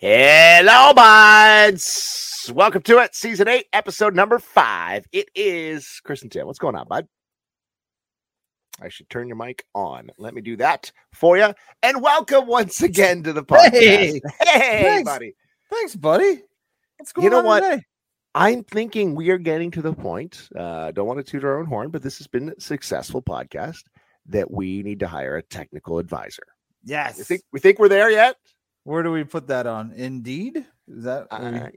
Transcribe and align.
Hello, 0.00 0.94
buds. 0.94 2.52
Welcome 2.54 2.82
to 2.82 2.98
it, 2.98 3.16
season 3.16 3.48
eight, 3.48 3.66
episode 3.72 4.14
number 4.14 4.38
five. 4.38 5.04
It 5.10 5.28
is 5.34 6.00
Chris 6.04 6.22
and 6.22 6.30
Tim. 6.30 6.46
What's 6.46 6.60
going 6.60 6.76
on, 6.76 6.86
bud? 6.86 7.08
I 8.80 8.90
should 8.90 9.10
turn 9.10 9.26
your 9.26 9.36
mic 9.36 9.64
on. 9.74 10.10
Let 10.16 10.34
me 10.34 10.40
do 10.40 10.56
that 10.58 10.92
for 11.12 11.36
you. 11.36 11.52
And 11.82 12.00
welcome 12.00 12.46
once 12.46 12.80
again 12.80 13.24
to 13.24 13.32
the 13.32 13.42
podcast. 13.42 13.70
Hey, 13.72 14.20
hey 14.40 14.82
thanks. 14.84 15.10
buddy. 15.10 15.34
Thanks, 15.68 15.96
buddy. 15.96 16.42
What's 16.98 17.10
going 17.10 17.24
You 17.24 17.30
know 17.30 17.38
on 17.40 17.44
what? 17.44 17.60
today? 17.62 17.82
I'm 18.36 18.62
thinking 18.62 19.16
we 19.16 19.30
are 19.30 19.38
getting 19.38 19.72
to 19.72 19.82
the 19.82 19.94
point. 19.94 20.48
Uh, 20.54 20.92
don't 20.92 21.08
want 21.08 21.18
to 21.18 21.28
toot 21.28 21.42
our 21.42 21.58
own 21.58 21.66
horn, 21.66 21.90
but 21.90 22.04
this 22.04 22.18
has 22.18 22.28
been 22.28 22.50
a 22.56 22.60
successful 22.60 23.20
podcast 23.20 23.82
that 24.26 24.48
we 24.48 24.84
need 24.84 25.00
to 25.00 25.08
hire 25.08 25.38
a 25.38 25.42
technical 25.42 25.98
advisor. 25.98 26.44
Yes. 26.84 27.18
You 27.18 27.24
think 27.24 27.42
we 27.50 27.58
think 27.58 27.80
we're 27.80 27.88
there 27.88 28.12
yet? 28.12 28.36
Where 28.88 29.02
do 29.02 29.12
we 29.12 29.22
put 29.22 29.46
that 29.48 29.66
on? 29.66 29.92
Indeed. 29.92 30.64
Is 30.88 31.04
that 31.04 31.26
I 31.30 31.72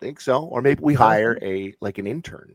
think 0.00 0.22
so. 0.22 0.44
Or 0.44 0.62
maybe 0.62 0.82
we 0.82 0.94
hire 0.94 1.38
a 1.42 1.74
like 1.82 1.98
an 1.98 2.06
intern. 2.06 2.54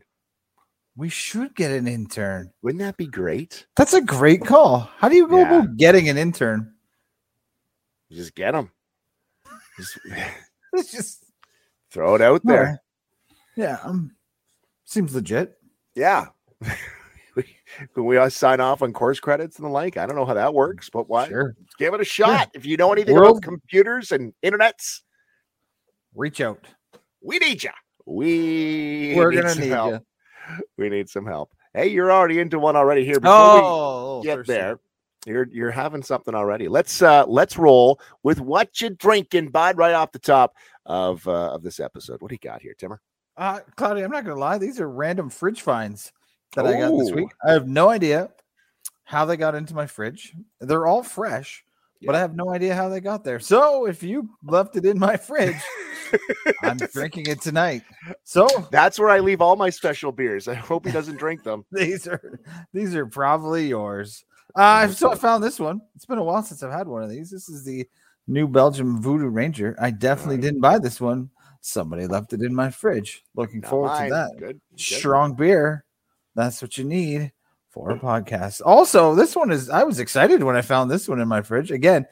we 0.96 1.08
should 1.08 1.54
get 1.54 1.70
an 1.70 1.86
intern? 1.86 2.50
Wouldn't 2.62 2.80
that 2.80 2.96
be 2.96 3.06
great? 3.06 3.64
That's 3.76 3.92
a 3.92 4.00
great 4.00 4.40
call. 4.44 4.90
How 4.98 5.08
do 5.08 5.14
you 5.14 5.28
go 5.28 5.38
Yeah. 5.38 5.58
about 5.58 5.76
getting 5.76 6.08
an 6.08 6.18
intern? 6.18 6.74
Just 8.10 8.34
get 8.34 8.54
them. 8.54 8.72
Just 9.76 9.98
just 10.92 11.24
throw 11.92 12.16
it 12.16 12.22
out 12.22 12.40
there. 12.42 12.58
Alright. 12.64 12.78
Yeah, 13.54 13.78
um, 13.84 14.16
seems 14.84 15.14
legit. 15.14 15.56
Yeah. 15.94 16.26
we, 17.80 17.86
can 17.94 18.04
we 18.04 18.16
all 18.16 18.30
sign 18.30 18.60
off 18.60 18.82
on 18.82 18.92
course 18.92 19.20
credits 19.20 19.56
and 19.56 19.64
the 19.66 19.70
like? 19.70 19.96
I 19.96 20.06
don't 20.06 20.16
know 20.16 20.24
how 20.26 20.34
that 20.34 20.54
works, 20.54 20.88
but 20.90 21.08
why? 21.08 21.28
Sure. 21.28 21.54
Give 21.78 21.94
it 21.94 22.00
a 22.00 22.04
shot. 22.04 22.50
If 22.54 22.64
you 22.66 22.76
know 22.76 22.92
anything 22.92 23.14
World- 23.14 23.38
about 23.38 23.42
computers 23.42 24.12
and 24.12 24.32
internets, 24.44 25.00
Reach 26.14 26.40
out. 26.40 26.66
we 27.20 27.38
need 27.38 27.62
you. 27.62 27.70
We 28.06 29.14
We're 29.16 29.30
need 29.30 29.36
gonna 29.36 29.50
some 29.50 29.60
need 29.62 29.68
help. 29.70 29.92
you. 29.92 30.00
We 30.78 30.88
need 30.88 31.08
some 31.08 31.26
help. 31.26 31.50
Hey, 31.74 31.88
you're 31.88 32.12
already 32.12 32.38
into 32.38 32.58
one 32.58 32.76
already 32.76 33.04
here. 33.04 33.20
Before 33.20 33.34
Oh, 33.36 34.18
we 34.20 34.26
get 34.26 34.46
there, 34.46 34.78
you're 35.26 35.46
you're 35.50 35.70
having 35.72 36.02
something 36.02 36.34
already. 36.34 36.68
Let's 36.68 37.02
uh 37.02 37.24
let's 37.26 37.58
roll 37.58 38.00
with 38.22 38.40
what 38.40 38.80
you're 38.80 38.90
drinking, 38.90 39.48
bud, 39.50 39.76
right 39.76 39.92
off 39.92 40.12
the 40.12 40.18
top 40.20 40.54
of 40.86 41.26
uh, 41.26 41.52
of 41.52 41.62
this 41.64 41.80
episode. 41.80 42.22
What 42.22 42.28
do 42.28 42.34
you 42.36 42.48
got 42.48 42.62
here, 42.62 42.74
Timmer? 42.78 43.00
Uh, 43.36 43.60
Claudia, 43.76 44.04
I'm 44.04 44.10
not 44.12 44.24
gonna 44.24 44.40
lie. 44.40 44.56
These 44.56 44.80
are 44.80 44.88
random 44.88 45.28
fridge 45.28 45.60
finds 45.60 46.12
that 46.54 46.66
I 46.66 46.78
got 46.78 46.96
this 46.98 47.12
week. 47.12 47.28
I 47.44 47.52
have 47.52 47.66
no 47.66 47.88
idea 47.88 48.30
how 49.04 49.24
they 49.24 49.36
got 49.36 49.54
into 49.54 49.74
my 49.74 49.86
fridge. 49.86 50.34
They're 50.60 50.86
all 50.86 51.02
fresh, 51.02 51.64
but 52.04 52.14
I 52.14 52.18
have 52.18 52.34
no 52.34 52.50
idea 52.50 52.74
how 52.74 52.88
they 52.88 53.00
got 53.00 53.24
there. 53.24 53.40
So 53.40 53.86
if 53.86 54.02
you 54.02 54.30
left 54.44 54.76
it 54.76 54.84
in 54.84 54.98
my 54.98 55.16
fridge, 55.16 55.56
I'm 56.62 56.76
drinking 56.92 57.26
it 57.28 57.40
tonight. 57.40 57.82
So 58.24 58.48
That's 58.70 58.98
where 58.98 59.10
I 59.10 59.20
leave 59.20 59.40
all 59.40 59.56
my 59.56 59.70
special 59.70 60.12
beers. 60.12 60.48
I 60.48 60.54
hope 60.54 60.86
he 60.86 60.92
doesn't 60.92 61.18
drink 61.18 61.42
them. 61.42 61.64
these 61.72 62.06
are 62.06 62.40
these 62.72 62.94
are 62.94 63.06
probably 63.06 63.68
yours. 63.68 64.24
Uh, 64.54 64.88
so 64.88 65.12
I 65.12 65.14
found 65.16 65.44
this 65.44 65.60
one. 65.60 65.80
It's 65.94 66.06
been 66.06 66.18
a 66.18 66.24
while 66.24 66.42
since 66.42 66.62
I've 66.62 66.72
had 66.72 66.88
one 66.88 67.02
of 67.02 67.10
these. 67.10 67.30
This 67.30 67.48
is 67.48 67.64
the 67.64 67.86
New 68.26 68.48
Belgium 68.48 69.00
Voodoo 69.00 69.28
Ranger. 69.28 69.76
I 69.80 69.90
definitely 69.90 70.38
didn't 70.38 70.60
buy 70.60 70.78
this 70.78 71.00
one. 71.00 71.30
Somebody 71.60 72.06
left 72.06 72.32
it 72.32 72.42
in 72.42 72.54
my 72.54 72.70
fridge. 72.70 73.24
Looking 73.34 73.60
Not 73.60 73.70
forward 73.70 73.88
mine. 73.88 74.08
to 74.08 74.14
that. 74.14 74.30
Good. 74.38 74.60
good. 74.70 74.80
strong 74.80 75.34
beer. 75.34 75.84
That's 76.36 76.62
what 76.62 76.78
you 76.78 76.84
need 76.84 77.32
for 77.70 77.90
a 77.90 77.98
podcast. 77.98 78.62
Also, 78.64 79.14
this 79.14 79.34
one 79.34 79.50
is 79.50 79.68
I 79.70 79.82
was 79.82 79.98
excited 79.98 80.42
when 80.44 80.54
I 80.56 80.62
found 80.62 80.90
this 80.90 81.08
one 81.08 81.20
in 81.20 81.26
my 81.26 81.42
fridge. 81.42 81.70
Again, 81.72 82.06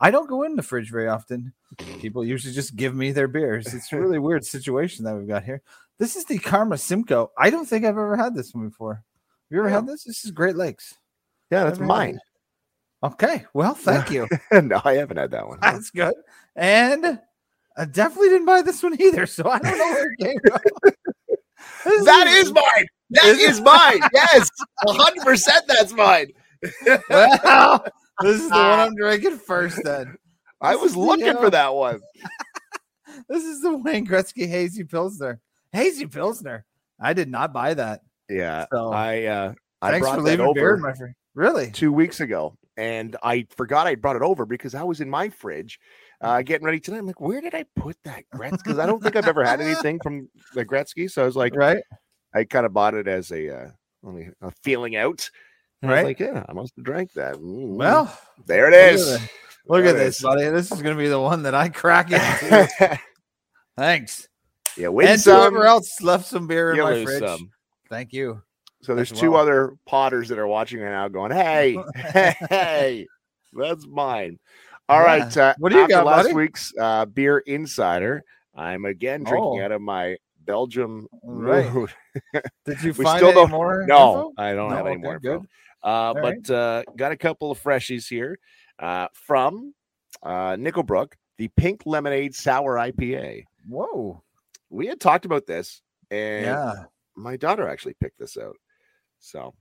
I 0.00 0.10
don't 0.10 0.28
go 0.28 0.44
in 0.44 0.54
the 0.54 0.62
fridge 0.62 0.90
very 0.90 1.08
often. 1.08 1.52
People 1.98 2.24
usually 2.24 2.54
just 2.54 2.76
give 2.76 2.94
me 2.94 3.10
their 3.10 3.26
beers. 3.28 3.72
It's 3.74 3.92
a 3.92 3.98
really 4.00 4.18
weird 4.18 4.44
situation 4.44 5.04
that 5.06 5.16
we've 5.16 5.26
got 5.26 5.44
here. 5.44 5.62
This 5.98 6.14
is 6.14 6.24
the 6.26 6.38
Karma 6.38 6.78
Simcoe. 6.78 7.30
I 7.38 7.50
don't 7.50 7.66
think 7.66 7.84
I've 7.84 7.90
ever 7.90 8.16
had 8.16 8.34
this 8.34 8.54
one 8.54 8.68
before. 8.68 8.94
Have 8.94 9.02
you 9.50 9.58
ever 9.58 9.68
Yeah. 9.68 9.74
had 9.76 9.86
this? 9.86 10.04
This 10.04 10.24
is 10.24 10.30
Great 10.30 10.56
Lakes. 10.56 10.94
Yeah, 11.50 11.64
that's 11.64 11.78
mine. 11.80 12.20
Okay. 13.02 13.44
Well, 13.54 13.74
thank 13.74 14.10
you. 14.10 14.28
no, 14.52 14.80
I 14.84 14.94
haven't 14.94 15.16
had 15.16 15.30
that 15.32 15.48
one. 15.48 15.58
That's 15.62 15.90
good. 15.90 16.14
And 16.54 17.18
I 17.76 17.84
definitely 17.86 18.28
didn't 18.28 18.46
buy 18.46 18.60
this 18.62 18.82
one 18.82 19.00
either. 19.00 19.24
So 19.26 19.48
I 19.48 19.58
don't 19.58 19.78
know 19.78 19.90
where 19.90 20.12
it 20.12 20.18
came 20.18 20.38
from. 20.46 20.92
That 22.04 22.26
is 22.26 22.52
mine. 22.52 22.86
That 23.10 23.24
Is 23.24 23.38
is 23.38 23.60
mine. 23.60 24.00
Yes, 24.14 24.50
hundred 24.86 25.24
percent. 25.24 25.64
That's 25.66 25.92
mine. 25.92 26.28
well, 27.10 27.84
this 28.20 28.40
is 28.40 28.48
the 28.48 28.54
one 28.54 28.80
I'm 28.80 28.94
drinking 28.94 29.38
first. 29.38 29.80
Then 29.82 30.16
I 30.60 30.76
was 30.76 30.90
is 30.90 30.94
the, 30.94 31.00
looking 31.00 31.28
uh, 31.36 31.40
for 31.40 31.50
that 31.50 31.74
one. 31.74 32.00
this 33.28 33.44
is 33.44 33.60
the 33.62 33.76
Wayne 33.76 34.06
Gretzky 34.06 34.46
Hazy 34.48 34.84
Pilsner. 34.84 35.40
Hazy 35.72 36.06
Pilsner. 36.06 36.64
I 37.00 37.12
did 37.14 37.28
not 37.28 37.52
buy 37.52 37.74
that. 37.74 38.02
Yeah, 38.28 38.66
So 38.72 38.92
I 38.92 39.24
uh, 39.24 39.54
I 39.82 39.90
thanks 39.90 40.06
brought 40.06 40.16
for 40.16 40.22
leaving 40.22 40.52
beer 40.54 40.74
over 40.74 40.74
in 40.76 40.82
my 40.82 40.92
fridge. 40.92 41.14
Really? 41.34 41.70
two 41.70 41.92
weeks 41.92 42.20
ago, 42.20 42.56
and 42.76 43.16
I 43.22 43.46
forgot 43.56 43.86
I 43.86 43.94
brought 43.96 44.16
it 44.16 44.22
over 44.22 44.46
because 44.46 44.74
I 44.74 44.84
was 44.84 45.00
in 45.00 45.10
my 45.10 45.30
fridge. 45.30 45.80
Uh, 46.20 46.42
getting 46.42 46.66
ready 46.66 46.78
tonight. 46.78 46.98
I'm 46.98 47.06
like, 47.06 47.20
where 47.20 47.40
did 47.40 47.54
I 47.54 47.64
put 47.76 47.96
that 48.04 48.24
Gretzky? 48.34 48.58
Because 48.62 48.78
I 48.78 48.84
don't 48.84 49.02
think 49.02 49.16
I've 49.16 49.26
ever 49.26 49.42
had 49.42 49.60
anything 49.60 49.98
from 50.02 50.28
the 50.54 50.64
Gretzky. 50.66 51.10
So 51.10 51.22
I 51.22 51.24
was 51.24 51.34
like, 51.34 51.56
Right? 51.56 51.82
I 52.34 52.44
kind 52.44 52.66
of 52.66 52.72
bought 52.72 52.94
it 52.94 53.08
as 53.08 53.30
a, 53.32 53.48
uh, 53.64 53.68
only 54.04 54.30
a 54.40 54.50
feeling 54.62 54.96
out. 54.96 55.28
And 55.82 55.90
I 55.90 55.94
Right. 55.94 56.04
like, 56.06 56.20
yeah, 56.20 56.44
I 56.48 56.52
must 56.52 56.74
have 56.76 56.84
drank 56.84 57.12
that. 57.14 57.36
Mm, 57.36 57.76
Well, 57.76 58.16
there 58.46 58.68
it 58.68 58.74
is. 58.94 59.10
look 59.10 59.20
at 59.20 59.30
look 59.66 59.84
at 59.86 59.92
this, 59.96 60.16
is. 60.16 60.22
buddy. 60.22 60.44
This 60.48 60.70
is 60.72 60.82
going 60.82 60.96
to 60.96 61.02
be 61.02 61.08
the 61.08 61.20
one 61.20 61.42
that 61.44 61.54
I 61.54 61.68
crack 61.70 62.10
into. 62.12 62.98
Thanks. 63.76 64.28
yeah, 64.76 64.88
win 64.88 65.08
and 65.08 65.20
some, 65.20 65.40
whoever 65.52 65.66
else 65.66 66.00
left 66.00 66.26
some 66.26 66.46
beer 66.46 66.72
in 66.72 66.78
my 66.80 67.04
fridge. 67.04 67.20
some. 67.22 67.50
Thank 67.88 68.12
you. 68.12 68.42
So 68.82 68.94
there's 68.94 69.12
two 69.12 69.32
well. 69.32 69.42
other 69.42 69.74
potters 69.86 70.28
that 70.28 70.38
are 70.38 70.46
watching 70.46 70.80
right 70.80 70.90
now 70.90 71.08
going, 71.08 71.32
hey, 71.32 71.76
hey, 72.48 73.06
that's 73.52 73.86
mine. 73.86 74.38
All 74.88 75.00
Yeah. 75.00 75.06
right. 75.06 75.36
Uh, 75.36 75.54
What 75.58 75.72
do 75.72 75.78
you 75.78 75.88
got, 75.88 76.06
last 76.06 76.24
buddy? 76.24 76.34
week's 76.34 76.72
uh, 76.80 77.04
beer 77.06 77.38
insider, 77.38 78.22
I'm 78.54 78.84
again 78.86 79.22
drinking 79.24 79.60
Oh. 79.60 79.64
out 79.64 79.72
of 79.72 79.80
my 79.82 80.16
Belgium 80.50 81.06
Right. 81.22 81.72
Mood. 81.72 81.90
Did 82.66 82.82
you 82.82 82.92
We 82.92 83.04
find 83.04 83.18
still 83.18 83.28
any 83.28 83.34
don't- 83.34 83.50
more? 83.50 83.84
No, 83.86 84.30
info? 84.30 84.32
I 84.36 84.52
don't 84.54 84.70
No? 84.70 84.76
have 84.76 84.86
any 84.86 84.96
Okay, 84.96 85.02
more. 85.02 85.18
good. 85.20 85.46
Uh, 85.82 86.12
right. 86.16 86.42
but 86.44 86.54
uh, 86.54 86.82
got 86.96 87.12
a 87.12 87.16
couple 87.16 87.50
of 87.50 87.62
freshies 87.62 88.08
here 88.08 88.38
uh, 88.80 89.06
from 89.12 89.72
uh, 90.22 90.56
Nickelbrook, 90.56 91.12
the 91.38 91.48
Pink 91.56 91.82
Lemonade 91.86 92.34
Sour 92.34 92.74
IPA. 92.76 93.44
Whoa. 93.68 94.22
We 94.70 94.86
had 94.86 95.00
talked 95.00 95.24
about 95.24 95.46
this, 95.46 95.82
and 96.10 96.44
Yeah. 96.46 96.84
my 97.16 97.36
daughter 97.36 97.68
actually 97.68 97.94
picked 97.94 98.18
this 98.18 98.36
out. 98.36 98.56
So 99.20 99.54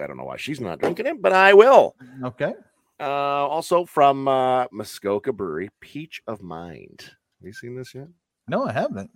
I 0.00 0.06
don't 0.06 0.16
know 0.16 0.24
why 0.24 0.36
she's 0.36 0.60
not 0.60 0.78
drinking 0.78 1.06
it, 1.06 1.20
but 1.20 1.32
I 1.32 1.52
will. 1.54 1.96
Okay. 2.22 2.54
Uh, 2.98 3.02
also 3.46 3.84
from 3.84 4.26
uh, 4.28 4.66
Muskoka 4.72 5.32
Brewery, 5.32 5.68
Peach 5.80 6.22
of 6.26 6.42
Mind. 6.42 7.00
Have 7.40 7.46
you 7.46 7.52
seen 7.52 7.76
this 7.76 7.94
yet? 7.94 8.08
No, 8.48 8.64
I 8.66 8.72
haven't. 8.72 9.10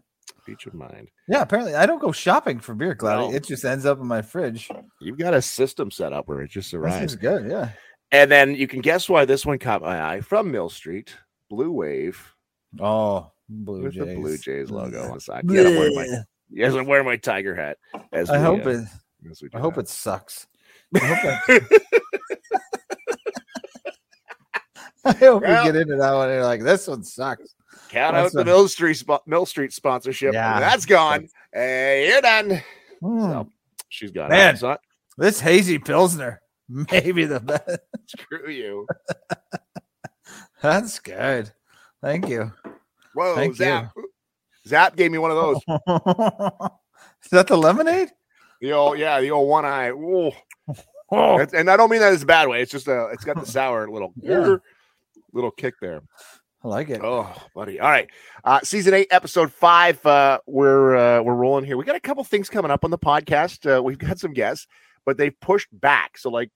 Of 0.66 0.74
Mind. 0.74 1.08
Yeah, 1.28 1.42
apparently 1.42 1.74
I 1.74 1.86
don't 1.86 2.00
go 2.00 2.12
shopping 2.12 2.58
for 2.60 2.74
beer, 2.74 2.94
Cloudy. 2.94 3.28
No. 3.30 3.34
It 3.34 3.44
just 3.44 3.64
ends 3.64 3.86
up 3.86 4.00
in 4.00 4.06
my 4.06 4.22
fridge. 4.22 4.68
You've 5.00 5.18
got 5.18 5.34
a 5.34 5.42
system 5.42 5.90
set 5.90 6.12
up 6.12 6.28
where 6.28 6.42
it 6.42 6.50
just 6.50 6.74
arrives. 6.74 7.16
good. 7.16 7.50
Yeah. 7.50 7.70
And 8.12 8.30
then 8.30 8.54
you 8.54 8.66
can 8.66 8.80
guess 8.80 9.08
why 9.08 9.24
this 9.24 9.46
one 9.46 9.58
caught 9.58 9.82
my 9.82 10.02
eye 10.14 10.20
from 10.20 10.50
Mill 10.50 10.68
Street, 10.68 11.14
Blue 11.48 11.70
Wave 11.70 12.34
Oh, 12.80 13.30
Blue 13.48 13.82
with 13.82 13.94
Jays. 13.94 14.06
the 14.06 14.14
Blue 14.16 14.38
Jays 14.38 14.70
logo 14.70 15.02
on 15.08 15.14
the 15.14 15.20
side. 15.20 15.44
Yes, 15.48 15.66
I'm 15.66 15.76
wearing 15.76 15.94
my, 15.94 16.06
yes, 16.50 16.74
I'm 16.74 16.86
wearing 16.86 17.06
my 17.06 17.16
tiger 17.16 17.54
hat. 17.54 17.78
As 18.12 18.30
I 18.30 18.38
we, 18.38 18.44
hope 18.44 18.66
uh, 18.66 18.70
it. 18.70 18.84
I 19.54 19.58
hope 19.60 19.74
that. 19.74 19.80
it 19.82 19.88
sucks. 19.88 20.46
I 20.94 20.98
hope, 20.98 21.22
that, 21.46 21.80
I 25.04 25.12
hope 25.12 25.42
Well- 25.42 25.64
we 25.64 25.72
get 25.72 25.80
into 25.80 25.96
that 25.96 26.12
one. 26.12 26.28
You're 26.28 26.44
like, 26.44 26.62
this 26.62 26.86
one 26.86 27.02
sucks. 27.04 27.54
Count 27.88 28.16
out 28.16 28.22
That's 28.22 28.34
the 28.34 28.40
a- 28.40 28.44
Mill 28.44 28.68
Street 28.68 28.96
spo- 28.96 29.26
Mill 29.26 29.46
Street 29.46 29.72
sponsorship. 29.72 30.32
Yeah. 30.34 30.60
that's 30.60 30.86
gone. 30.86 31.28
Hey, 31.52 32.08
you're 32.08 32.20
done. 32.20 32.62
Hmm. 33.00 33.20
So 33.20 33.48
she's 33.88 34.10
gone. 34.10 34.28
Man. 34.30 34.54
out. 34.54 34.58
So, 34.58 34.76
This 35.18 35.40
hazy 35.40 35.78
pilsner, 35.78 36.40
maybe 36.68 37.24
the 37.24 37.40
best. 37.40 37.80
screw 38.06 38.48
you. 38.50 38.86
That's 40.62 40.98
good. 40.98 41.52
Thank 42.02 42.28
you. 42.28 42.52
Whoa, 43.14 43.34
Thank 43.34 43.56
Zap. 43.56 43.92
Zap 44.66 44.94
gave 44.96 45.10
me 45.10 45.18
one 45.18 45.30
of 45.30 45.36
those. 45.36 45.56
Is 47.24 47.30
that 47.30 47.46
the 47.46 47.56
lemonade? 47.56 48.10
The 48.60 48.72
old, 48.72 48.98
yeah, 48.98 49.20
the 49.20 49.30
old 49.30 49.48
one 49.48 49.64
eye. 49.64 49.90
Oh, 49.90 50.32
and 51.10 51.68
I 51.70 51.76
don't 51.76 51.90
mean 51.90 52.00
that 52.00 52.12
as 52.12 52.22
a 52.22 52.26
bad 52.26 52.46
way. 52.48 52.62
It's 52.62 52.70
just 52.70 52.86
a, 52.88 53.06
it's 53.12 53.24
got 53.24 53.40
the 53.40 53.46
sour 53.46 53.90
little, 53.90 54.12
Yeah. 54.20 54.56
Little 55.32 55.50
kick 55.50 55.74
there. 55.80 56.02
I 56.62 56.68
like 56.68 56.90
it. 56.90 57.00
Oh, 57.02 57.34
buddy. 57.54 57.80
All 57.80 57.90
right. 57.90 58.08
Uh, 58.44 58.60
season 58.62 58.92
eight, 58.92 59.08
episode 59.10 59.50
five. 59.50 60.04
Uh, 60.04 60.40
we're 60.46 60.96
uh, 60.96 61.22
we're 61.22 61.34
rolling 61.34 61.64
here. 61.64 61.76
We 61.76 61.84
got 61.84 61.96
a 61.96 62.00
couple 62.00 62.22
things 62.24 62.50
coming 62.50 62.70
up 62.70 62.84
on 62.84 62.90
the 62.90 62.98
podcast. 62.98 63.78
Uh, 63.78 63.82
we've 63.82 63.98
got 63.98 64.18
some 64.18 64.34
guests, 64.34 64.66
but 65.06 65.16
they've 65.16 65.38
pushed 65.40 65.68
back. 65.72 66.18
So 66.18 66.30
like, 66.30 66.50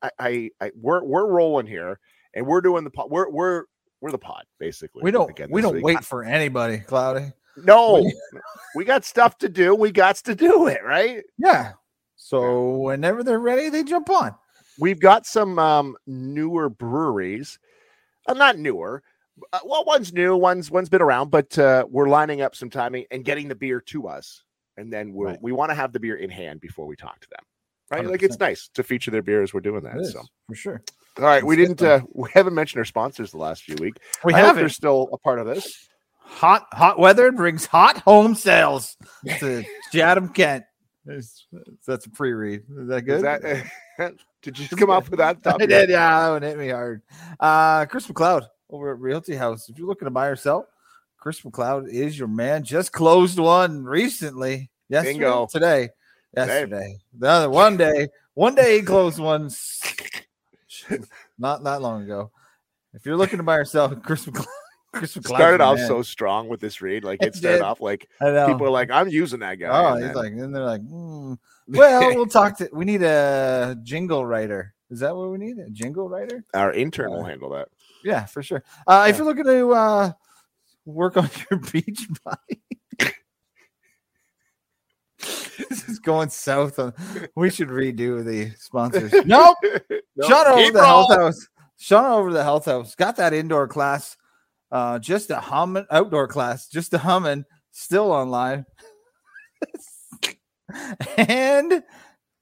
I, 0.00 0.10
I, 0.18 0.50
I 0.60 0.70
we're 0.80 1.02
we're 1.02 1.26
rolling 1.26 1.66
here, 1.66 1.98
and 2.34 2.46
we're 2.46 2.60
doing 2.60 2.84
the 2.84 2.90
po- 2.90 3.08
we're 3.08 3.28
we're 3.30 3.64
we're 4.00 4.12
the 4.12 4.18
pod, 4.18 4.44
basically. 4.60 5.02
We 5.02 5.10
don't 5.10 5.36
we 5.50 5.60
don't 5.60 5.74
week. 5.74 5.84
wait 5.84 6.04
for 6.04 6.22
anybody, 6.22 6.78
Cloudy. 6.78 7.32
No, 7.56 8.08
we 8.76 8.84
got 8.84 9.04
stuff 9.04 9.38
to 9.38 9.48
do. 9.48 9.74
We 9.74 9.90
got 9.90 10.16
to 10.16 10.36
do 10.36 10.68
it, 10.68 10.84
right? 10.84 11.24
Yeah. 11.36 11.72
So 12.14 12.76
whenever 12.78 13.24
they're 13.24 13.40
ready, 13.40 13.70
they 13.70 13.82
jump 13.82 14.10
on. 14.10 14.34
We've 14.78 15.00
got 15.00 15.26
some 15.26 15.58
um, 15.58 15.96
newer 16.06 16.68
breweries. 16.68 17.58
Uh, 18.28 18.34
not 18.34 18.58
newer. 18.58 19.02
Uh, 19.52 19.58
well, 19.64 19.84
one's 19.84 20.12
new, 20.12 20.36
one's 20.36 20.70
one's 20.70 20.88
been 20.88 21.02
around, 21.02 21.30
but 21.30 21.56
uh, 21.58 21.86
we're 21.88 22.08
lining 22.08 22.40
up 22.42 22.54
some 22.56 22.70
timing 22.70 23.04
and 23.10 23.24
getting 23.24 23.48
the 23.48 23.54
beer 23.54 23.80
to 23.80 24.08
us, 24.08 24.42
and 24.76 24.92
then 24.92 25.12
we'll, 25.12 25.28
Right. 25.30 25.38
we 25.42 25.52
want 25.52 25.70
to 25.70 25.74
have 25.74 25.92
the 25.92 26.00
beer 26.00 26.16
in 26.16 26.28
hand 26.30 26.60
before 26.60 26.86
we 26.86 26.96
talk 26.96 27.20
to 27.20 27.28
them. 27.30 27.44
Right? 27.90 28.04
Like 28.06 28.22
it's 28.22 28.38
nice 28.38 28.68
to 28.74 28.82
feature 28.82 29.10
their 29.10 29.22
beer 29.22 29.42
as 29.42 29.54
we're 29.54 29.60
doing 29.60 29.82
that. 29.84 29.96
Is, 29.98 30.12
So, 30.12 30.22
for 30.46 30.54
sure. 30.54 30.82
all 31.18 31.24
right, 31.24 31.42
we 31.42 31.56
Let's 31.56 31.68
didn't. 31.74 31.82
Uh, 31.88 32.00
we 32.12 32.28
haven't 32.34 32.54
mentioned 32.54 32.80
our 32.80 32.84
sponsors 32.84 33.30
the 33.30 33.38
last 33.38 33.62
few 33.62 33.76
weeks. 33.76 33.98
We 34.24 34.34
I 34.34 34.40
have 34.40 34.56
they're 34.56 34.68
still 34.68 35.08
a 35.12 35.18
part 35.18 35.38
of 35.38 35.46
this. 35.46 35.88
Hot 36.18 36.66
hot 36.72 36.98
weather 36.98 37.32
brings 37.32 37.64
hot 37.64 37.98
home 38.00 38.34
sales 38.34 38.96
to 39.38 39.64
Chatham, 39.92 40.28
Kent. 40.30 40.64
That's 41.06 41.46
that's 41.86 42.04
a 42.04 42.10
pre-read. 42.10 42.64
Is 42.76 42.88
that 42.88 43.02
good? 43.02 43.16
Is 43.16 43.22
that, 43.22 43.64
did 44.42 44.58
you 44.58 44.66
just 44.66 44.78
come 44.78 44.90
up 44.90 45.08
with 45.08 45.18
that? 45.18 45.42
Top 45.42 45.60
I 45.60 45.66
did, 45.66 45.90
yeah, 45.90 46.20
that 46.20 46.30
one 46.30 46.42
hit 46.42 46.58
me 46.58 46.68
hard. 46.68 47.02
Uh 47.40 47.86
Chris 47.86 48.06
McLeod 48.06 48.46
over 48.70 48.92
at 48.92 49.00
Realty 49.00 49.34
House. 49.34 49.68
If 49.68 49.78
you're 49.78 49.88
looking 49.88 50.06
to 50.06 50.10
buy 50.10 50.26
or 50.26 50.36
sell, 50.36 50.66
Chris 51.18 51.40
McLeod 51.40 51.88
is 51.88 52.18
your 52.18 52.28
man. 52.28 52.64
Just 52.64 52.92
closed 52.92 53.38
one 53.38 53.84
recently. 53.84 54.70
Yesterday, 54.88 55.18
Bingo. 55.18 55.46
today, 55.50 55.90
yesterday, 56.34 56.96
the 57.18 57.28
other 57.28 57.50
one 57.50 57.76
day, 57.76 58.08
one 58.34 58.54
day 58.54 58.76
he 58.76 58.82
closed 58.82 59.18
one. 59.18 59.50
Not 61.38 61.62
not 61.62 61.82
long 61.82 62.02
ago. 62.02 62.30
If 62.94 63.04
you're 63.04 63.16
looking 63.16 63.36
to 63.36 63.42
buy 63.42 63.56
or 63.56 63.64
sell, 63.64 63.94
Chris 63.94 64.24
McLeod. 64.26 64.46
Started 65.04 65.60
off 65.60 65.78
so 65.80 66.02
strong 66.02 66.48
with 66.48 66.60
this 66.60 66.80
read. 66.80 67.04
Like 67.04 67.22
It 67.22 67.28
it 67.28 67.34
started 67.36 67.58
did. 67.58 67.62
off 67.64 67.80
like 67.80 68.08
I 68.20 68.30
know. 68.30 68.46
people 68.46 68.66
are 68.66 68.70
like, 68.70 68.90
"I'm 68.90 69.08
using 69.08 69.40
that 69.40 69.56
guy." 69.56 69.68
Oh, 69.68 69.92
and 69.94 69.98
he's 70.02 70.06
then- 70.06 70.16
like, 70.16 70.32
and 70.32 70.54
they're 70.54 70.64
like, 70.64 70.80
hmm. 70.80 71.34
well, 71.68 72.14
we'll 72.14 72.26
talk 72.26 72.56
to. 72.58 72.68
We 72.72 72.84
need 72.86 73.02
a 73.02 73.76
jingle 73.82 74.24
writer. 74.24 74.74
Is 74.90 75.00
that 75.00 75.14
what 75.14 75.30
we 75.30 75.36
need? 75.36 75.58
A 75.58 75.68
jingle 75.70 76.08
writer? 76.08 76.42
our 76.54 76.72
intern 76.72 77.10
will 77.10 77.20
Uh, 77.20 77.24
handle 77.24 77.50
that. 77.50 77.68
Yeah, 78.02 78.24
for 78.24 78.42
sure. 78.42 78.64
Uh, 78.86 79.06
If 79.10 79.18
you're 79.18 79.26
looking 79.26 79.44
to 79.44 79.72
uh, 79.72 80.12
work 80.86 81.18
on 81.18 81.28
your 81.50 81.60
beach 81.60 82.08
bike, 82.24 82.60
this 85.68 85.88
is 85.88 85.98
going 85.98 86.30
south. 86.30 86.78
On, 86.78 86.94
we 87.34 87.50
should 87.50 87.68
redo 87.68 88.24
the 88.24 88.52
sponsors. 88.58 89.12
Nope. 89.26 89.56
No, 90.16 90.26
Shut 90.26 90.46
over 90.46 90.56
keep 90.62 90.72
the 90.72 90.84
health 90.84 91.10
house. 91.14 91.48
Shut 91.76 92.04
over 92.04 92.32
the 92.32 92.42
health 92.42 92.64
house. 92.64 92.94
Got 92.94 93.16
that 93.16 93.34
indoor 93.34 93.68
class. 93.68 94.16
Uh, 94.70 94.98
just 94.98 95.30
a 95.30 95.40
humming 95.40 95.86
outdoor 95.90 96.28
class. 96.28 96.68
Just 96.68 96.92
a 96.94 96.98
humming. 96.98 97.44
Still 97.70 98.12
online. 98.12 98.66
and 101.16 101.82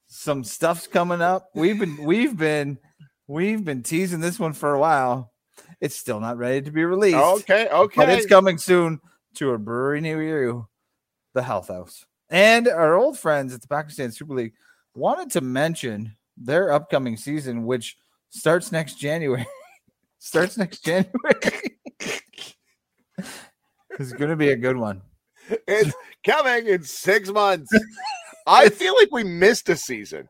some 0.07 0.43
stuff's 0.43 0.87
coming 0.87 1.21
up. 1.21 1.49
We've 1.55 1.79
been 1.79 2.03
we've 2.03 2.37
been 2.37 2.77
we've 3.27 3.63
been 3.63 3.83
teasing 3.83 4.19
this 4.19 4.39
one 4.39 4.53
for 4.53 4.73
a 4.73 4.79
while. 4.79 5.31
It's 5.79 5.95
still 5.95 6.19
not 6.19 6.37
ready 6.37 6.61
to 6.63 6.71
be 6.71 6.83
released. 6.83 7.17
Okay, 7.17 7.67
okay. 7.69 7.95
But 7.95 8.09
it's 8.09 8.25
coming 8.25 8.57
soon 8.57 8.99
to 9.35 9.51
a 9.51 9.57
brewery 9.57 10.01
near 10.01 10.43
you, 10.43 10.67
the 11.33 11.43
Health 11.43 11.67
House. 11.67 12.05
And 12.29 12.67
our 12.67 12.95
old 12.95 13.17
friends 13.17 13.53
at 13.53 13.61
the 13.61 13.67
Pakistan 13.67 14.11
Super 14.11 14.33
League 14.33 14.53
wanted 14.95 15.31
to 15.31 15.41
mention 15.41 16.15
their 16.35 16.71
upcoming 16.71 17.15
season, 17.15 17.65
which 17.65 17.97
starts 18.29 18.71
next 18.71 18.95
January. 18.95 19.45
starts 20.19 20.57
next 20.57 20.83
January. 20.83 21.13
It's 23.99 24.13
going 24.13 24.29
to 24.29 24.35
be 24.35 24.49
a 24.49 24.55
good 24.55 24.77
one. 24.77 25.01
It's 25.67 25.93
coming 26.25 26.67
in 26.67 26.83
six 26.83 27.29
months. 27.29 27.69
I 28.47 28.69
feel 28.69 28.93
like 28.95 29.09
we 29.11 29.23
missed 29.23 29.69
a 29.69 29.75
season. 29.75 30.27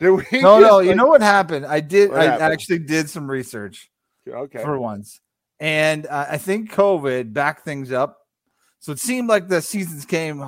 Did 0.00 0.10
we? 0.10 0.40
No, 0.40 0.58
no, 0.58 0.80
you 0.80 0.94
know 0.94 1.06
what 1.06 1.22
happened? 1.22 1.66
I 1.66 1.80
did. 1.80 2.10
What 2.10 2.20
I 2.20 2.24
happened? 2.24 2.52
actually 2.52 2.78
did 2.80 3.08
some 3.08 3.30
research 3.30 3.90
Okay. 4.28 4.62
for 4.62 4.78
once, 4.78 5.20
and 5.60 6.06
uh, 6.06 6.26
I 6.30 6.38
think 6.38 6.72
COVID 6.72 7.32
backed 7.32 7.64
things 7.64 7.92
up. 7.92 8.18
So 8.80 8.92
it 8.92 8.98
seemed 8.98 9.28
like 9.28 9.48
the 9.48 9.62
seasons 9.62 10.04
came 10.04 10.42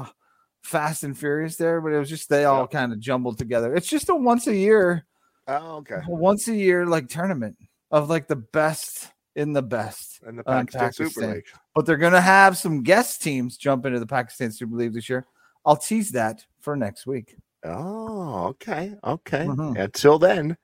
fast 0.63 1.05
and 1.05 1.17
furious 1.17 1.57
there, 1.57 1.81
but 1.81 1.93
it 1.93 1.99
was 1.99 2.09
just 2.09 2.29
they 2.29 2.45
all 2.45 2.63
Yeah. 2.63 2.79
kind 2.81 2.93
of 2.93 3.01
jumbled 3.01 3.39
together. 3.39 3.75
It's 3.75 3.87
just 3.89 4.09
a 4.09 4.15
once 4.15 4.47
a 4.47 4.55
year, 4.57 5.07
Oh, 5.47 5.77
okay. 5.77 6.01
a 6.07 6.11
once 6.11 6.49
a 6.49 6.55
year 6.55 6.85
like 6.87 7.09
tournament 7.09 7.57
of 7.91 8.11
like 8.11 8.27
the 8.29 8.37
best 8.37 9.11
in 9.37 9.53
the 9.53 9.63
best. 9.63 10.21
And 10.27 10.39
the 10.39 10.51
on 10.51 10.67
Pakistan, 10.67 11.09
Super 11.09 11.27
League. 11.35 11.45
But 11.75 11.87
they're 11.87 11.97
gonna 11.97 12.21
have 12.21 12.57
some 12.57 12.83
guest 12.83 13.23
teams 13.23 13.57
jump 13.57 13.87
into 13.87 14.01
the 14.01 14.07
Pakistan 14.07 14.51
Super 14.51 14.75
League 14.75 14.95
this 14.95 15.09
year. 15.09 15.27
I'll 15.65 15.77
tease 15.77 16.11
that 16.13 16.45
for 16.61 16.75
next 16.75 17.07
week. 17.07 17.37
Oh, 17.65 18.47
okay. 18.49 18.95
Okay. 19.05 19.45
Mhm. 19.47 19.79
Until 19.79 20.19
then, 20.19 20.57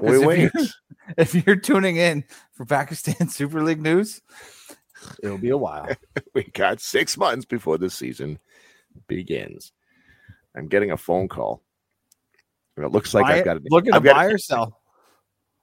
we 0.00 0.16
if 0.16 0.26
wait. 0.26 0.50
you- 0.54 0.66
If 1.16 1.46
you're 1.46 1.54
tuning 1.54 1.96
in 1.98 2.24
for 2.54 2.64
Pakistan 2.66 3.28
Super 3.28 3.62
League 3.62 3.80
news, 3.80 4.22
it'll 5.22 5.38
be 5.38 5.50
a 5.50 5.56
while. 5.56 5.88
we 6.34 6.42
got 6.42 6.80
six 6.80 7.16
months 7.16 7.44
before 7.44 7.78
the 7.78 7.88
season 7.90 8.40
begins. 9.06 9.70
I'm 10.56 10.66
getting 10.66 10.90
a 10.90 10.96
phone 10.96 11.28
call. 11.28 11.62
And 12.76 12.84
it 12.84 12.90
looks 12.90 13.14
like 13.14 13.24
Buy 13.26 13.38
I've 13.38 13.44
got 13.44 13.56
it. 13.58 13.62
to 13.70 13.90
I've 13.94 14.02
got 14.02 14.16
buy 14.16 14.24
or 14.26 14.38
sell. 14.38 14.80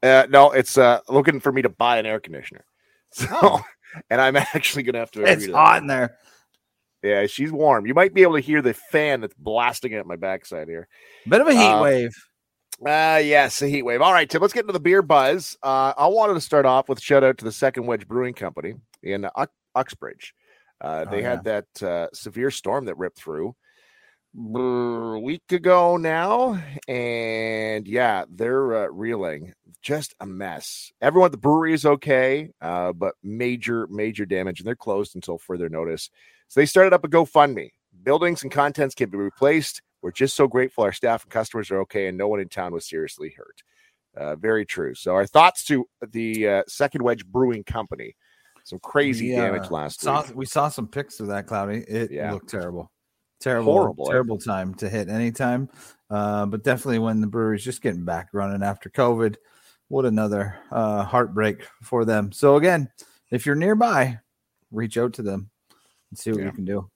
Uh, 0.04 0.28
no, 0.30 0.52
it's 0.52 0.78
uh, 0.78 1.00
looking 1.10 1.40
for 1.40 1.52
me 1.52 1.62
to 1.64 1.70
buy 1.70 1.98
an 1.98 2.06
air 2.06 2.20
conditioner. 2.20 2.66
So, 3.16 3.28
Oh. 3.32 3.62
and 4.10 4.20
I'm 4.20 4.36
actually 4.56 4.84
gonna 4.84 4.98
have 5.00 5.12
to. 5.12 5.22
It's 5.22 5.32
agree 5.34 5.46
to 5.48 5.52
that. 5.54 5.58
hot 5.58 5.82
in 5.82 5.88
there. 5.88 6.18
Yeah, 7.04 7.28
she's 7.28 7.52
warm. 7.52 7.86
You 7.86 7.94
might 7.94 8.14
be 8.14 8.24
able 8.24 8.34
to 8.36 8.40
hear 8.40 8.62
the 8.62 8.74
fan 8.74 9.22
that's 9.22 9.36
blasting 9.38 9.94
at 9.94 10.08
my 10.08 10.16
backside 10.16 10.68
here. 10.68 10.88
Bit 11.28 11.42
of 11.42 11.48
a 11.48 11.54
heat 11.54 11.60
Uh, 11.74 11.82
wave. 11.84 12.12
Uh 12.84 13.22
yes, 13.24 13.62
a 13.62 13.68
heat 13.68 13.84
wave. 13.84 14.02
All 14.02 14.12
right, 14.12 14.28
Tim, 14.28 14.42
let's 14.42 14.54
get 14.54 14.62
into 14.62 14.74
the 14.74 14.80
beer 14.80 15.04
buzz. 15.04 15.56
Uh, 15.62 15.94
I 15.96 16.08
wanted 16.08 16.34
to 16.34 16.42
start 16.42 16.66
off 16.66 16.90
with 16.90 17.00
shout 17.00 17.24
out 17.24 17.38
to 17.38 17.46
the 17.46 17.52
Second 17.52 17.86
Wedge 17.86 18.08
Brewing 18.08 18.34
Company 18.34 18.74
in 19.04 19.26
Ux- 19.36 19.54
Uxbridge. 19.76 20.34
Uh, 20.82 21.06
Oh, 21.08 21.12
they 21.12 21.22
had 21.22 21.44
that 21.44 21.66
uh, 21.84 22.08
severe 22.14 22.50
storm 22.50 22.86
that 22.86 22.98
ripped 22.98 23.20
through 23.20 23.54
a 24.56 25.20
week 25.20 25.44
ago 25.52 25.98
now, 25.98 26.60
and 26.88 27.88
yeah, 27.88 28.26
they're 28.30 28.86
uh, 28.86 28.88
reeling. 28.88 29.54
Just 29.84 30.16
a 30.22 30.26
mess. 30.26 30.92
Everyone 31.02 31.28
at 31.28 31.32
the 31.34 31.38
brewery 31.38 31.74
is 31.74 31.86
okay, 31.86 32.50
uh, 32.62 32.94
but 32.94 33.16
major, 33.22 33.86
major 33.88 34.26
damage, 34.26 34.60
and 34.62 34.68
they're 34.68 34.76
closed 34.76 35.14
until 35.16 35.38
further 35.38 35.68
notice. 35.70 36.10
So 36.48 36.62
they 36.62 36.66
started 36.66 36.94
up 36.94 37.04
a 37.04 37.10
GoFundMe. 37.10 37.70
Buildings 38.04 38.44
and 38.44 38.52
contents 38.52 38.96
can 38.96 39.10
be 39.10 39.18
replaced. 39.18 39.82
We're 40.02 40.12
just 40.12 40.36
so 40.36 40.48
grateful 40.48 40.86
our 40.86 40.94
staff 40.94 41.24
and 41.24 41.32
customers 41.32 41.70
are 41.70 41.80
okay, 41.82 42.08
and 42.08 42.18
no 42.18 42.28
one 42.30 42.40
in 42.40 42.48
town 42.50 42.74
was 42.74 42.88
seriously 42.88 43.34
hurt. 43.38 43.62
Uh, 44.16 44.36
very 44.38 44.66
true. 44.66 44.96
So 44.96 45.14
our 45.14 45.26
thoughts 45.26 45.66
to 45.66 45.86
the 46.12 46.48
uh, 46.48 46.64
Second 46.68 47.02
Wedge 47.04 47.26
Brewing 47.26 47.64
Company. 47.64 48.16
Some 48.64 48.80
crazy 48.80 49.30
We, 49.32 49.36
damage 49.36 49.66
uh, 49.70 49.74
last 49.76 50.00
Saw, 50.02 50.22
week. 50.24 50.36
we 50.36 50.46
saw 50.46 50.70
some 50.70 50.88
pics 50.88 51.20
of 51.20 51.28
that, 51.28 51.46
Cloudy. 51.48 51.80
It 51.88 52.10
Yeah. 52.12 52.32
looked 52.32 52.50
terrible. 52.50 52.90
Terrible, 53.42 53.74
Horrible, 53.74 54.08
eh? 54.08 54.12
terrible 54.14 54.38
time 54.38 54.74
to 54.76 54.88
hit 54.88 55.10
anytime. 55.10 55.70
Uh, 56.10 56.46
but 56.46 56.64
definitely 56.64 57.00
when 57.00 57.20
the 57.20 57.28
brewery's 57.28 57.66
just 57.66 57.82
getting 57.82 58.06
back 58.06 58.30
running 58.32 58.64
after 58.64 58.90
COVID. 58.90 59.36
What 59.94 60.06
another 60.06 60.58
uh, 60.72 61.04
heartbreak 61.04 61.68
for 61.84 62.04
them. 62.04 62.32
So 62.32 62.56
again, 62.56 62.90
if 63.30 63.46
you're 63.46 63.54
nearby, 63.54 64.18
reach 64.72 64.98
out 64.98 65.14
to 65.14 65.22
them 65.22 65.52
and 66.10 66.18
see 66.18 66.32
what 66.32 66.40
Yeah. 66.40 66.46
you 66.48 66.52
can 66.52 66.66
do. 66.66 66.90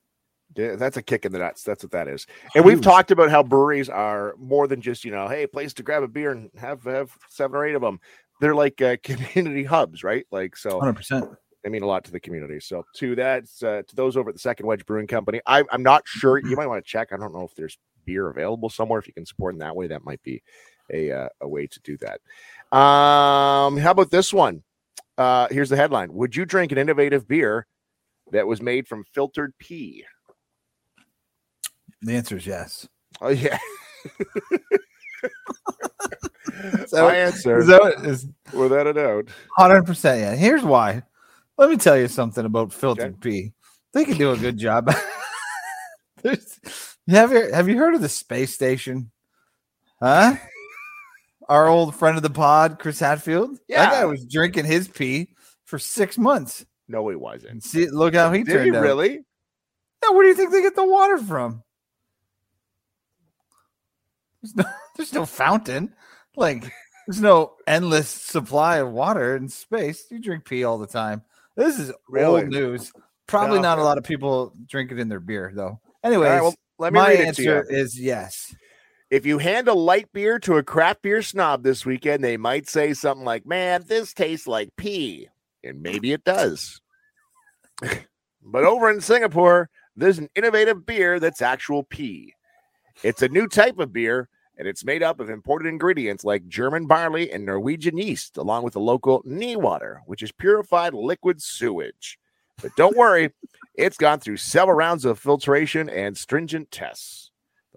Yeah, 0.56 0.78
that's 0.78 0.98
a 0.98 1.04
kick 1.04 1.24
in 1.24 1.32
the 1.32 1.38
nuts. 1.38 1.62
That's 1.62 1.84
what 1.84 1.92
that 1.92 2.08
is. 2.08 2.26
And 2.56 2.66
we've 2.66 2.82
talked 2.82 3.12
about 3.12 3.30
how 3.30 3.44
breweries 3.44 3.88
are 3.88 4.34
more 4.40 4.68
than 4.68 4.82
just 4.82 5.06
you 5.06 5.12
know, 5.12 5.28
hey, 5.28 5.46
place 5.46 5.76
to 5.76 5.84
grab 5.84 6.02
a 6.02 6.08
beer 6.08 6.32
and 6.32 6.50
have 6.58 6.82
have 6.86 7.12
seven 7.30 7.56
or 7.56 7.68
eight 7.68 7.76
of 7.76 7.84
them. 7.84 8.00
They're 8.42 8.56
like 8.56 8.82
uh, 8.82 8.98
community 9.04 9.64
hubs, 9.64 10.04
right? 10.04 10.26
Like 10.32 10.58
so. 10.58 10.82
100%. 10.82 11.38
they 11.64 11.70
mean 11.70 11.84
a 11.84 11.88
lot 11.88 12.04
to 12.06 12.12
the 12.12 12.20
community. 12.20 12.60
So 12.60 12.84
to 12.96 13.16
that, 13.18 13.44
uh, 13.62 13.84
to 13.84 13.96
those 13.96 14.18
over 14.18 14.30
at 14.30 14.36
the 14.36 14.40
Second 14.40 14.66
Wedge 14.66 14.84
Brewing 14.88 15.06
Company, 15.06 15.40
I, 15.46 15.64
I'm 15.72 15.84
not 15.84 16.02
sure. 16.08 16.40
You 16.40 16.56
might 16.56 16.66
want 16.68 16.84
to 16.84 16.90
check. 16.90 17.10
I 17.14 17.18
don't 17.18 17.34
know 17.34 17.44
if 17.44 17.54
there's 17.54 17.78
beer 18.06 18.28
available 18.28 18.72
somewhere. 18.72 18.98
If 18.98 19.06
you 19.06 19.14
can 19.14 19.28
support 19.28 19.54
in 19.54 19.60
that 19.60 19.76
way, 19.76 19.86
that 19.86 20.04
might 20.04 20.24
be 20.24 20.42
a 20.92 21.12
uh, 21.12 21.30
a 21.42 21.48
way 21.48 21.68
to 21.68 21.80
do 21.82 21.98
that. 21.98 22.22
Um, 22.78 23.78
how 23.78 23.92
about 23.92 24.12
this 24.12 24.34
one? 24.34 24.64
Uh, 25.18 25.48
here's 25.50 25.70
the 25.70 25.76
headline: 25.76 26.14
Would 26.14 26.36
you 26.36 26.46
drink 26.46 26.72
an 26.72 26.78
innovative 26.78 27.28
beer 27.28 27.68
that 28.32 28.48
was 28.48 28.62
made 28.62 28.88
from 28.88 29.04
filtered 29.04 29.54
pea? 29.58 30.06
The 32.02 32.16
answer 32.16 32.38
is 32.38 32.46
yes. 32.46 32.88
Oh 33.22 33.30
yeah. 33.30 33.58
That 36.92 37.04
My 37.04 37.16
answer, 37.16 37.60
Is 38.04 38.26
without 38.54 38.88
a 38.88 38.94
doubt. 38.94 39.30
Hundred 39.56 39.86
percent. 39.86 40.22
Yeah. 40.22 40.36
Here's 40.36 40.64
why. 40.64 41.04
Let 41.58 41.70
me 41.70 41.78
tell 41.78 41.98
you 41.98 42.08
something 42.08 42.46
about 42.46 42.74
filtered 42.74 43.20
pea. 43.22 43.54
They 43.94 44.06
can 44.06 44.18
do 44.18 44.32
a 44.32 44.38
good 44.38 44.58
job. 44.58 44.92
Have 47.10 47.32
you 47.32 47.52
have 47.54 47.70
you 47.70 47.78
heard 47.78 47.96
of 47.96 48.02
the 48.02 48.10
space 48.10 48.54
station? 48.54 49.12
Huh? 50.02 50.36
Our 51.50 51.68
old 51.68 51.96
friend 51.96 52.18
of 52.18 52.24
the 52.24 52.30
pod, 52.30 52.78
Chris 52.80 53.00
Hadfield. 53.00 53.58
Yeah. 53.68 53.84
That 53.86 53.92
guy 54.02 54.06
was 54.06 54.26
drinking 54.26 54.66
his 54.66 54.88
pee 54.88 55.30
for 55.66 55.80
six 55.80 56.18
months. 56.18 56.66
No, 56.90 57.08
he 57.10 57.16
wasn't. 57.16 57.64
See, 57.64 57.88
look 57.90 58.16
how 58.16 58.32
he 58.32 58.44
Did 58.44 58.52
turned 58.54 58.66
he 58.72 58.78
out. 58.78 58.82
really? 58.84 59.20
Now, 60.04 60.14
where 60.14 60.24
do 60.24 60.30
you 60.30 60.36
think 60.36 60.52
they 60.52 60.62
get 60.62 60.76
the 60.76 60.86
water 60.86 61.18
from? 61.18 61.64
There's 64.42 64.56
no, 64.56 64.64
there's 64.98 65.14
no 65.14 65.26
fountain. 65.26 65.94
Like, 66.36 66.72
there's 67.08 67.22
no 67.22 67.54
endless 67.66 68.10
supply 68.10 68.78
of 68.78 68.92
water 68.92 69.36
in 69.36 69.50
space. 69.50 70.06
You 70.12 70.20
drink 70.20 70.46
pee 70.46 70.64
all 70.64 70.78
the 70.78 70.88
time. 70.88 71.24
This 71.56 71.80
is 71.80 71.92
Really? 72.10 72.42
old 72.44 72.50
news. 72.52 72.92
Probably 73.26 73.60
not 73.60 73.80
a 73.80 73.84
lot 73.84 73.98
of 73.98 74.04
people 74.04 74.54
drink 74.68 74.92
it 74.92 75.00
in 75.00 75.10
their 75.10 75.20
beer, 75.20 75.52
though. 75.54 75.80
Anyways, 76.04 76.30
right, 76.30 76.42
well, 76.42 76.56
let 76.80 76.94
me 76.94 77.00
my 77.00 77.10
read 77.10 77.20
it 77.30 77.36
to 77.36 77.44
you. 77.44 77.54
answer 77.56 77.72
is 77.74 78.00
yes. 78.00 78.56
If 79.10 79.26
you 79.26 79.38
hand 79.38 79.70
a 79.70 79.74
light 79.74 80.12
beer 80.12 80.38
to 80.40 80.58
a 80.58 80.64
craft 80.64 81.02
beer 81.02 81.22
snob 81.22 81.64
this 81.64 81.86
weekend, 81.86 82.24
they 82.24 82.36
might 82.36 82.68
say 82.68 82.94
something 82.94 83.26
like, 83.26 83.46
Man, 83.46 83.86
this 83.88 84.14
tastes 84.14 84.48
like 84.48 84.76
pee. 84.76 85.30
And 85.64 85.82
maybe 85.82 86.12
it 86.12 86.24
does. 86.24 86.82
but 87.82 88.64
over 88.64 88.90
in 88.90 89.02
Singapore, 89.02 89.70
there's 89.96 90.18
an 90.18 90.30
innovative 90.36 90.86
beer 90.86 91.20
that's 91.20 91.42
actual 91.42 91.84
pee. 91.84 92.34
It's 93.04 93.22
a 93.22 93.30
new 93.30 93.48
type 93.48 93.80
of 93.80 93.94
beer, 93.94 94.28
and 94.58 94.68
it's 94.68 94.84
made 94.84 95.04
up 95.04 95.20
of 95.20 95.30
imported 95.30 95.68
ingredients 95.68 96.24
like 96.24 96.48
German 96.48 96.86
barley 96.86 97.32
and 97.32 97.46
Norwegian 97.46 97.98
yeast, 97.98 98.38
along 98.38 98.64
with 98.64 98.74
the 98.74 98.80
local 98.80 99.22
knee 99.26 99.56
water, 99.56 100.02
which 100.06 100.22
is 100.22 100.32
purified 100.32 100.94
liquid 100.94 101.42
sewage. 101.42 102.20
But 102.62 102.76
don't 102.76 102.98
worry, 102.98 103.32
it's 103.76 103.98
gone 103.98 104.20
through 104.20 104.38
several 104.38 104.76
rounds 104.76 105.06
of 105.06 105.20
filtration 105.20 105.90
and 105.90 106.18
stringent 106.18 106.72
tests. 106.72 107.27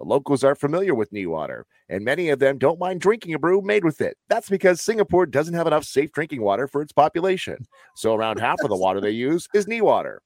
The 0.01 0.07
locals 0.07 0.43
are 0.45 0.55
familiar 0.55 0.95
with 0.95 1.13
knee 1.13 1.27
water, 1.27 1.67
and 1.91 2.03
many 2.03 2.31
of 2.31 2.39
them 2.39 2.57
don't 2.57 2.79
mind 2.81 3.03
drinking 3.03 3.35
a 3.35 3.39
brew 3.39 3.61
made 3.61 3.85
with 3.85 4.01
it. 4.01 4.17
That's 4.31 4.49
because 4.49 4.81
Singapore 4.81 5.27
doesn't 5.27 5.53
have 5.53 5.67
enough 5.67 5.85
safe 5.85 6.11
drinking 6.13 6.41
water 6.41 6.67
for 6.67 6.81
its 6.81 6.91
population. 6.93 7.67
So 7.97 8.15
around 8.15 8.41
half 8.41 8.59
of 8.63 8.71
the 8.71 8.77
water 8.79 9.03
they 9.03 9.11
use 9.11 9.47
is 9.53 9.69
knee 9.69 9.83
water. 9.83 10.23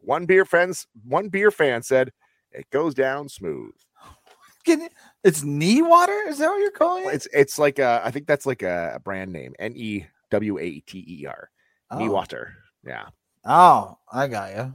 One 0.00 0.26
beer 0.26 0.44
friends, 0.44 0.88
one 1.06 1.28
beer 1.28 1.52
fan 1.52 1.82
said, 1.84 2.10
"It 2.50 2.68
goes 2.70 2.92
down 2.92 3.28
smooth." 3.28 3.70
Can 4.64 4.80
you- 4.82 4.88
it's 5.22 5.44
knee 5.44 5.80
water? 5.80 6.24
Is 6.26 6.38
that 6.38 6.48
what 6.48 6.58
you're 6.58 6.70
calling 6.72 7.04
it? 7.04 7.14
It's 7.14 7.28
it's 7.32 7.58
like 7.58 7.78
a, 7.78 8.02
I 8.04 8.10
think 8.10 8.26
that's 8.26 8.46
like 8.46 8.62
a, 8.62 8.94
a 8.96 8.98
brand 8.98 9.32
name, 9.32 9.54
N 9.60 9.74
E 9.76 10.06
W 10.32 10.58
A 10.58 10.80
T 10.80 11.04
E 11.06 11.26
R, 11.26 11.50
knee 11.96 12.08
Oh. 12.08 12.12
water. 12.12 12.52
Yeah. 12.84 13.06
Oh, 13.44 13.96
I 14.12 14.26
got 14.26 14.56
you. 14.56 14.74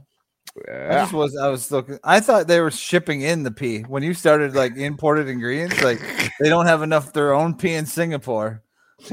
I 0.68 0.92
just 0.94 1.12
was 1.12 1.36
I 1.36 1.48
was 1.48 1.70
looking. 1.70 1.98
I 2.04 2.20
thought 2.20 2.46
they 2.46 2.60
were 2.60 2.70
shipping 2.70 3.22
in 3.22 3.42
the 3.44 3.50
pee 3.50 3.80
when 3.82 4.02
you 4.02 4.14
started 4.14 4.54
like 4.54 4.76
imported 4.76 5.28
ingredients. 5.28 5.82
Like 5.82 6.00
they 6.40 6.48
don't 6.48 6.66
have 6.66 6.82
enough 6.82 7.12
their 7.12 7.32
own 7.32 7.54
pee 7.56 7.74
in 7.74 7.86
Singapore. 7.86 8.62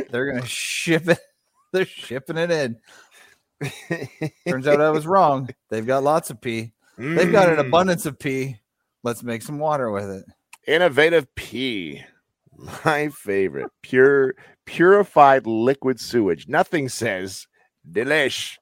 They're 0.09 0.31
gonna 0.31 0.45
ship 0.47 1.07
it. 1.07 1.19
They're 1.71 1.85
shipping 1.85 2.37
it 2.37 2.51
in. 2.51 2.77
Turns 4.47 4.67
out 4.67 4.81
I 4.81 4.89
was 4.89 5.05
wrong. 5.07 5.49
They've 5.69 5.85
got 5.85 6.03
lots 6.03 6.29
of 6.29 6.39
pee. 6.41 6.73
They've 6.97 7.31
got 7.31 7.49
an 7.49 7.57
Mm. 7.57 7.67
abundance 7.67 8.05
of 8.05 8.17
pee. 8.19 8.57
Let's 9.03 9.21
make 9.23 9.41
some 9.41 9.59
water 9.59 9.91
with 9.91 10.09
it. 10.09 10.25
Innovative 10.67 11.33
pee. 11.35 12.03
My 12.85 13.09
favorite. 13.09 13.69
Pure 13.83 14.33
purified 14.65 15.45
liquid 15.47 15.99
sewage. 15.99 16.47
Nothing 16.47 16.89
says 16.89 17.47
delish. 17.89 18.57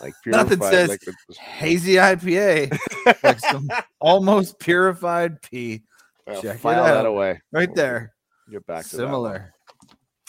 Like 0.00 0.14
Nothing 0.26 0.60
says 0.62 0.88
liquid- 0.90 1.14
Hazy 1.38 1.94
IPA, 1.94 2.78
like 3.22 3.40
some 3.40 3.68
almost 4.00 4.58
purified 4.58 5.40
pee. 5.42 5.82
Well, 6.26 6.42
check 6.42 6.56
it 6.56 6.60
file 6.60 6.84
that 6.84 7.06
away. 7.06 7.40
Right 7.52 7.72
there. 7.74 8.12
Get 8.50 8.66
back 8.66 8.84
to. 8.84 8.88
Similar. 8.90 9.52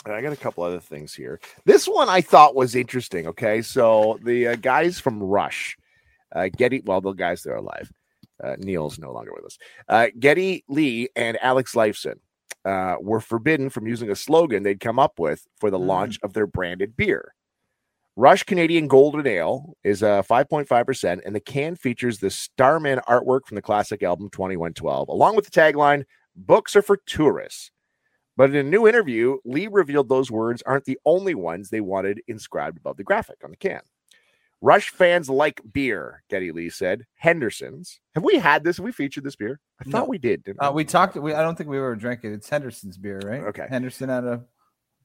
And 0.05 0.13
I 0.15 0.21
got 0.21 0.31
a 0.33 0.37
couple 0.37 0.63
other 0.63 0.79
things 0.79 1.13
here. 1.13 1.39
This 1.65 1.85
one 1.87 2.07
I 2.09 2.21
thought 2.21 2.55
was 2.55 2.75
interesting. 2.75 3.27
Okay, 3.27 3.61
so 3.61 4.17
the 4.23 4.49
uh, 4.49 4.55
guys 4.55 4.99
from 4.99 5.21
Rush, 5.21 5.75
uh, 6.35 6.47
Geddy, 6.55 6.81
well, 6.85 7.01
the 7.01 7.11
guys 7.13 7.43
that 7.43 7.51
are 7.51 7.55
alive. 7.57 7.91
Uh, 8.43 8.55
Neil's 8.59 8.99
no 8.99 9.11
longer 9.11 9.31
with 9.35 9.45
us. 9.45 9.57
Uh, 9.89 10.07
Geddy 10.19 10.63
Lee 10.69 11.09
and 11.15 11.37
Alex 11.41 11.73
Lifeson 11.73 12.19
uh, 12.63 12.95
were 13.01 13.19
forbidden 13.19 13.69
from 13.69 13.87
using 13.87 14.11
a 14.11 14.15
slogan 14.15 14.61
they'd 14.63 14.79
come 14.79 14.99
up 14.99 15.19
with 15.19 15.45
for 15.59 15.69
the 15.71 15.79
Mm. 15.79 15.87
launch 15.87 16.19
of 16.23 16.33
their 16.33 16.47
branded 16.47 16.95
beer. 16.95 17.33
Rush 18.19 18.41
Canadian 18.41 18.87
Golden 18.87 19.27
Ale 19.27 19.75
is 19.83 20.01
uh, 20.01 20.23
5.5%, 20.23 21.21
and 21.23 21.35
the 21.35 21.39
can 21.39 21.75
features 21.75 22.17
the 22.17 22.31
Starman 22.31 22.99
artwork 23.07 23.41
from 23.45 23.53
the 23.55 23.61
classic 23.61 24.01
album 24.01 24.27
2112, 24.31 25.07
along 25.07 25.35
with 25.35 25.45
the 25.45 25.51
tagline, 25.51 26.03
Books 26.35 26.75
are 26.75 26.81
for 26.81 26.97
tourists. 27.05 27.69
But 28.35 28.49
in 28.51 28.55
a 28.55 28.63
new 28.69 28.87
interview, 28.87 29.37
Lee 29.45 29.67
revealed 29.67 30.09
those 30.09 30.29
words 30.31 30.63
aren't 30.63 30.85
the 30.85 30.97
only 31.05 31.33
ones 31.35 31.69
they 31.69 31.81
wanted 31.81 32.21
inscribed 32.27 32.77
above 32.77 32.97
the 32.97 33.03
graphic 33.03 33.37
on 33.43 33.51
the 33.51 33.57
can. 33.57 33.81
Rush 34.61 34.89
fans 34.89 35.29
like 35.29 35.61
beer, 35.71 36.23
Geddy 36.29 36.51
Lee 36.51 36.69
said. 36.71 37.05
Henderson's. 37.15 37.99
Have 38.15 38.23
we 38.23 38.35
had 38.37 38.63
this? 38.63 38.77
Have 38.77 38.83
we 38.83 38.91
featured 38.91 39.23
this 39.23 39.35
beer? 39.35 39.59
I 39.79 39.83
No. 39.85 39.91
thought 39.91 40.09
we 40.09 40.17
did. 40.17 40.43
Didn't 40.43 40.61
Uh, 40.61 40.71
we 40.73 40.83
talked. 40.85 41.15
We 41.15 41.33
I 41.35 41.41
don't 41.43 41.55
think 41.55 41.69
we 41.69 41.77
ever 41.77 41.95
drank 41.95 42.23
it. 42.23 42.33
It's 42.33 42.49
Henderson's 42.49 42.97
beer, 42.97 43.19
right? 43.23 43.41
Okay. 43.41 43.67
Henderson 43.69 44.09
out 44.09 44.25
of 44.25 44.45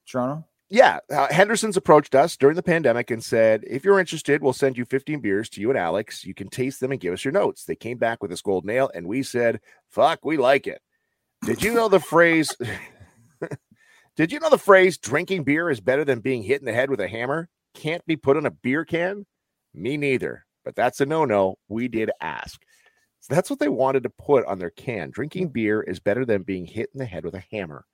Toronto. 0.06 0.46
Yeah, 0.72 1.00
uh, 1.10 1.30
Henderson's 1.30 1.76
approached 1.76 2.14
us 2.14 2.34
during 2.34 2.56
the 2.56 2.62
pandemic 2.62 3.10
and 3.10 3.22
said, 3.22 3.62
if 3.66 3.84
you're 3.84 4.00
interested, 4.00 4.42
we'll 4.42 4.54
send 4.54 4.78
you 4.78 4.86
15 4.86 5.20
beers 5.20 5.50
to 5.50 5.60
you 5.60 5.68
and 5.68 5.78
Alex. 5.78 6.24
You 6.24 6.32
can 6.32 6.48
taste 6.48 6.80
them 6.80 6.90
and 6.92 7.00
give 7.00 7.12
us 7.12 7.26
your 7.26 7.32
notes. 7.32 7.64
They 7.64 7.76
came 7.76 7.98
back 7.98 8.22
with 8.22 8.30
this 8.30 8.40
golden 8.40 8.70
ale, 8.70 8.90
and 8.94 9.06
we 9.06 9.22
said, 9.22 9.60
fuck, 9.90 10.24
we 10.24 10.38
like 10.38 10.66
it. 10.66 10.80
Did 11.44 11.62
you 11.62 11.74
know 11.74 11.90
the 11.90 12.00
phrase? 12.00 12.56
Did 14.16 14.32
you 14.32 14.40
know 14.40 14.48
the 14.48 14.56
phrase 14.56 14.96
drinking 14.96 15.44
beer 15.44 15.68
is 15.68 15.80
better 15.80 16.06
than 16.06 16.20
being 16.20 16.42
hit 16.42 16.60
in 16.60 16.66
the 16.66 16.72
head 16.72 16.88
with 16.88 17.00
a 17.00 17.08
hammer? 17.08 17.50
Can't 17.74 18.04
be 18.06 18.16
put 18.16 18.38
on 18.38 18.46
a 18.46 18.50
beer 18.50 18.86
can? 18.86 19.26
Me 19.74 19.98
neither. 19.98 20.46
But 20.64 20.74
that's 20.74 21.00
a 21.02 21.06
no 21.06 21.26
no. 21.26 21.56
We 21.68 21.88
did 21.88 22.10
ask. 22.20 22.62
So 23.20 23.34
that's 23.34 23.50
what 23.50 23.58
they 23.58 23.68
wanted 23.68 24.04
to 24.04 24.10
put 24.10 24.46
on 24.46 24.58
their 24.58 24.70
can. 24.70 25.10
Drinking 25.10 25.48
beer 25.48 25.82
is 25.82 26.00
better 26.00 26.24
than 26.24 26.44
being 26.44 26.64
hit 26.64 26.88
in 26.94 26.98
the 26.98 27.04
head 27.04 27.24
with 27.26 27.34
a 27.34 27.44
hammer. 27.50 27.84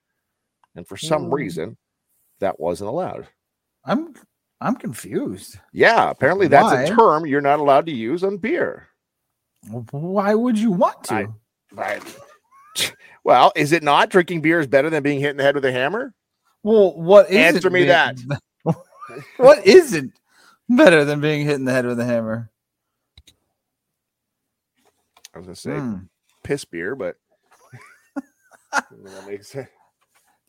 And 0.76 0.87
for 0.87 0.97
some 0.97 1.26
Mm. 1.26 1.32
reason, 1.32 1.76
that 2.40 2.59
wasn't 2.61 2.90
allowed. 2.90 3.28
I'm 3.85 4.14
I'm 4.61 4.75
confused. 4.76 5.59
Yeah, 5.73 6.11
apparently 6.11 6.49
that's 6.49 6.64
Why? 6.73 6.83
a 6.83 6.88
term 6.88 7.26
you're 7.26 7.40
not 7.40 7.61
allowed 7.61 7.87
to 7.87 7.92
use 7.92 8.25
on 8.25 8.38
beer. 8.38 8.88
Why 9.90 10.35
would 10.35 10.59
you 10.59 10.71
want 10.73 11.04
to? 11.04 11.14
I- 11.14 11.26
Right. 11.73 12.02
Well, 13.25 13.52
is 13.54 13.73
it 13.73 13.83
not? 13.83 14.09
Drinking 14.09 14.40
beer 14.40 14.59
is 14.59 14.66
better 14.66 14.88
than 14.88 15.02
being 15.02 15.21
hit 15.21 15.30
in 15.30 15.37
the 15.37 15.42
head 15.42 15.54
with 15.54 15.64
a 15.66 15.73
hammer? 15.73 16.14
well, 16.62 16.95
what 16.99 17.28
is 17.30 17.37
Answer 17.57 17.68
me 17.71 17.85
that. 17.85 18.16
what 19.37 19.66
isn't 19.66 20.12
better 20.68 21.04
than 21.04 21.21
being 21.21 21.45
hit 21.45 21.57
in 21.57 21.64
the 21.66 21.73
head 21.73 21.85
with 21.87 22.00
a 22.00 22.04
hammer? 22.07 22.50
I 25.35 25.38
was 25.38 25.47
gonna 25.47 25.57
say 25.57 25.78
Hmm. 25.78 25.97
piss 26.42 26.64
beer, 26.64 26.95
but 26.95 27.16
that 28.73 29.26
makes 29.26 29.49
sense. 29.49 29.68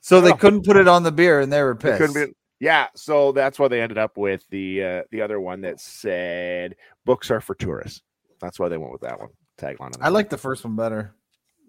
So 0.02 0.22
they 0.22 0.34
couldn't 0.34 0.66
put 0.66 0.78
it 0.78 0.88
on 0.88 1.04
the 1.04 1.12
beer, 1.12 1.40
and 1.40 1.52
they 1.52 1.62
were 1.62 1.76
pissed. 1.76 2.00
couldn't 2.00 2.28
be. 2.28 2.34
Yeah, 2.60 2.88
so 2.96 3.32
that's 3.32 3.58
why 3.58 3.70
they 3.70 3.82
ended 3.82 3.98
up 3.98 4.18
with 4.18 4.44
the 4.50 4.84
uh, 4.84 5.02
the 5.12 5.22
other 5.22 5.40
one 5.40 5.62
that 5.62 5.80
said 5.80 6.76
books 7.06 7.32
are 7.32 7.42
for 7.42 7.56
tourists. 7.56 8.02
That's 8.42 8.60
why 8.60 8.70
they 8.70 8.78
went 8.78 8.92
with 8.92 9.02
that 9.02 9.20
one 9.20 9.30
tagline. 9.58 9.96
On 9.96 10.02
I 10.02 10.10
like 10.10 10.30
the 10.30 10.38
first 10.38 10.64
one 10.64 10.76
better. 10.76 11.14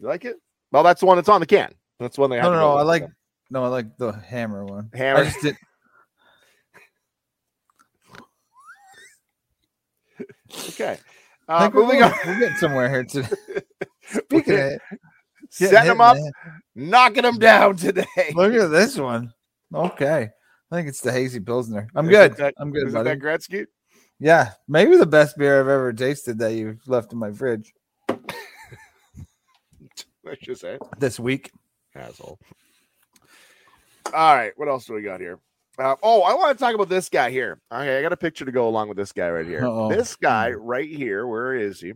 You 0.01 0.09
like 0.09 0.25
it. 0.25 0.37
Well, 0.73 0.83
that's 0.83 1.01
the 1.01 1.07
one 1.07 1.17
that's 1.17 1.29
on 1.29 1.41
the 1.41 1.47
can. 1.47 1.73
That's 1.99 2.17
the 2.17 2.23
one 2.23 2.31
they 2.31 2.41
No, 2.41 2.51
no, 2.53 2.59
no. 2.59 2.73
I 2.77 2.83
like 2.83 3.07
no, 3.51 3.65
I 3.65 3.69
like 3.69 3.97
the 3.99 4.13
hammer 4.13 4.65
one. 4.65 4.91
Hammer. 4.95 5.21
I 5.21 5.25
just 5.25 5.41
did, 5.43 5.57
okay. 10.69 10.99
Uh, 11.49 11.71
moving 11.73 12.03
on. 12.03 12.13
we're 12.27 12.39
getting 12.39 12.57
somewhere 12.57 12.89
here 12.89 13.05
today. 13.05 13.29
Speaking 14.25 14.55
of 14.55 14.61
it, 14.61 14.81
getting 15.59 15.75
setting 15.75 15.89
them 15.89 16.01
up, 16.01 16.17
head. 16.17 16.33
knocking 16.75 17.23
them 17.23 17.39
down 17.39 17.77
today. 17.77 18.07
Look 18.35 18.53
at 18.55 18.69
this 18.71 18.97
one. 18.97 19.33
Okay. 19.75 20.29
I 20.73 20.77
think 20.77 20.89
it's 20.89 21.01
the 21.01 21.11
hazy 21.13 21.41
pilsner. 21.41 21.89
I'm 21.95 22.07
Is 22.07 22.11
good. 22.11 22.37
that- 22.37 22.55
I'm 22.59 22.71
good, 22.73 22.89
Is 22.89 22.95
buddy. 22.95 23.11
that 23.11 23.19
Gretzky? 23.21 23.67
Yeah, 24.21 24.51
maybe 24.69 24.97
the 24.97 25.07
best 25.07 25.37
beer 25.39 25.59
I've 25.61 25.69
ever 25.69 25.93
tasted 25.93 26.39
that 26.41 26.53
you've 26.55 26.87
left 26.87 27.13
in 27.13 27.19
my 27.19 27.33
fridge 27.33 27.73
Let's 30.25 30.43
just 30.43 30.61
say 30.61 30.79
this 30.99 31.19
week. 31.19 31.51
asshole. 31.95 32.39
All 34.13 34.37
right, 34.37 34.53
what 34.57 34.69
else 34.69 34.85
do 34.85 34.93
we 34.95 35.03
got 35.03 35.21
here? 35.21 35.39
Uh, 35.79 35.97
oh, 36.03 36.23
I 36.23 36.35
want 36.35 36.57
to 36.57 36.63
talk 36.63 36.75
about 36.75 36.89
this 36.91 37.09
guy 37.09 37.31
here. 37.31 37.61
Okay, 37.73 37.99
I 37.99 38.03
got 38.03 38.13
a 38.13 38.17
picture 38.17 38.45
to 38.45 38.53
go 38.53 38.69
along 38.69 38.89
with 38.89 38.99
this 38.99 39.13
guy 39.13 39.31
right 39.31 39.47
here. 39.47 39.65
Uh-oh. 39.65 39.89
This 39.89 40.15
guy 40.17 40.51
right 40.51 40.89
here. 40.89 41.27
Where 41.27 41.55
is 41.55 41.81
he? 41.81 41.95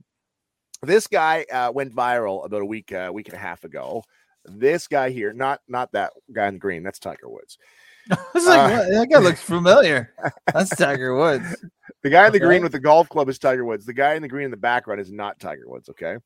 This 0.84 1.06
guy 1.06 1.44
uh, 1.52 1.72
went 1.72 1.94
viral 1.94 2.44
about 2.44 2.62
a 2.62 2.66
week, 2.66 2.92
uh, 2.92 3.10
week 3.12 3.28
and 3.28 3.34
a 3.34 3.40
half 3.40 3.64
ago. 3.64 4.02
This 4.44 4.88
guy 4.88 5.10
here, 5.10 5.32
not 5.32 5.60
not 5.68 5.92
that 5.92 6.12
guy 6.32 6.48
in 6.48 6.58
green. 6.58 6.82
That's 6.82 6.98
Tiger 6.98 7.28
Woods. 7.28 7.58
I 8.10 8.16
was 8.34 8.46
like, 8.46 8.58
Uh, 8.60 8.68
what? 8.78 8.90
that 8.92 9.08
guy 9.10 9.18
looks 9.18 9.40
familiar. 9.40 10.12
That's 10.52 10.76
Tiger 10.76 11.16
Woods. 11.16 11.64
The 12.02 12.10
guy 12.10 12.26
in 12.26 12.32
the 12.32 12.38
Okay. 12.38 12.44
green 12.46 12.62
with 12.62 12.72
the 12.72 12.80
golf 12.80 13.08
club 13.08 13.28
is 13.30 13.38
Tiger 13.38 13.64
Woods. 13.64 13.86
The 13.86 13.94
guy 13.94 14.14
in 14.14 14.22
the 14.22 14.28
green 14.28 14.44
in 14.44 14.50
the 14.50 14.56
background 14.58 15.00
is 15.00 15.10
not 15.10 15.40
Tiger 15.40 15.64
Woods. 15.66 15.88
Okay. 15.88 16.16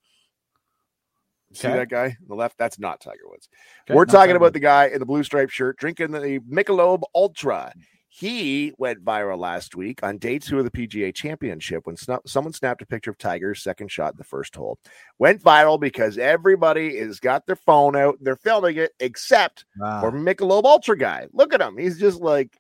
See 1.53 1.69
Okay. 1.69 1.77
that 1.77 1.89
guy 1.89 2.05
on 2.07 2.17
the 2.29 2.35
left? 2.35 2.59
That's 2.59 2.79
not 2.79 3.01
Tiger 3.01 3.29
Woods. 3.29 3.49
Okay, 3.89 3.95
We're 3.97 4.05
talking 4.05 4.19
Tiger 4.19 4.37
about 4.37 4.53
the 4.53 4.61
guy 4.61 4.87
in 4.89 4.99
the 4.99 5.07
blue 5.07 5.23
striped 5.23 5.53
shirt 5.53 5.79
drinking 5.79 6.11
the 6.11 6.41
Michelob 6.41 7.03
Ultra. 7.15 7.73
He 8.11 8.73
went 8.79 9.05
viral 9.05 9.39
last 9.39 9.77
week 9.77 10.03
on 10.03 10.17
day 10.19 10.39
two 10.39 10.59
of 10.59 10.65
the 10.65 10.71
PGA 10.71 11.15
Championship 11.15 11.87
when 11.87 11.97
someone 12.27 12.53
snapped 12.55 12.81
a 12.81 12.87
picture 12.87 13.11
of 13.11 13.19
Tiger's 13.19 13.63
second 13.63 13.91
shot 13.91 14.13
in 14.15 14.17
the 14.17 14.25
first 14.25 14.57
hole. 14.57 14.79
Went 15.19 15.43
viral 15.43 15.79
because 15.79 16.17
everybody 16.17 16.97
has 16.99 17.21
got 17.21 17.47
their 17.47 17.57
phone 17.57 17.95
out, 17.97 18.17
and 18.19 18.27
they're 18.27 18.37
filming 18.37 18.77
it, 18.79 18.93
except 18.99 19.67
Wow. 19.79 20.01
for 20.01 20.11
Michelob 20.11 20.65
Ultra 20.65 20.97
guy. 20.97 21.27
Look 21.33 21.53
at 21.53 21.61
him; 21.61 21.77
he's 21.77 21.99
just 21.99 22.21
like, 22.21 22.57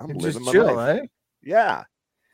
I'm 0.00 0.08
You're 0.08 0.18
living 0.18 0.44
my 0.44 0.52
chill, 0.52 0.66
life. 0.66 0.76
right? 1.00 1.10
Yeah, 1.42 1.84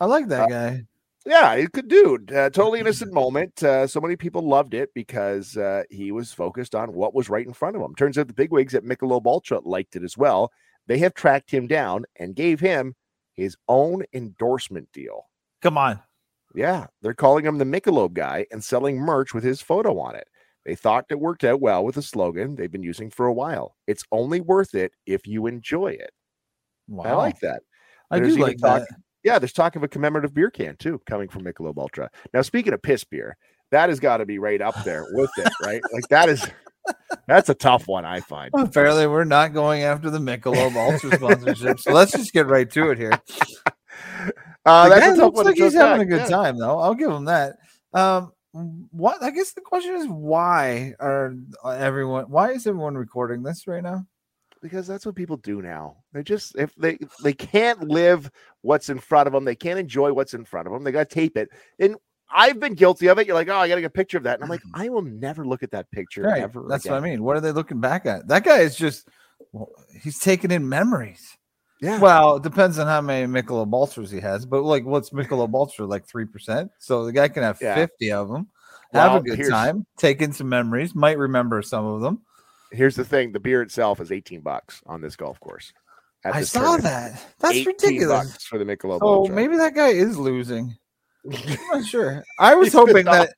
I 0.00 0.06
like 0.06 0.28
that 0.28 0.44
Uh, 0.44 0.46
guy. 0.48 0.82
yeah, 1.26 1.56
he's 1.58 1.68
good 1.68 1.88
dude. 1.88 2.32
Uh, 2.32 2.48
totally 2.48 2.80
innocent 2.80 3.12
moment. 3.12 3.62
Uh, 3.62 3.86
so 3.86 4.00
many 4.00 4.16
people 4.16 4.40
loved 4.42 4.72
it 4.72 4.94
because 4.94 5.58
uh, 5.58 5.82
he 5.90 6.10
was 6.10 6.32
focused 6.32 6.74
on 6.74 6.94
what 6.94 7.14
was 7.14 7.28
right 7.28 7.46
in 7.46 7.52
front 7.52 7.76
of 7.76 7.82
him. 7.82 7.94
Turns 7.94 8.16
out 8.16 8.28
the 8.28 8.32
bigwigs 8.32 8.74
at 8.74 8.82
Michelob 8.82 9.26
Ultra 9.26 9.60
liked 9.60 9.94
it 9.94 10.02
as 10.02 10.16
well. 10.16 10.50
They 10.86 10.98
have 10.98 11.14
tracked 11.14 11.50
him 11.50 11.66
down 11.66 12.04
and 12.18 12.34
gave 12.36 12.60
him 12.60 12.94
his 13.34 13.56
own 13.68 14.04
endorsement 14.12 14.90
deal. 14.92 15.26
Come 15.62 15.76
on. 15.78 16.00
Yeah, 16.54 16.86
they're 17.02 17.14
calling 17.14 17.44
him 17.44 17.58
the 17.58 17.64
Michelob 17.64 18.14
guy 18.14 18.46
and 18.50 18.62
selling 18.64 18.98
merch 18.98 19.34
with 19.34 19.44
his 19.44 19.60
photo 19.60 19.98
on 19.98 20.14
it. 20.16 20.26
They 20.64 20.74
thought 20.74 21.04
it 21.10 21.20
worked 21.20 21.44
out 21.44 21.60
well 21.60 21.84
with 21.84 21.96
a 21.96 22.02
slogan 22.02 22.56
they've 22.56 22.70
been 22.72 22.82
using 22.82 23.10
for 23.10 23.26
a 23.26 23.32
while. 23.32 23.76
It's 23.86 24.04
only 24.10 24.40
worth 24.40 24.74
it 24.74 24.92
if 25.06 25.26
you 25.26 25.46
enjoy 25.46 25.88
it. 25.88 26.10
Wow. 26.88 27.04
I 27.04 27.12
like 27.12 27.40
that. 27.40 27.62
I 28.10 28.18
There's 28.18 28.36
do 28.36 28.42
like 28.42 28.58
talk- 28.58 28.80
that. 28.88 28.88
Yeah, 29.22 29.38
there's 29.40 29.52
talk 29.52 29.74
of 29.74 29.82
a 29.82 29.88
commemorative 29.88 30.32
beer 30.32 30.50
can 30.50 30.76
too 30.76 31.00
coming 31.06 31.28
from 31.28 31.42
Michelob 31.44 31.78
Ultra. 31.78 32.08
Now, 32.32 32.42
speaking 32.42 32.72
of 32.72 32.80
piss 32.82 33.02
beer, 33.02 33.36
that 33.72 33.88
has 33.88 33.98
got 33.98 34.18
to 34.18 34.26
be 34.26 34.38
right 34.38 34.62
up 34.62 34.82
there 34.84 35.04
with 35.10 35.30
it, 35.36 35.52
right? 35.62 35.82
Like 35.92 36.06
that 36.10 36.28
is 36.28 36.48
that's 37.26 37.48
a 37.48 37.54
tough 37.54 37.88
one, 37.88 38.04
I 38.04 38.20
find. 38.20 38.50
Apparently, 38.54 39.06
we're 39.06 39.24
not 39.24 39.52
going 39.52 39.82
after 39.82 40.10
the 40.10 40.18
Michelob 40.18 40.74
Ultra 40.76 41.12
sponsorship. 41.16 41.80
So 41.80 41.92
let's 41.92 42.12
just 42.12 42.32
get 42.32 42.46
right 42.46 42.70
to 42.70 42.90
it 42.90 42.98
here. 42.98 43.12
Uh, 44.64 44.88
the 44.88 44.96
that's 44.96 45.06
guy 45.06 45.12
a 45.12 45.16
tough 45.16 45.24
looks 45.26 45.36
one 45.36 45.46
like 45.46 45.54
he's 45.56 45.74
having 45.74 45.98
back. 45.98 46.06
a 46.06 46.10
good 46.10 46.28
Yeah. 46.28 46.36
time, 46.36 46.58
though. 46.58 46.80
I'll 46.80 46.94
give 46.94 47.08
him 47.08 47.26
that. 47.26 47.54
Um, 47.92 48.32
what 48.90 49.22
I 49.22 49.30
guess 49.30 49.52
the 49.52 49.60
question 49.60 49.94
is 49.94 50.08
why 50.08 50.92
are 50.98 51.34
everyone? 51.64 52.24
Why 52.24 52.50
is 52.50 52.66
everyone 52.66 52.96
recording 52.96 53.44
this 53.44 53.66
right 53.68 53.82
now? 53.82 54.04
because 54.62 54.86
that's 54.86 55.06
what 55.06 55.14
people 55.14 55.36
do 55.36 55.62
now. 55.62 55.98
They 56.12 56.24
just 56.24 56.56
if 56.56 56.74
they 56.74 56.98
they 57.22 57.32
can't 57.32 57.86
live 57.88 58.28
what's 58.62 58.88
in 58.88 58.98
front 58.98 59.28
of 59.28 59.32
them, 59.32 59.44
they 59.44 59.54
can't 59.54 59.78
enjoy 59.78 60.12
what's 60.12 60.34
in 60.34 60.44
front 60.44 60.66
of 60.66 60.72
them. 60.72 60.82
They 60.82 60.90
got 60.90 61.08
to 61.08 61.14
tape 61.14 61.36
it. 61.36 61.48
And 61.78 61.94
I've 62.30 62.58
been 62.58 62.74
guilty 62.74 63.06
of 63.08 63.18
it. 63.18 63.26
You're 63.26 63.36
like, 63.36 63.48
oh, 63.48 63.56
I 63.56 63.68
got 63.68 63.76
to 63.76 63.80
get 63.80 63.86
a 63.86 63.90
picture 63.90 64.18
of 64.18 64.24
that, 64.24 64.34
and 64.34 64.42
I'm 64.44 64.50
like, 64.50 64.62
mm. 64.62 64.70
I 64.74 64.88
will 64.88 65.02
never 65.02 65.46
look 65.46 65.62
at 65.62 65.70
that 65.70 65.90
picture 65.90 66.22
Right. 66.22 66.42
ever. 66.42 66.64
That's 66.68 66.84
again. 66.84 66.94
what 67.00 67.04
I 67.06 67.10
mean. 67.10 67.22
What 67.22 67.36
are 67.36 67.40
they 67.40 67.52
looking 67.52 67.80
back 67.80 68.06
at? 68.06 68.26
That 68.28 68.44
guy 68.44 68.58
is 68.60 68.76
just 68.76 69.08
well, 69.52 69.70
he's 70.02 70.18
taking 70.18 70.50
in 70.50 70.68
memories. 70.68 71.36
Yeah. 71.80 71.98
Well, 72.00 72.36
it 72.36 72.42
depends 72.42 72.78
on 72.78 72.86
how 72.86 73.00
many 73.00 73.26
Michelob 73.30 73.72
Ultras 73.72 74.10
he 74.10 74.20
has, 74.20 74.46
but 74.46 74.62
like, 74.62 74.84
what's 74.84 75.10
Michelob 75.10 75.54
Ultra 75.54 75.86
like 75.86 76.06
three 76.06 76.24
percent? 76.24 76.70
So 76.78 77.04
the 77.04 77.12
guy 77.12 77.28
can 77.28 77.42
have 77.42 77.58
Yeah. 77.60 77.74
fifty 77.74 78.10
of 78.12 78.28
them, 78.28 78.48
have 78.92 79.14
a 79.16 79.20
good 79.22 79.48
time, 79.50 79.86
take 79.96 80.22
in 80.22 80.32
some 80.32 80.48
memories, 80.48 80.94
might 80.94 81.18
remember 81.18 81.60
some 81.62 81.84
of 81.84 82.00
them. 82.00 82.22
Here's 82.72 82.96
the 82.96 83.04
thing: 83.04 83.32
the 83.32 83.40
beer 83.40 83.62
itself 83.62 84.00
is 84.00 84.10
18 84.10 84.40
bucks 84.40 84.82
on 84.86 85.00
this 85.00 85.16
golf 85.16 85.38
course. 85.40 85.72
I 86.24 86.42
saw 86.42 86.60
tournament. 86.76 86.82
that. 86.84 87.24
That's 87.38 87.64
ridiculous. 87.64 88.44
for 88.44 88.58
the 88.58 88.64
Michelob. 88.64 88.98
Oh, 89.02 89.28
maybe 89.28 89.56
that 89.58 89.74
guy 89.74 89.88
is 89.88 90.18
losing. 90.18 90.76
Sure. 91.86 92.24
I 92.38 92.54
was 92.54 92.72
hoping 92.72 93.04
that 93.04 93.34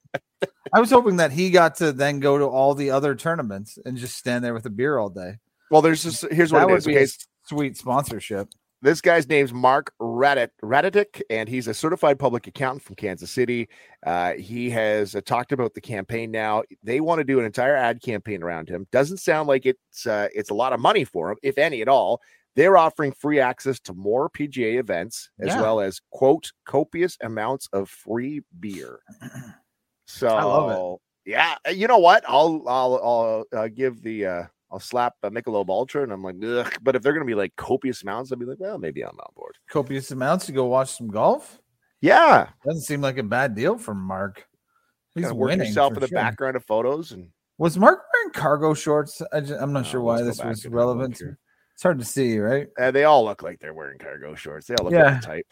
I 0.72 0.80
was 0.80 0.90
hoping 0.90 1.16
that 1.16 1.32
he 1.32 1.50
got 1.50 1.76
to 1.76 1.92
then 1.92 2.20
go 2.20 2.38
to 2.38 2.44
all 2.44 2.74
the 2.74 2.90
other 2.90 3.14
tournaments 3.14 3.78
and 3.84 3.96
just 3.96 4.16
stand 4.16 4.44
there 4.44 4.54
with 4.54 4.66
a 4.66 4.70
beer 4.70 4.98
all 4.98 5.10
day. 5.10 5.38
Well, 5.70 5.82
there's 5.82 6.02
just 6.02 6.26
here's 6.30 6.52
what 6.52 6.60
that 6.60 6.68
it 6.68 6.72
would 6.72 6.78
is. 6.78 6.88
Okay, 6.88 7.06
sweet 7.44 7.76
sponsorship. 7.76 8.48
this 8.80 9.00
guy's 9.00 9.28
name's 9.28 9.52
Mark 9.52 9.92
Radit 10.00 10.50
Radetic, 10.62 11.20
and 11.30 11.48
he's 11.48 11.66
a 11.66 11.74
certified 11.74 12.18
public 12.18 12.46
accountant 12.46 12.82
from 12.82 12.96
Kansas 12.96 13.30
City. 13.30 13.68
Uh, 14.06 14.34
he 14.34 14.70
has 14.70 15.14
uh, 15.14 15.20
talked 15.20 15.52
about 15.52 15.74
the 15.74 15.80
campaign. 15.80 16.30
Now 16.30 16.62
they 16.82 17.00
want 17.00 17.18
to 17.18 17.24
do 17.24 17.38
an 17.38 17.44
entire 17.44 17.76
ad 17.76 18.00
campaign 18.02 18.42
around 18.42 18.68
him. 18.68 18.86
Doesn't 18.92 19.18
sound 19.18 19.48
like 19.48 19.66
it's 19.66 20.06
uh, 20.06 20.28
it's 20.34 20.50
a 20.50 20.54
lot 20.54 20.72
of 20.72 20.80
money 20.80 21.04
for 21.04 21.30
him, 21.30 21.38
if 21.42 21.58
any 21.58 21.82
at 21.82 21.88
all. 21.88 22.20
They're 22.58 22.76
offering 22.76 23.12
free 23.12 23.38
access 23.38 23.78
to 23.82 23.94
more 23.94 24.28
PGA 24.28 24.80
events 24.80 25.30
as 25.38 25.46
Yeah. 25.46 25.60
well 25.62 25.78
as 25.80 26.00
quote 26.10 26.50
copious 26.66 27.16
amounts 27.22 27.68
of 27.72 27.88
free 27.88 28.42
beer. 28.58 28.98
So 30.10 30.26
love 30.26 30.98
yeah, 31.26 31.54
you 31.70 31.86
know 31.86 31.98
what? 31.98 32.24
I'll 32.26 32.62
I'll 32.66 32.94
I'll 33.04 33.44
uh, 33.60 33.68
give 33.68 34.02
the 34.02 34.24
uh, 34.26 34.42
I'll 34.72 34.80
slap 34.80 35.12
a 35.22 35.30
Michelob 35.30 35.68
Ultra, 35.68 36.02
and 36.02 36.10
I'm 36.10 36.22
like, 36.24 36.36
Ugh. 36.42 36.72
but 36.82 36.96
if 36.96 37.02
they're 37.02 37.12
gonna 37.12 37.26
be 37.26 37.34
like 37.34 37.54
copious 37.56 38.02
amounts, 38.02 38.32
I'll 38.32 38.38
be 38.38 38.46
like, 38.46 38.58
well, 38.58 38.78
maybe 38.78 39.02
I'm 39.02 39.10
on 39.10 39.32
board. 39.36 39.56
Copious 39.68 40.10
amounts 40.10 40.46
to 40.46 40.52
go 40.52 40.64
watch 40.64 40.96
some 40.96 41.08
golf. 41.08 41.60
Yeah, 42.00 42.48
Doesn't 42.64 42.82
seem 42.82 43.02
like 43.02 43.18
a 43.18 43.22
bad 43.22 43.54
deal 43.54 43.76
for 43.76 43.94
Mark. 43.94 44.46
He's 45.14 45.24
kind 45.24 45.32
of 45.32 45.36
work 45.36 45.50
winning 45.50 45.66
yourself 45.66 45.92
in 45.94 46.00
the 46.00 46.08
sure. 46.08 46.16
background 46.16 46.56
of 46.56 46.64
photos, 46.64 47.12
and 47.12 47.28
Was 47.58 47.76
Mark 47.76 48.00
wearing 48.14 48.32
cargo 48.32 48.72
shorts? 48.72 49.20
I 49.32 49.38
am 49.38 49.72
not 49.74 49.80
Uh, 49.80 49.82
sure 49.82 50.00
why 50.00 50.22
this 50.22 50.42
was 50.42 50.64
relevant. 50.66 51.20
It's 51.78 51.84
hard 51.84 52.00
to 52.00 52.04
see, 52.04 52.40
right? 52.40 52.66
uh, 52.76 52.90
they 52.90 53.04
all 53.04 53.24
look 53.24 53.44
like 53.44 53.60
they're 53.60 53.72
wearing 53.72 54.00
cargo 54.00 54.34
shorts. 54.34 54.66
They 54.66 54.74
all 54.74 54.86
look 54.86 54.94
Yeah. 54.94 55.12
like 55.12 55.20
the 55.20 55.26
type. 55.28 55.46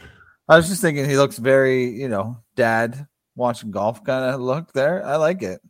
I 0.49 0.57
was 0.57 0.69
just 0.69 0.83
thinking 0.83 1.09
he 1.09 1.17
looks 1.17 1.39
very, 1.39 1.85
you 1.85 2.09
know, 2.09 2.39
dad 2.57 3.07
watching 3.37 3.71
golf 3.71 4.03
kind 4.03 4.25
of 4.35 4.41
look 4.41 4.73
there. 4.73 5.07
I 5.07 5.15
like 5.15 5.45
it. 5.45 5.61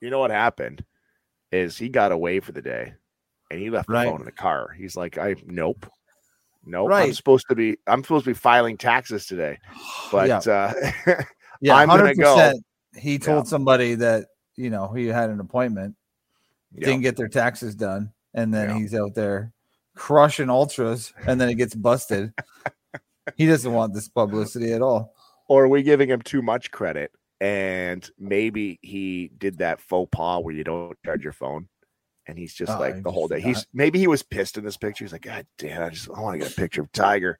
You 0.00 0.08
know 0.08 0.18
what 0.18 0.30
happened 0.30 0.82
is 1.52 1.76
he 1.76 1.90
got 1.90 2.12
away 2.12 2.40
for 2.40 2.52
the 2.52 2.62
day, 2.62 2.94
and 3.50 3.60
he 3.60 3.68
left 3.68 3.88
the 3.88 3.92
Right. 3.92 4.06
phone 4.08 4.20
in 4.20 4.24
the 4.24 4.32
car. 4.32 4.70
He's 4.78 4.96
like, 4.96 5.18
I 5.18 5.36
nope. 5.44 5.84
Nope. 6.64 6.92
I'm 6.92 7.12
supposed 7.12 7.44
to 7.50 7.54
be 7.54 7.76
I'm 7.86 8.02
supposed 8.02 8.24
to 8.24 8.30
be 8.30 8.34
filing 8.34 8.78
taxes 8.78 9.26
today. 9.26 9.58
But 10.10 10.28
yeah, 10.28 10.38
uh 10.38 10.72
yeah, 11.60 11.76
I'm 11.76 11.88
gonna 11.88 12.14
go. 12.14 12.52
He 12.96 13.18
told 13.18 13.44
Yeah. 13.44 13.50
somebody 13.50 13.96
that 13.96 14.28
you 14.56 14.70
know 14.70 14.90
he 14.94 15.08
had 15.08 15.28
an 15.28 15.40
appointment, 15.40 15.94
yeah. 16.72 16.86
didn't 16.86 17.02
get 17.02 17.16
their 17.18 17.28
taxes 17.28 17.74
done, 17.74 18.14
and 18.32 18.54
then 18.54 18.76
he's 18.76 18.94
out 18.94 19.12
there 19.14 19.52
crushing 19.96 20.50
ultras, 20.50 21.12
and 21.26 21.40
then 21.40 21.48
it 21.48 21.54
gets 21.56 21.74
busted. 21.74 22.32
he 23.36 23.46
doesn't 23.46 23.72
want 23.72 23.94
this 23.94 24.08
publicity 24.08 24.72
at 24.72 24.82
all. 24.82 25.12
or 25.48 25.64
are 25.64 25.68
we 25.68 25.82
giving 25.82 26.08
him 26.08 26.22
too 26.22 26.42
much 26.42 26.70
credit? 26.70 27.10
And 27.40 28.08
maybe 28.18 28.78
he 28.82 29.30
did 29.36 29.58
that 29.58 29.80
faux 29.80 30.08
pas 30.10 30.42
where 30.42 30.54
you 30.54 30.64
don't 30.64 30.96
charge 31.04 31.22
your 31.22 31.32
phone. 31.34 31.68
And 32.26 32.38
he's 32.38 32.54
just 32.54 32.72
Oh, 32.72 32.80
like 32.80 32.96
he 32.96 33.00
the 33.02 33.10
whole 33.12 33.28
day. 33.28 33.40
He's 33.40 33.66
maybe 33.72 33.98
he 33.98 34.06
was 34.08 34.22
pissed 34.22 34.56
in 34.58 34.64
this 34.64 34.76
picture. 34.76 35.04
He's 35.04 35.12
like, 35.12 35.22
God 35.22 35.46
damn, 35.58 35.82
I 35.82 35.90
just 35.90 36.08
I 36.10 36.20
want 36.20 36.34
to 36.34 36.38
get 36.44 36.52
a 36.52 36.60
picture 36.60 36.80
of 36.82 36.90
Tiger. 36.92 37.38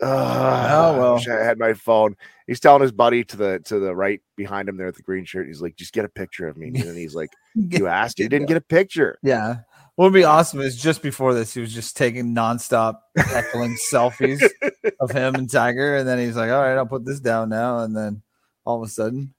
Ugh, 0.00 0.08
oh, 0.08 0.94
I 0.94 0.98
well. 0.98 1.14
wish 1.14 1.26
I 1.28 1.42
had 1.42 1.58
my 1.58 1.72
phone. 1.74 2.16
He's 2.46 2.60
telling 2.60 2.82
his 2.82 2.92
buddy 2.92 3.24
to 3.24 3.36
the 3.36 3.58
to 3.64 3.78
the 3.78 3.94
right 3.96 4.20
behind 4.36 4.68
him 4.68 4.76
there 4.76 4.86
at 4.86 4.94
the 4.94 5.02
green 5.02 5.24
shirt. 5.24 5.46
He's 5.48 5.60
like, 5.60 5.76
just 5.76 5.92
get 5.92 6.04
a 6.04 6.08
picture 6.08 6.46
of 6.48 6.56
me. 6.56 6.68
And 6.68 6.76
then 6.76 6.94
he's 6.96 7.14
like, 7.14 7.30
You 7.54 7.86
asked, 7.88 8.18
you 8.18 8.28
didn't 8.28 8.46
get 8.48 8.56
a 8.56 8.62
picture. 8.62 9.18
Yeah. 9.22 9.56
What 9.96 10.04
would 10.06 10.14
be 10.14 10.24
awesome 10.24 10.60
is 10.60 10.80
just 10.80 11.02
before 11.02 11.32
this, 11.34 11.54
he 11.54 11.60
was 11.60 11.72
just 11.72 11.96
taking 11.96 12.34
nonstop 12.34 12.98
heckling 13.16 13.76
selfies 13.92 14.42
of 15.00 15.10
him 15.10 15.34
and 15.34 15.50
Tiger. 15.50 15.96
And 15.96 16.06
then 16.06 16.18
he's 16.18 16.36
like, 16.36 16.50
all 16.50 16.60
right, 16.62 16.76
I'll 16.76 16.86
put 16.86 17.04
this 17.06 17.18
down 17.20 17.48
now. 17.48 17.78
And 17.78 17.96
then 17.96 18.22
all 18.66 18.82
of 18.82 18.86
a 18.86 18.90
sudden, 18.92 19.32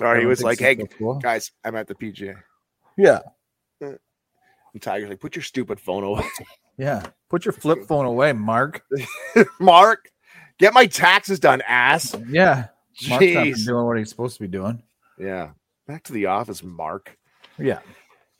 Or 0.00 0.16
he 0.16 0.26
was 0.26 0.42
like, 0.42 0.58
Hey, 0.58 0.76
so 0.76 0.86
cool. 0.98 1.14
guys, 1.20 1.52
I'm 1.64 1.76
at 1.76 1.86
the 1.86 1.94
PGA. 1.94 2.36
yeah. 2.96 3.20
And 3.80 4.82
Tiger's 4.82 5.08
like, 5.08 5.20
put 5.20 5.34
your 5.36 5.42
stupid 5.42 5.80
phone 5.80 6.04
away. 6.04 6.24
Yeah. 6.76 7.04
Put 7.30 7.44
your 7.44 7.52
flip 7.52 7.86
phone 7.88 8.04
away, 8.04 8.32
Mark. 8.32 8.82
Mark, 9.60 10.10
get 10.58 10.74
my 10.74 10.86
taxes 10.86 11.40
done, 11.40 11.62
ass. 11.66 12.14
Yeah. 12.28 12.66
Mark's 13.08 13.34
not 13.34 13.44
doing 13.64 13.84
what 13.86 13.98
he's 13.98 14.10
supposed 14.10 14.36
to 14.36 14.42
be 14.42 14.48
doing. 14.48 14.82
Yeah. 15.18 15.50
Back 15.86 16.02
to 16.04 16.12
the 16.12 16.26
office, 16.26 16.62
Mark. 16.62 17.16
Yeah. 17.58 17.78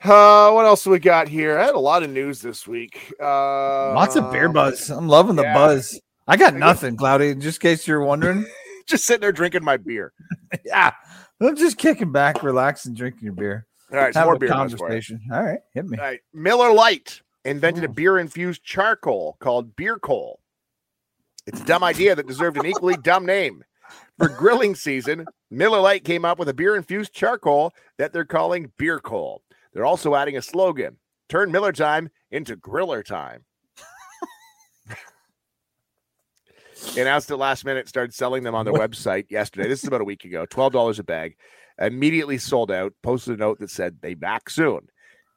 Uh, 0.02 0.52
what 0.52 0.64
else 0.64 0.87
we 0.87 0.98
got 0.98 1.28
here? 1.28 1.58
I 1.58 1.66
had 1.66 1.74
a 1.74 1.80
lot 1.80 2.02
of 2.02 2.11
news 2.11 2.40
this 2.40 2.68
week. 2.68 3.12
Uh, 3.20 3.94
Lots 3.94 4.16
of 4.16 4.30
beer 4.30 4.48
buzz. 4.48 4.90
I'm 4.90 5.08
loving 5.08 5.37
the 5.37 5.42
yeah. 5.42 5.54
buzz. 5.54 6.00
I 6.28 6.37
got 6.37 6.54
nothing, 6.54 6.96
Cloudy. 6.96 7.34
Just 7.34 7.58
in 7.58 7.70
case 7.70 7.88
you're 7.88 8.04
wondering. 8.04 8.46
Just 8.87 9.04
sitting 9.04 9.20
there 9.20 9.32
drinking 9.32 9.64
my 9.64 9.76
beer. 9.76 10.12
yeah. 10.64 10.92
I'm 11.40 11.56
just 11.56 11.76
kicking 11.76 12.11
back, 12.11 12.42
relaxing, 12.42 12.94
drinking 12.94 13.22
your 13.22 13.34
beer. 13.34 13.66
All 13.92 13.98
right, 13.98 14.14
more 14.14 14.38
beer 14.38 14.48
buzz 14.48 14.72
for 14.72 14.76
you. 14.76 14.78
conversation. 14.78 15.20
All 15.30 15.42
right. 15.42 15.58
Hit 15.74 15.87
me. 15.87 15.98
All 15.98 16.04
right, 16.04 16.20
Miller 16.32 16.72
Lite 16.72 17.20
invented 17.44 17.84
a 17.84 17.88
beer 17.88 18.18
infused 18.18 18.64
charcoal 18.64 19.37
called 19.40 19.76
beer 19.76 19.98
coal. 19.98 20.40
It's 21.46 21.61
a 21.61 21.64
dumb 21.64 21.84
idea 21.84 22.14
that 22.14 22.26
deserved 22.26 22.56
an 22.56 22.66
equally 22.66 22.96
dumb 22.96 23.26
name. 23.26 23.62
For 24.18 24.28
grilling 24.28 24.74
season, 24.74 25.26
Miller 25.50 25.80
Lite 25.80 26.04
came 26.04 26.24
up 26.24 26.38
with 26.38 26.48
a 26.48 26.54
beer 26.54 26.74
infused 26.74 27.12
charcoal 27.12 27.72
that 27.98 28.12
they're 28.12 28.24
calling 28.24 28.72
beer 28.78 28.98
coal. 28.98 29.42
They're 29.79 29.87
also 29.87 30.17
adding 30.17 30.37
a 30.37 30.43
slogan 30.43 30.97
turn 31.29 31.53
Miller 31.53 31.71
time 31.71 32.09
into 32.33 32.57
griller 32.57 33.05
time. 33.05 33.45
Announced 36.97 37.31
it 37.31 37.37
last 37.37 37.64
minute, 37.64 37.87
started 37.87 38.12
selling 38.12 38.43
them 38.43 38.57
on 38.57 38.64
their 38.64 38.75
website 38.75 39.31
yesterday. 39.31 39.69
This 39.69 39.85
is 39.85 39.87
about 39.87 40.01
a 40.01 40.05
week 40.05 40.25
ago, 40.25 40.47
$12 40.47 40.99
a 40.99 41.03
bag. 41.05 41.37
Immediately 41.81 42.38
sold 42.38 42.73
out, 42.73 42.93
posted 43.05 43.35
a 43.35 43.37
note 43.37 43.61
that 43.61 43.71
said 43.71 43.99
they 44.01 44.14
back 44.14 44.51
soon. 44.51 44.88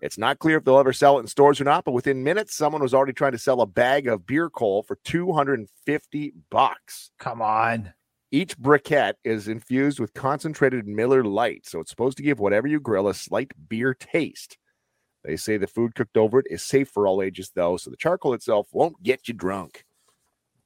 It's 0.02 0.18
not 0.18 0.40
clear 0.40 0.58
if 0.58 0.64
they'll 0.64 0.80
ever 0.80 0.92
sell 0.92 1.18
it 1.18 1.22
in 1.22 1.28
stores 1.28 1.62
or 1.62 1.66
not, 1.66 1.86
but 1.86 1.92
within 1.92 2.24
minutes, 2.24 2.56
someone 2.56 2.82
was 2.82 2.96
already 2.96 3.14
trying 3.14 3.34
to 3.34 3.38
sell 3.38 3.62
a 3.62 3.68
bag 3.68 4.08
of 4.08 4.26
beer 4.26 4.50
coal 4.50 4.82
for 4.82 4.98
250 5.04 6.34
bucks. 6.50 7.12
Come 7.20 7.44
on. 7.44 7.94
Each 8.32 8.58
briquette 8.58 9.16
is 9.26 9.50
infused 9.50 10.00
with 10.00 10.14
concentrated 10.14 10.88
Miller 10.88 11.24
Lite, 11.24 11.68
so 11.68 11.82
it's 11.82 11.90
supposed 11.90 12.16
to 12.18 12.24
give 12.24 12.40
whatever 12.40 12.68
you 12.68 12.80
grill 12.80 13.10
a 13.10 13.14
slight 13.14 13.52
beer 13.68 13.94
taste. 13.94 14.58
They 15.24 15.36
say 15.36 15.58
the 15.58 15.68
food 15.68 15.96
cooked 15.96 16.16
over 16.18 16.40
it 16.40 16.48
is 16.50 16.64
safe 16.64 16.90
for 16.90 17.06
all 17.06 17.22
ages, 17.22 17.52
though, 17.54 17.76
so 17.78 17.92
the 17.92 17.98
charcoal 17.98 18.34
itself 18.34 18.70
won't 18.72 19.04
get 19.04 19.28
you 19.28 19.34
drunk. 19.34 19.86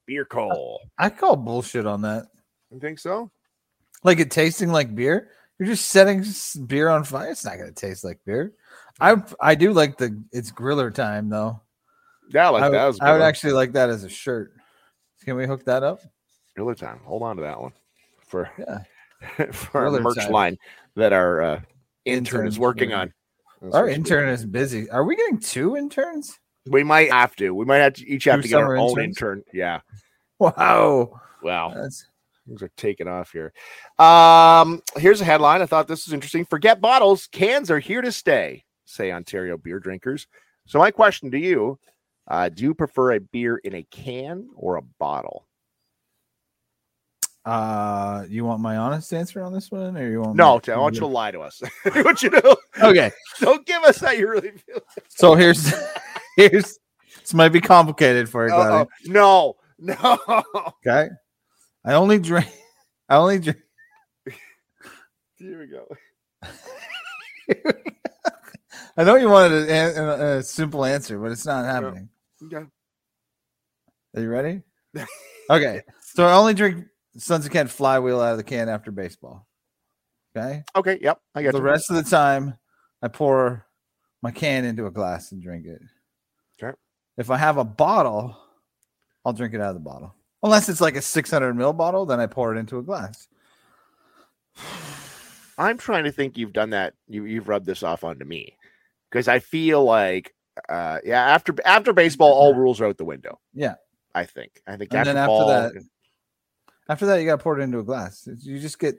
Beer 0.06 0.24
coal. 0.24 0.80
I 0.96 1.10
call 1.10 1.36
bullshit 1.36 1.86
on 1.86 2.02
that. 2.02 2.26
You 2.70 2.78
think 2.78 3.00
so? 3.00 3.30
Like 4.04 4.20
it 4.20 4.30
tasting 4.30 4.70
like 4.70 4.94
beer. 4.94 5.30
You're 5.58 5.68
just 5.68 5.88
setting 5.88 6.24
beer 6.66 6.88
on 6.88 7.02
fire. 7.02 7.30
It's 7.30 7.44
not 7.44 7.56
going 7.56 7.72
to 7.72 7.74
taste 7.74 8.04
like 8.04 8.20
beer. 8.24 8.52
I 9.00 9.16
I 9.40 9.54
do 9.54 9.72
like 9.72 9.98
the 9.98 10.22
it's 10.30 10.52
griller 10.52 10.94
time 10.94 11.28
though. 11.28 11.60
Yeah, 12.30 12.48
I 12.48 12.50
like 12.50 12.62
I, 12.62 12.68
would, 12.68 12.76
that. 12.76 12.86
was 12.86 13.00
a 13.00 13.04
I 13.04 13.12
would 13.12 13.22
actually 13.22 13.52
like 13.54 13.72
that 13.72 13.90
as 13.90 14.04
a 14.04 14.08
shirt. 14.08 14.52
Can 15.24 15.36
we 15.36 15.46
hook 15.46 15.64
that 15.64 15.82
up? 15.82 16.00
Griller 16.56 16.76
time. 16.76 17.00
Hold 17.04 17.22
on 17.22 17.36
to 17.36 17.42
that 17.42 17.60
one 17.60 17.72
for 18.26 18.50
Yeah. 18.58 18.78
for 19.52 19.84
our 19.84 19.90
Griller 19.90 20.02
merch 20.02 20.16
time. 20.16 20.32
line 20.32 20.56
that 20.96 21.12
our 21.12 21.42
uh, 21.42 21.60
intern 22.04 22.40
Interns 22.40 22.54
is 22.54 22.58
working 22.58 22.90
working. 22.90 23.00
on. 23.00 23.12
That's 23.62 23.74
Our 23.74 23.88
intern 23.88 24.28
is 24.28 24.44
busy. 24.44 24.88
Are 24.90 25.04
we 25.04 25.16
getting 25.16 25.38
two 25.38 25.76
interns? 25.76 26.38
We 26.68 26.82
might 26.84 27.10
have 27.12 27.34
to. 27.36 27.54
We 27.54 27.64
might 27.64 27.78
have 27.78 27.94
to 27.94 28.06
each 28.06 28.24
have 28.24 28.36
Two 28.40 28.42
to 28.42 28.48
get 28.48 28.56
our 28.58 28.64
summer 28.64 28.76
own 28.78 29.00
intern. 29.00 29.42
Yeah. 29.52 29.80
Wow. 30.38 31.20
Wow. 31.42 31.72
That's 31.74 32.06
Things 32.46 32.62
are 32.62 32.70
taking 32.76 33.08
off 33.08 33.32
here. 33.32 33.52
Um, 33.98 34.80
here's 34.96 35.20
a 35.20 35.24
headline. 35.24 35.62
I 35.62 35.66
thought 35.66 35.88
this 35.88 36.06
was 36.06 36.12
interesting. 36.12 36.44
Forget 36.44 36.80
bottles, 36.80 37.26
cans 37.32 37.70
are 37.72 37.80
here 37.80 38.02
to 38.02 38.12
stay, 38.12 38.64
say 38.84 39.10
Ontario 39.10 39.56
beer 39.56 39.80
drinkers. 39.80 40.28
So 40.66 40.78
my 40.78 40.92
question 40.92 41.30
to 41.32 41.38
you, 41.38 41.78
uh, 42.28 42.48
do 42.48 42.62
you 42.62 42.74
prefer 42.74 43.12
a 43.14 43.20
beer 43.20 43.56
in 43.58 43.74
a 43.74 43.82
can 43.90 44.48
or 44.54 44.76
a 44.76 44.82
bottle? 44.82 45.45
Uh 47.46 48.24
you 48.28 48.44
want 48.44 48.60
my 48.60 48.76
honest 48.76 49.14
answer 49.14 49.40
on 49.40 49.52
this 49.52 49.70
one 49.70 49.96
or 49.96 50.10
you 50.10 50.20
want 50.20 50.36
No, 50.36 50.58
Tim, 50.58 50.74
I 50.78 50.80
want 50.80 50.96
you 50.96 51.00
to 51.00 51.06
lie 51.06 51.30
to 51.30 51.40
us. 51.40 51.62
I 51.84 52.02
want 52.02 52.20
you 52.22 52.30
to 52.30 52.58
Okay. 52.82 53.10
don't 53.40 53.64
give 53.64 53.82
us 53.84 54.00
how 54.00 54.10
you 54.10 54.28
really 54.28 54.50
feel. 54.50 54.80
So 55.08 55.34
here's 55.34 55.72
here's 56.36 56.78
this 57.20 57.32
might 57.34 57.50
be 57.50 57.60
complicated 57.60 58.28
for 58.28 58.48
you. 58.48 58.54
Uh-oh. 58.54 58.88
No, 59.06 59.56
no. 59.78 60.18
Okay. 60.86 61.08
I 61.84 61.92
only 61.94 62.18
drink 62.18 62.48
I 63.08 63.16
only 63.16 63.38
drink 63.38 63.58
Here 65.38 65.60
we 65.60 65.66
go. 65.66 65.86
I 68.96 69.04
know 69.04 69.14
you 69.14 69.28
wanted 69.28 69.68
a, 69.68 70.00
a, 70.00 70.38
a 70.38 70.42
simple 70.42 70.84
answer, 70.84 71.18
but 71.18 71.30
it's 71.30 71.46
not 71.46 71.64
happening. 71.64 72.08
Okay. 72.42 72.64
Are 74.16 74.20
you 74.22 74.28
ready? 74.28 74.62
Okay. 75.50 75.82
So 76.00 76.26
I 76.26 76.32
only 76.32 76.54
drink 76.54 76.86
Sons 77.16 77.46
of 77.46 77.52
Kent 77.52 77.70
flywheel 77.70 78.20
out 78.20 78.32
of 78.32 78.38
the 78.38 78.44
can 78.44 78.68
after 78.68 78.90
baseball. 78.90 79.46
Okay. 80.36 80.62
Okay. 80.74 80.98
Yep. 81.00 81.18
I 81.34 81.42
got 81.42 81.52
The 81.52 81.58
you. 81.58 81.64
rest 81.64 81.90
of 81.90 81.96
the 81.96 82.02
time, 82.10 82.56
I 83.02 83.08
pour 83.08 83.64
my 84.22 84.30
can 84.30 84.64
into 84.64 84.86
a 84.86 84.90
glass 84.90 85.32
and 85.32 85.42
drink 85.42 85.66
it. 85.66 85.80
Okay. 86.62 86.76
If 87.16 87.30
I 87.30 87.36
have 87.38 87.56
a 87.56 87.64
bottle, 87.64 88.36
I'll 89.24 89.32
drink 89.32 89.54
it 89.54 89.60
out 89.60 89.70
of 89.70 89.74
the 89.74 89.80
bottle. 89.80 90.14
Unless 90.42 90.68
it's 90.68 90.80
like 90.80 90.96
a 90.96 91.02
600 91.02 91.54
mil 91.54 91.72
bottle, 91.72 92.04
then 92.06 92.20
I 92.20 92.26
pour 92.26 92.54
it 92.54 92.58
into 92.58 92.78
a 92.78 92.82
glass. 92.82 93.28
I'm 95.58 95.78
trying 95.78 96.04
to 96.04 96.12
think 96.12 96.36
you've 96.36 96.52
done 96.52 96.70
that. 96.70 96.94
You 97.08 97.24
you've 97.24 97.48
rubbed 97.48 97.66
this 97.66 97.82
off 97.82 98.04
onto 98.04 98.24
me 98.24 98.56
because 99.10 99.28
I 99.28 99.38
feel 99.38 99.82
like 99.84 100.34
uh 100.68 100.98
yeah 101.04 101.22
after 101.22 101.54
after 101.64 101.92
baseball 101.92 102.32
all 102.32 102.54
rules 102.54 102.80
are 102.80 102.86
out 102.86 102.98
the 102.98 103.04
window. 103.04 103.40
Yeah. 103.54 103.74
I 104.14 104.24
think 104.24 104.60
I 104.66 104.76
think 104.76 104.90
And 104.92 105.00
after 105.00 105.12
then 105.12 105.16
after 105.16 105.26
ball, 105.28 105.48
that- 105.48 105.72
After 106.88 107.06
that, 107.06 107.16
you 107.16 107.26
got 107.26 107.36
to 107.36 107.42
pour 107.42 107.58
it 107.58 107.62
into 107.62 107.78
a 107.78 107.84
glass. 107.84 108.28
You 108.42 108.58
just 108.60 108.78
get 108.78 108.96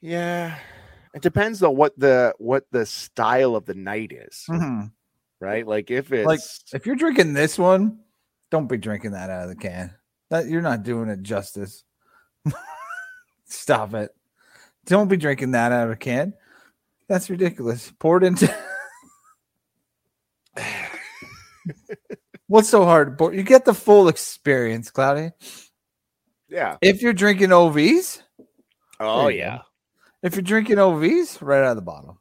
yeah. 0.00 0.58
It 1.14 1.22
depends 1.22 1.62
on 1.62 1.76
what 1.76 1.98
the 1.98 2.34
what 2.38 2.66
the 2.70 2.84
style 2.86 3.56
of 3.56 3.64
the 3.66 3.74
night 3.74 4.12
is, 4.12 4.44
Mhm. 4.48 4.90
right? 5.40 5.66
Like 5.66 5.90
if 5.90 6.12
it's 6.12 6.26
Like, 6.26 6.40
if 6.74 6.86
you're 6.86 6.96
drinking 6.96 7.32
this 7.34 7.56
one, 7.58 8.00
don't 8.50 8.66
be 8.68 8.76
drinking 8.76 9.12
that 9.12 9.30
out 9.30 9.44
of 9.44 9.48
the 9.48 9.56
can. 9.56 9.94
That 10.30 10.46
you're 10.48 10.60
not 10.62 10.82
doing 10.82 11.08
it 11.08 11.22
justice. 11.22 11.84
Stop 13.46 13.94
it. 13.94 14.14
Don't 14.86 15.08
be 15.08 15.16
drinking 15.16 15.52
that 15.52 15.72
out 15.72 15.84
of 15.86 15.92
a 15.92 15.96
can. 15.96 16.34
That's 17.08 17.30
ridiculous. 17.30 17.92
Pour 17.98 18.16
it 18.18 18.24
into. 18.24 18.52
What's 22.46 22.68
so 22.68 22.84
hard? 22.84 23.10
to 23.10 23.16
pour? 23.16 23.32
You 23.32 23.42
get 23.42 23.64
the 23.64 23.74
full 23.74 24.08
experience, 24.08 24.90
Cloudy. 24.90 25.30
Yeah. 26.48 26.76
If 26.80 27.02
you're 27.02 27.12
drinking 27.12 27.48
OVs, 27.50 28.22
Oh 29.00 29.28
yeah. 29.28 29.58
go. 29.58 29.62
if 30.22 30.34
you're 30.34 30.42
drinking 30.42 30.76
OVs, 30.76 31.38
right 31.42 31.58
out 31.62 31.70
of 31.70 31.76
the 31.76 31.82
bottle. 31.82 32.18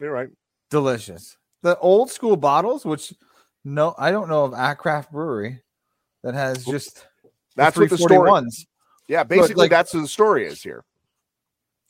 You're 0.00 0.12
right. 0.12 0.28
delicious. 0.70 1.36
The 1.62 1.76
old 1.78 2.10
school 2.10 2.36
bottles, 2.36 2.84
which 2.84 3.12
no, 3.64 3.94
I 3.98 4.10
don't 4.10 4.28
know 4.28 4.44
of 4.44 4.52
a 4.52 4.74
craft 4.74 5.10
brewery 5.12 5.60
that 6.22 6.34
has 6.34 6.64
just 6.64 6.96
the 7.24 7.30
That's 7.56 7.76
what 7.76 7.90
the 7.90 7.98
story. 7.98 8.30
341s. 8.30 8.66
Yeah, 9.08 9.24
basically 9.24 9.54
like- 9.54 9.70
that's 9.70 9.92
what 9.94 10.00
the 10.02 10.08
story 10.08 10.46
is 10.46 10.62
here. 10.62 10.84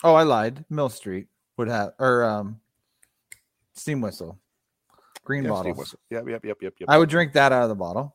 Oh, 0.05 0.14
I 0.14 0.23
lied. 0.23 0.64
Mill 0.71 0.88
Street 0.88 1.27
would 1.57 1.69
have 1.69 1.93
or 1.99 2.25
um 2.25 2.61
steam 3.75 4.01
whistle. 4.01 4.38
Green 5.25 5.43
bottle. 5.45 5.57
Yeah, 5.57 5.62
bottles. 5.73 5.77
Wilson. 5.77 5.99
Yep, 6.11 6.29
yep, 6.29 6.45
yep, 6.45 6.57
yep, 6.62 6.75
yep. 6.81 6.88
I 6.88 6.97
would 6.99 7.09
drink 7.11 7.33
that 7.35 7.53
out 7.53 7.64
of 7.64 7.69
the 7.69 7.75
bottle. 7.75 8.14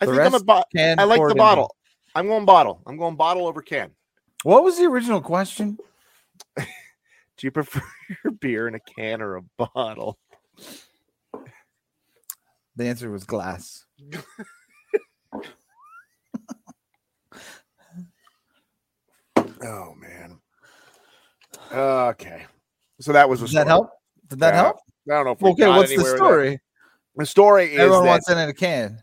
I 0.00 0.06
the 0.06 0.12
think 0.12 0.24
I'm 0.24 0.34
a 0.34 0.40
bo- 0.40 0.64
I 0.76 1.04
like 1.04 1.20
the 1.28 1.34
bottle. 1.34 1.74
I'm 2.14 2.26
going 2.26 2.44
bottle. 2.44 2.82
I'm 2.86 2.96
going 2.96 3.16
bottle 3.16 3.46
over 3.46 3.62
can. 3.62 3.90
What 4.42 4.62
was 4.62 4.78
the 4.78 4.84
original 4.86 5.20
question? 5.20 5.78
Do 6.56 6.64
you 7.42 7.50
prefer 7.50 7.82
your 8.24 8.32
beer 8.32 8.68
in 8.68 8.74
a 8.74 8.80
can 8.80 9.20
or 9.22 9.36
a 9.36 9.42
bottle? 9.56 10.18
The 12.76 12.86
answer 12.86 13.10
was 13.10 13.24
glass. 13.24 13.84
Oh 19.60 19.94
man. 19.96 20.38
Okay. 21.72 22.46
So 23.00 23.12
that 23.12 23.28
was 23.28 23.42
a 23.42 23.46
Does 23.46 23.54
that 23.54 23.66
help? 23.66 23.90
Did 24.28 24.40
that 24.40 24.54
help? 24.54 24.76
I 25.10 25.14
don't 25.14 25.42
know 25.42 25.48
Okay, 25.50 25.62
got 25.62 25.76
what's 25.76 25.90
the 25.90 25.94
anywhere 25.96 26.12
with 26.12 26.22
that. 26.22 26.26
story? 26.26 26.60
The 27.16 27.26
story 27.26 27.64
is 27.66 27.80
Everyone 27.80 28.04
that, 28.04 28.08
wants 28.10 28.30
it 28.30 28.38
in 28.38 28.48
a 28.48 28.54
can. 28.54 29.02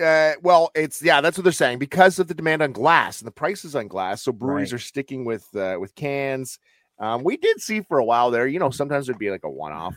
Uh, 0.00 0.34
well, 0.42 0.70
it's 0.74 1.02
yeah, 1.02 1.20
that's 1.20 1.36
what 1.38 1.44
they're 1.44 1.52
saying 1.52 1.78
because 1.78 2.18
of 2.18 2.28
the 2.28 2.34
demand 2.34 2.62
on 2.62 2.72
glass 2.72 3.20
and 3.20 3.26
the 3.26 3.32
prices 3.32 3.74
on 3.76 3.88
glass. 3.88 4.22
So 4.22 4.32
breweries 4.32 4.72
Right. 4.72 4.76
are 4.80 4.82
sticking 4.82 5.24
with 5.24 5.46
uh, 5.56 5.76
with 5.80 5.94
cans. 5.94 6.58
Um, 6.98 7.24
we 7.24 7.36
did 7.36 7.60
see 7.60 7.82
for 7.82 7.98
a 7.98 8.04
while 8.04 8.30
there, 8.30 8.46
you 8.46 8.58
know, 8.58 8.70
sometimes 8.70 9.08
it'd 9.08 9.18
be 9.18 9.30
like 9.30 9.44
a 9.44 9.50
one 9.50 9.72
off, 9.72 9.94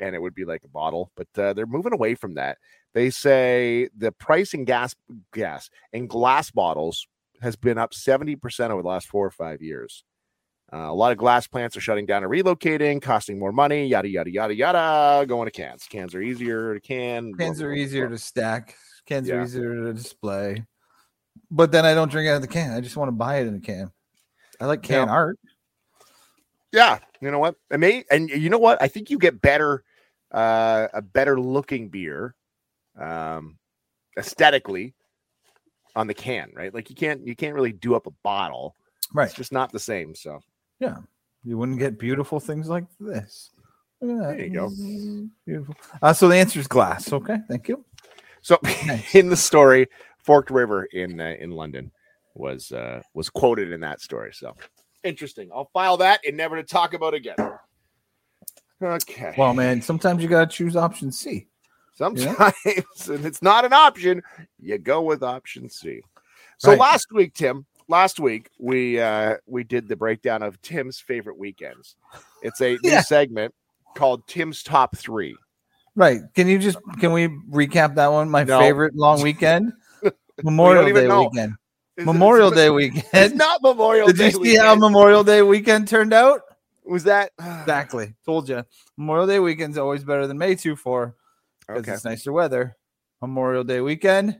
and 0.00 0.14
it 0.14 0.20
would 0.20 0.34
be 0.34 0.44
like 0.44 0.64
a 0.64 0.68
bottle, 0.68 1.10
but 1.16 1.28
uh, 1.38 1.52
they're 1.54 1.66
moving 1.66 1.92
away 1.94 2.14
from 2.14 2.34
that. 2.34 2.58
They 2.94 3.10
say 3.10 3.88
the 3.96 4.12
price 4.12 4.54
in 4.54 4.64
gas 4.64 4.94
gas 5.32 5.70
and 5.92 6.08
glass 6.08 6.50
bottles 6.50 7.06
has 7.42 7.56
been 7.56 7.78
up 7.78 7.94
seventy 7.94 8.36
percent 8.36 8.72
over 8.72 8.82
the 8.82 8.88
last 8.88 9.08
four 9.08 9.26
or 9.26 9.30
five 9.30 9.62
years. 9.62 10.04
Uh, 10.72 10.78
a 10.90 10.94
lot 10.94 11.12
of 11.12 11.18
glass 11.18 11.46
plants 11.46 11.76
are 11.76 11.80
shutting 11.80 12.06
down 12.06 12.24
and 12.24 12.32
relocating, 12.32 13.00
costing 13.00 13.38
more 13.38 13.52
money, 13.52 13.86
yada 13.86 14.08
yada 14.08 14.30
yada 14.30 14.54
yada. 14.54 15.24
Going 15.26 15.46
to 15.46 15.50
cans. 15.52 15.86
Cans 15.88 16.12
are 16.14 16.20
easier 16.20 16.74
to 16.74 16.80
can. 16.80 17.32
blah, 17.32 17.46
Cans 17.46 17.58
blah, 17.58 17.68
are 17.68 17.72
easier 17.72 18.08
to 18.08 18.18
stack. 18.18 18.74
Cans 19.06 19.28
Yeah. 19.28 19.36
are 19.36 19.44
easier 19.44 19.74
to 19.74 19.92
display. 19.92 20.64
But 21.50 21.70
then 21.72 21.84
I 21.86 21.94
don't 21.94 22.10
drink 22.10 22.28
out 22.28 22.36
of 22.36 22.42
the 22.42 22.48
can. 22.48 22.72
I 22.72 22.80
just 22.80 22.96
want 22.96 23.08
to 23.08 23.12
buy 23.12 23.36
it 23.38 23.46
in 23.46 23.54
a 23.56 23.60
can. 23.60 23.90
I 24.60 24.66
like 24.66 24.82
can 24.82 25.06
Yeah. 25.06 25.12
art. 25.12 25.38
Yeah, 26.72 26.98
you 27.20 27.30
know 27.30 27.38
what? 27.38 27.54
I 27.70 27.76
may, 27.76 28.04
and 28.10 28.28
you 28.28 28.50
know 28.50 28.58
what? 28.58 28.82
I 28.82 28.88
think 28.88 29.08
you 29.10 29.18
get 29.18 29.40
better, 29.40 29.84
uh, 30.32 30.88
a 30.92 31.00
better 31.00 31.40
looking 31.40 31.88
beer, 31.88 32.34
um, 32.98 33.58
aesthetically 34.18 34.94
on 35.94 36.06
the 36.06 36.14
can, 36.14 36.50
right? 36.54 36.74
Like 36.74 36.90
you 36.90 36.96
can't, 36.96 37.26
you 37.26 37.36
can't 37.36 37.54
really 37.54 37.72
do 37.72 37.94
up 37.94 38.06
a 38.06 38.10
bottle. 38.22 38.74
Right. 39.14 39.26
It's 39.26 39.34
just 39.34 39.52
not 39.52 39.72
the 39.72 39.78
same. 39.78 40.14
So 40.14 40.40
Yeah. 40.80 40.98
You 41.44 41.56
wouldn't 41.56 41.78
get 41.78 41.96
beautiful 41.98 42.40
things 42.40 42.68
like 42.68 42.84
this. 42.98 43.50
Look 44.00 44.10
at 44.10 44.28
that. 44.28 44.36
There 44.36 44.46
you 44.46 44.52
go. 44.52 45.30
Beautiful. 45.46 45.76
Uh, 46.02 46.12
so 46.12 46.28
the 46.28 46.34
answer 46.36 46.58
is 46.58 46.66
glass. 46.66 47.12
Okay. 47.12 47.38
Thank 47.48 47.68
you. 47.68 47.84
So 48.46 48.60
Nice. 48.86 49.12
in 49.16 49.28
the 49.28 49.36
story, 49.36 49.88
Forked 50.18 50.52
River 50.52 50.84
in 50.84 51.18
uh, 51.18 51.34
in 51.40 51.50
London 51.50 51.90
was 52.34 52.70
uh, 52.70 53.02
was 53.12 53.28
quoted 53.28 53.72
in 53.72 53.80
that 53.80 54.00
story. 54.00 54.32
So 54.32 54.54
interesting. 55.02 55.50
I'll 55.52 55.68
file 55.72 55.96
that 55.96 56.20
and 56.24 56.36
never 56.36 56.54
to 56.54 56.62
talk 56.62 56.94
about 56.94 57.12
again. 57.12 57.34
Okay. 58.80 59.34
Well, 59.36 59.52
man, 59.52 59.82
sometimes 59.82 60.22
you 60.22 60.28
got 60.28 60.48
to 60.48 60.56
choose 60.56 60.76
option 60.76 61.10
C. 61.10 61.48
Sometimes, 61.96 62.54
and 63.08 63.26
it's 63.26 63.42
not 63.42 63.64
an 63.64 63.72
option, 63.72 64.22
you 64.60 64.78
go 64.78 65.02
with 65.02 65.24
option 65.24 65.68
C. 65.68 66.02
So 66.58 66.70
Right. 66.70 66.78
last 66.78 67.08
week, 67.10 67.34
Tim, 67.34 67.66
last 67.88 68.20
week 68.20 68.48
we 68.60 69.00
uh 69.00 69.38
we 69.46 69.64
did 69.64 69.88
the 69.88 69.96
breakdown 69.96 70.44
of 70.44 70.62
Tim's 70.62 71.00
favorite 71.00 71.36
weekends. 71.36 71.96
It's 72.42 72.60
a 72.60 72.74
new 72.74 72.78
Yeah. 72.92 73.00
segment 73.00 73.52
called 73.96 74.24
Tim's 74.28 74.62
Top 74.62 74.96
Three. 74.96 75.36
Right. 75.96 76.20
Can 76.34 76.46
you 76.46 76.58
just 76.58 76.78
can 77.00 77.12
we 77.12 77.26
recap 77.50 77.94
that 77.96 78.12
one? 78.12 78.28
My 78.30 78.44
No. 78.44 78.58
favorite 78.60 78.94
long 78.94 79.22
weekend, 79.22 79.72
Memorial 80.44 80.84
Day 80.92 81.08
know. 81.08 81.22
weekend, 81.24 81.54
It's- 81.96 82.06
Memorial 82.06 82.52
it's- 82.52 82.58
Day 82.62 82.66
It's 82.86 82.94
weekend. 83.02 83.36
not 83.38 83.62
Memorial 83.62 84.06
Did 84.08 84.16
Day. 84.18 84.26
you 84.30 84.44
see 84.44 84.56
how. 84.56 84.74
Memorial 84.74 85.24
Day 85.24 85.42
weekend 85.42 85.88
turned 85.88 86.12
out? 86.12 86.42
was 86.84 87.04
that? 87.04 87.32
Exactly. 87.62 88.14
Told 88.24 88.48
you. 88.48 88.62
Memorial 88.96 89.26
Day 89.26 89.40
weekend's 89.40 89.76
always 89.78 90.04
better 90.04 90.26
than 90.28 90.38
May 90.38 90.54
2 90.54 90.76
4 90.76 91.16
because 91.66 91.80
Okay. 91.80 91.92
it's 91.94 92.04
nicer 92.04 92.30
weather. 92.32 92.76
Memorial 93.22 93.64
Day 93.64 93.80
weekend 93.80 94.38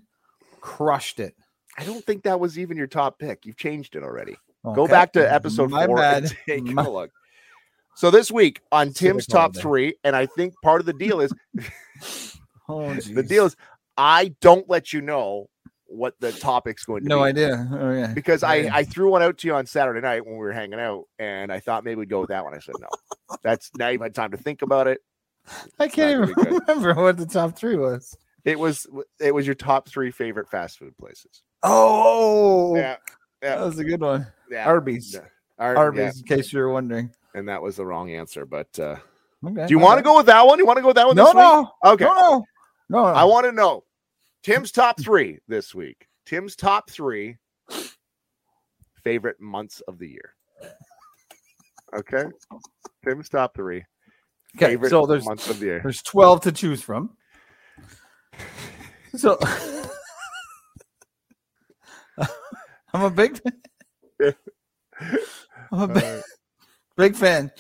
crushed 0.61 1.19
it. 1.19 1.35
I 1.79 1.85
don't 1.85 2.05
think 2.05 2.23
that 2.25 2.39
was 2.39 2.59
even 2.59 2.77
your 2.77 2.87
top 2.87 3.19
pick. 3.19 3.47
You've 3.47 3.57
changed 3.57 3.97
it 3.97 4.03
already. 4.03 4.37
Go 4.75 4.87
back 4.87 5.13
to 5.15 5.33
episode 5.33 5.71
My 5.71 5.87
four 5.87 6.01
and 6.03 6.25
bad. 6.27 6.37
take 6.47 6.65
My- 6.65 6.85
a 6.85 6.91
look. 6.91 7.11
So 7.97 8.11
this 8.11 8.31
week 8.31 8.61
on 8.71 8.93
Tim's 8.93 9.27
top 9.27 9.57
three, 9.57 9.95
and 10.05 10.15
I 10.15 10.27
think 10.27 10.55
part 10.63 10.81
of 10.81 10.87
the 10.87 10.93
deal 10.93 11.21
is 11.21 11.33
Oh, 12.69 12.93
the 12.95 13.23
deal 13.23 13.47
is 13.47 13.57
I 13.97 14.35
don't 14.41 14.69
let 14.69 14.93
you 14.93 15.01
know 15.01 15.49
what 15.87 16.15
the 16.21 16.33
topic's 16.33 16.85
going 16.85 17.05
to 17.05 17.09
No 17.09 17.17
be. 17.17 17.21
No 17.21 17.25
idea. 17.25 17.69
Oh, 17.73 17.93
yeah. 17.93 18.13
Because 18.13 18.43
oh, 18.43 18.49
I, 18.49 18.55
Yeah. 18.57 18.75
I 18.75 18.85
threw 18.85 19.11
one 19.11 19.23
out 19.23 19.39
to 19.39 19.47
you 19.47 19.55
on 19.55 19.67
Saturday 19.67 20.01
night 20.01 20.27
when 20.27 20.35
we 20.35 20.41
were 20.41 20.53
hanging 20.53 20.81
out, 20.81 21.05
and 21.19 21.53
I 21.53 21.61
thought 21.61 21.85
maybe 21.85 22.01
we'd 22.01 22.11
go 22.11 22.21
with 22.21 22.29
that 22.31 22.45
one. 22.45 22.55
I 22.55 22.59
said 22.59 22.75
no. 22.81 22.89
That's 23.43 23.71
now 23.79 23.89
you've 23.89 24.03
had 24.03 24.15
time 24.15 24.33
to 24.33 24.37
think 24.37 24.63
about 24.63 24.89
it. 24.89 25.01
I 25.79 25.87
can't 25.89 26.11
even 26.23 26.35
gonna 26.35 26.51
be 26.51 26.51
good. 26.59 26.69
remember 26.69 27.03
what 27.03 27.17
the 27.17 27.25
top 27.27 27.57
three 27.57 27.77
was. 27.77 28.17
It 28.45 28.59
was 28.59 28.87
it 29.21 29.33
was 29.35 29.47
your 29.47 29.55
top 29.55 29.89
three 29.89 30.11
favorite 30.11 30.51
fast 30.51 30.79
food 30.79 30.97
places. 30.99 31.43
Oh, 31.63 32.77
Yeah, 32.77 32.97
that 33.43 33.61
was 33.61 33.79
a 33.79 33.85
good 33.85 34.01
one. 34.01 34.27
yeah. 34.51 34.67
Arby's. 34.67 35.15
Yeah. 35.15 35.21
Ar- 35.59 35.77
Arby's, 35.77 36.17
yeah, 36.17 36.35
in 36.35 36.37
case 36.43 36.53
you 36.53 36.59
were 36.59 36.71
wondering. 36.71 37.11
And 37.37 37.49
that 37.49 37.61
was 37.63 37.77
the 37.77 37.87
wrong 37.87 38.11
answer. 38.11 38.45
But 38.47 38.77
uh, 38.81 38.97
Okay. 39.47 39.67
do 39.67 39.75
you 39.75 39.79
want 39.79 39.99
to 39.99 40.03
go 40.03 40.17
with 40.17 40.27
that 40.27 40.45
one? 40.47 40.59
You 40.59 40.67
want 40.67 40.79
to 40.79 40.81
go 40.83 40.89
with 40.89 40.97
that 40.97 41.07
one? 41.07 41.15
No, 41.15 41.27
this 41.27 41.35
week? 41.35 41.43
no, 41.45 41.71
Okay. 41.85 42.05
no, 42.05 42.13
no, 42.19 42.45
no. 42.89 43.05
I 43.05 43.23
want 43.25 43.45
to 43.45 43.53
know 43.53 43.85
Tim's 44.43 44.73
top 44.73 44.99
three 45.01 45.39
this 45.47 45.75
week. 45.75 46.07
Tim's 46.25 46.57
top 46.57 46.91
three 46.91 47.37
favorite 49.05 49.39
months 49.41 49.81
of 49.87 49.99
the 49.99 50.09
year. 50.09 50.35
Okay. 51.97 52.25
Tim's 53.05 53.29
top 53.29 53.55
three 53.55 53.85
okay, 54.57 54.67
favorite 54.69 54.91
so 54.91 55.07
there's 55.07 55.25
months 55.27 55.47
of 55.49 55.61
the 55.61 55.67
year. 55.67 55.81
there's 55.83 56.03
12 56.03 56.41
to 56.43 56.51
choose 56.53 56.83
from. 56.83 57.17
So 59.15 59.39
I'm 62.93 63.03
a 63.03 63.11
big 63.11 63.41
I'm 64.21 64.35
a 65.81 65.89
big, 65.89 66.05
Uh, 66.05 66.21
big 66.97 67.15
fan. 67.17 67.51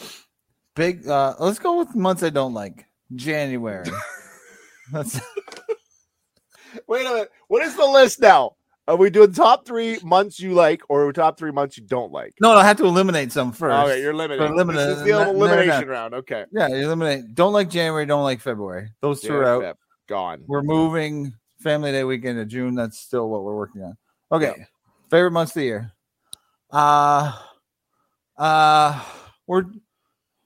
Big 0.75 1.09
uh 1.09 1.35
let's 1.38 1.59
go 1.59 1.79
with 1.79 1.94
months 1.94 2.22
I 2.22 2.31
don't 2.31 2.55
like. 2.55 2.87
January. 3.14 3.87
That's 4.92 5.20
wait 6.87 7.07
a 7.07 7.11
minute. 7.11 7.31
What 7.49 7.62
is 7.62 7.77
the 7.77 7.87
list 7.87 8.20
now? 8.20 8.57
Are 8.88 8.96
we 8.96 9.11
doing 9.11 9.33
top 9.33 9.66
three 9.66 9.99
months 10.05 10.38
you 10.38 10.53
like 10.53 10.81
or 10.88 11.12
top 11.12 11.38
three 11.38 11.51
months 11.51 11.77
you 11.77 11.85
don't 11.85 12.12
like? 12.12 12.35
no, 12.40 12.53
I 12.53 12.64
have 12.64 12.77
to 12.77 12.85
eliminate 12.85 13.33
some 13.33 13.51
first. 13.51 13.75
Okay, 13.75 14.01
you're 14.01 14.14
limiting. 14.14 14.55
limited, 14.55 14.79
This 14.79 14.99
is 14.99 15.03
the 15.03 15.11
no, 15.11 15.25
no, 15.25 15.33
no. 15.33 15.44
elimination 15.44 15.88
round. 15.88 16.14
Okay. 16.14 16.44
yeah, 16.53 16.68
eliminate. 16.68 17.35
Don't 17.35 17.53
like 17.53 17.68
January, 17.68 18.07
don't 18.07 18.22
like 18.22 18.40
February. 18.40 18.90
Those 19.01 19.20
two 19.20 19.35
are 19.35 19.44
out. 19.44 19.62
Feb, 19.62 19.75
Gone. 20.07 20.44
We're 20.46 20.62
moving 20.62 21.35
Family 21.59 21.90
Day 21.90 22.05
weekend 22.05 22.38
to 22.38 22.44
June. 22.44 22.77
That's 22.77 23.01
still 23.01 23.29
what 23.29 23.42
we're 23.42 23.57
working 23.57 23.83
on. 23.83 23.96
Okay. 24.31 24.55
Yeah. 24.57 24.64
Favorite 25.11 25.33
months 25.33 25.51
of 25.51 25.61
the 25.61 25.64
year. 25.64 25.92
Uh 26.70 27.33
uh 28.37 29.05
we're 29.46 29.64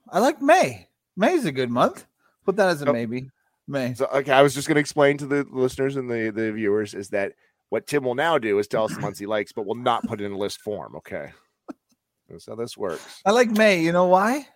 I 0.08 0.18
like 0.20 0.40
May. 0.42 0.88
May's 1.16 1.44
a 1.44 1.52
good 1.52 1.70
month. 1.70 2.06
Put 2.44 2.56
that 2.56 2.68
as 2.68 2.82
a 2.82 2.88
Oh. 2.88 2.92
maybe. 2.92 3.30
May. 3.68 3.94
So 3.94 4.06
okay, 4.06 4.32
I 4.32 4.42
was 4.42 4.54
just 4.54 4.66
going 4.66 4.74
to 4.76 4.80
explain 4.80 5.16
to 5.18 5.26
the 5.26 5.46
listeners 5.50 5.96
and 5.96 6.10
the 6.10 6.30
the 6.34 6.52
viewers 6.52 6.94
is 6.94 7.10
that 7.10 7.32
what 7.68 7.86
Tim 7.86 8.02
will 8.02 8.16
now 8.16 8.36
do 8.38 8.58
is 8.58 8.66
tell 8.66 8.84
us 8.84 8.94
the 8.94 9.00
months 9.00 9.18
he 9.20 9.26
likes, 9.26 9.52
but 9.52 9.64
will 9.66 9.76
not 9.76 10.04
put 10.06 10.20
it 10.20 10.24
in 10.24 10.32
a 10.32 10.36
list 10.38 10.60
form. 10.60 10.96
Okay, 10.96 11.30
that's 12.28 12.46
how 12.46 12.56
this 12.56 12.76
works. 12.76 13.20
I 13.24 13.30
like 13.30 13.50
May. 13.50 13.80
You 13.82 13.92
know 13.92 14.06
why? 14.06 14.48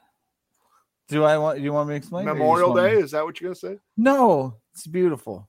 Do 1.09 1.22
I 1.22 1.38
want 1.38 1.61
you 1.61 1.72
want 1.72 1.88
me 1.88 1.92
to 1.92 1.96
explain? 1.98 2.26
or 2.28 2.35
Memorial 2.35 2.74
Day 2.74 2.96
me- 2.96 3.02
is 3.02 3.12
that 3.12 3.24
what 3.24 3.40
you're 3.40 3.48
going 3.48 3.54
to 3.54 3.61
say? 3.61 3.78
No, 3.96 4.57
it's 4.72 4.87
beautiful. 4.87 5.48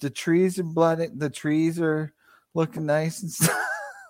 The 0.00 0.10
trees 0.10 0.58
are 0.60 0.64
blooded. 0.64 1.18
The 1.18 1.30
trees 1.30 1.80
are 1.80 2.12
looking 2.54 2.86
nice 2.86 3.22
and 3.22 3.30
stuff. 3.32 3.58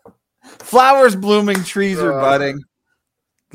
Flowers 0.43 1.17
blooming, 1.17 1.63
trees 1.65 1.99
are 1.99 2.13
Uh, 2.13 2.21
budding. 2.21 2.61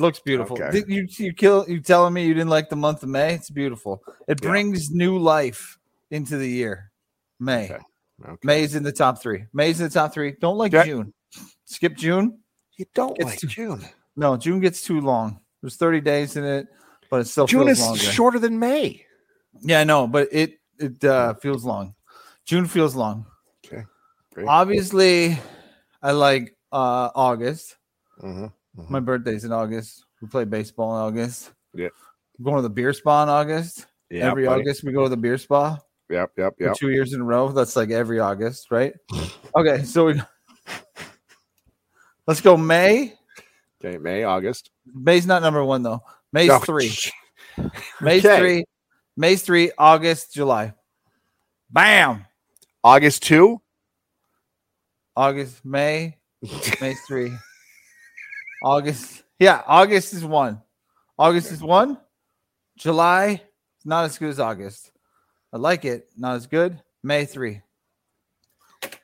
Looks 0.02 0.20
beautiful. 0.20 0.62
okay. 0.62 0.84
You 0.88 1.08
you 1.10 1.34
kill 1.34 1.66
you 1.70 1.80
telling 1.82 2.14
me 2.14 2.26
you 2.26 2.34
didn't 2.34 2.50
like 2.50 2.70
the 2.70 2.76
month 2.76 3.04
of 3.04 3.10
May? 3.10 3.34
It's 3.36 3.50
beautiful. 3.50 4.04
It 4.28 4.40
Yeah. 4.42 4.50
brings 4.50 4.90
new 4.92 5.18
life 5.18 5.78
into 6.10 6.38
the 6.38 6.48
year. 6.50 6.92
May. 7.40 7.66
Okay. 7.66 7.78
Okay. 8.24 8.38
May's 8.44 8.76
in 8.76 8.84
the 8.84 8.92
top 8.92 9.22
three. 9.22 9.46
May's 9.54 9.80
in 9.80 9.88
the 9.88 9.94
top 9.94 10.14
three. 10.14 10.36
Don't 10.42 10.58
like 10.58 10.74
Okay. 10.74 10.88
June. 10.90 11.14
Skip 11.66 11.96
June. 11.96 12.40
You 12.78 12.86
don't 12.94 13.16
It's 13.18 13.26
like 13.26 13.40
too- 13.40 13.48
June. 13.48 13.86
No, 14.16 14.38
June 14.38 14.60
gets 14.60 14.82
too 14.82 15.00
long. 15.02 15.40
There's 15.62 15.76
30 15.78 16.02
days 16.02 16.36
in 16.36 16.44
it, 16.44 16.68
but 17.10 17.22
it 17.22 17.28
still 17.28 17.48
June 17.48 17.68
is 17.70 17.80
longer. 17.80 18.00
shorter 18.00 18.40
than 18.40 18.60
May. 18.60 19.06
Yeah, 19.62 19.80
I 19.80 19.84
know, 19.86 20.08
but 20.08 20.28
it 20.32 20.60
it 20.80 21.04
uh, 21.04 21.36
feels 21.36 21.64
long. 21.64 21.94
June 22.46 22.66
feels 22.68 22.96
long. 22.96 23.26
Okay, 23.66 23.84
great. 24.34 24.48
Obviously, 24.48 25.40
I 26.02 26.12
like 26.12 26.56
uh 26.72 27.10
August. 27.16 27.78
Mhm, 28.78 28.90
My 28.90 29.00
birthday's 29.00 29.44
in 29.44 29.52
August. 29.52 30.06
We 30.22 30.28
play 30.28 30.46
baseball 30.46 30.96
in 30.96 31.02
August. 31.04 31.52
Yeah. 31.74 31.90
I'm 32.38 32.44
going 32.46 32.56
to 32.58 32.62
the 32.62 32.70
beer 32.70 32.94
spa 32.94 33.24
in 33.24 33.30
August. 33.30 33.86
Yeah, 34.10 34.30
every 34.30 34.46
buddy. 34.46 34.62
August 34.62 34.84
we 34.84 34.92
go 34.92 35.04
to 35.04 35.10
the 35.10 35.18
beer 35.18 35.38
spa 35.38 35.78
Yep, 36.10 36.32
yep, 36.38 36.54
yep. 36.60 36.76
two 36.76 36.90
years 36.90 37.14
in 37.14 37.22
a 37.22 37.24
row. 37.24 37.50
That's 37.52 37.76
like 37.78 37.90
every 37.92 38.20
August, 38.20 38.70
right? 38.72 38.94
okay, 39.56 39.84
so 39.84 40.06
we 40.08 40.22
let's 42.28 42.42
go 42.42 42.58
May. 42.58 43.14
Okay, 43.84 43.98
May, 43.98 44.24
August. 44.24 44.70
May's 44.86 45.26
not 45.26 45.42
number 45.42 45.64
one 45.64 45.82
though. 45.84 46.02
May's 46.34 46.50
No. 46.50 46.60
three. 46.60 46.94
May's 48.02 48.26
Okay. 48.26 48.38
three. 48.40 48.66
May's 49.18 49.42
three. 49.44 49.72
August, 49.78 50.34
July. 50.34 50.74
Bam. 51.70 52.26
August 52.84 53.24
two. 53.24 53.62
August, 55.16 55.64
May, 55.66 56.18
May 56.80 56.96
three. 57.08 57.34
August. 58.62 59.24
Yeah, 59.40 59.62
August 59.66 60.14
is 60.14 60.24
one. 60.24 60.62
August 61.18 61.52
is 61.52 61.62
one. 61.62 61.98
July, 62.78 63.42
not 63.86 64.06
as 64.06 64.18
good 64.18 64.30
as 64.30 64.40
August. 64.40 64.92
I 65.54 65.58
like 65.58 65.86
it. 65.86 66.10
Not 66.18 66.36
as 66.36 66.48
good. 66.48 66.82
May 67.04 67.26
three. 67.26 67.62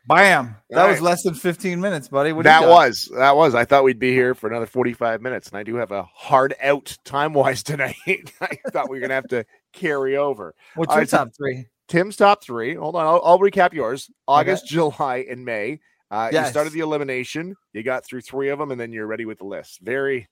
Bam. 0.08 0.56
That 0.70 0.86
All 0.86 0.90
was 0.90 1.02
less 1.02 1.24
than 1.24 1.34
15 1.34 1.82
minutes, 1.82 2.08
buddy. 2.08 2.32
What 2.32 2.44
that 2.44 2.68
was 2.68 3.12
that 3.14 3.36
was. 3.36 3.54
I 3.54 3.66
thought 3.66 3.84
we'd 3.84 4.00
be 4.00 4.12
here 4.14 4.34
for 4.34 4.50
another 4.50 4.66
forty-five 4.66 5.22
minutes, 5.22 5.50
and 5.50 5.58
I 5.58 5.64
do 5.64 5.76
have 5.76 5.92
a 5.92 6.04
hard 6.04 6.56
out 6.62 6.98
time-wise 7.04 7.62
tonight. 7.64 7.96
I 8.42 8.58
thought 8.72 8.90
we 8.90 8.98
were 8.98 9.02
gonna 9.02 9.16
have 9.16 9.28
to 9.30 9.46
carry 9.74 10.16
over. 10.16 10.56
What's 10.76 10.90
All 10.90 10.96
your 10.96 11.02
right, 11.02 11.10
top 11.10 11.30
three? 11.36 11.66
Tim's 11.88 12.16
top 12.16 12.44
three. 12.44 12.76
Hold 12.76 12.96
on, 12.96 13.06
I'll, 13.06 13.22
I'll 13.24 13.40
recap 13.40 13.74
yours. 13.74 14.10
August, 14.28 14.68
July, 14.68 15.26
and 15.30 15.44
May. 15.46 15.80
Uh, 16.10 16.30
You 16.32 16.46
started 16.46 16.74
the 16.74 16.80
elimination. 16.80 17.56
You 17.74 17.84
got 17.84 18.06
through 18.06 18.22
three 18.22 18.50
of 18.50 18.60
them, 18.60 18.72
and 18.72 18.80
then 18.80 18.92
you're 18.94 19.08
ready 19.08 19.26
with 19.26 19.40
the 19.40 19.46
list. 19.46 19.80
Very. 19.82 20.28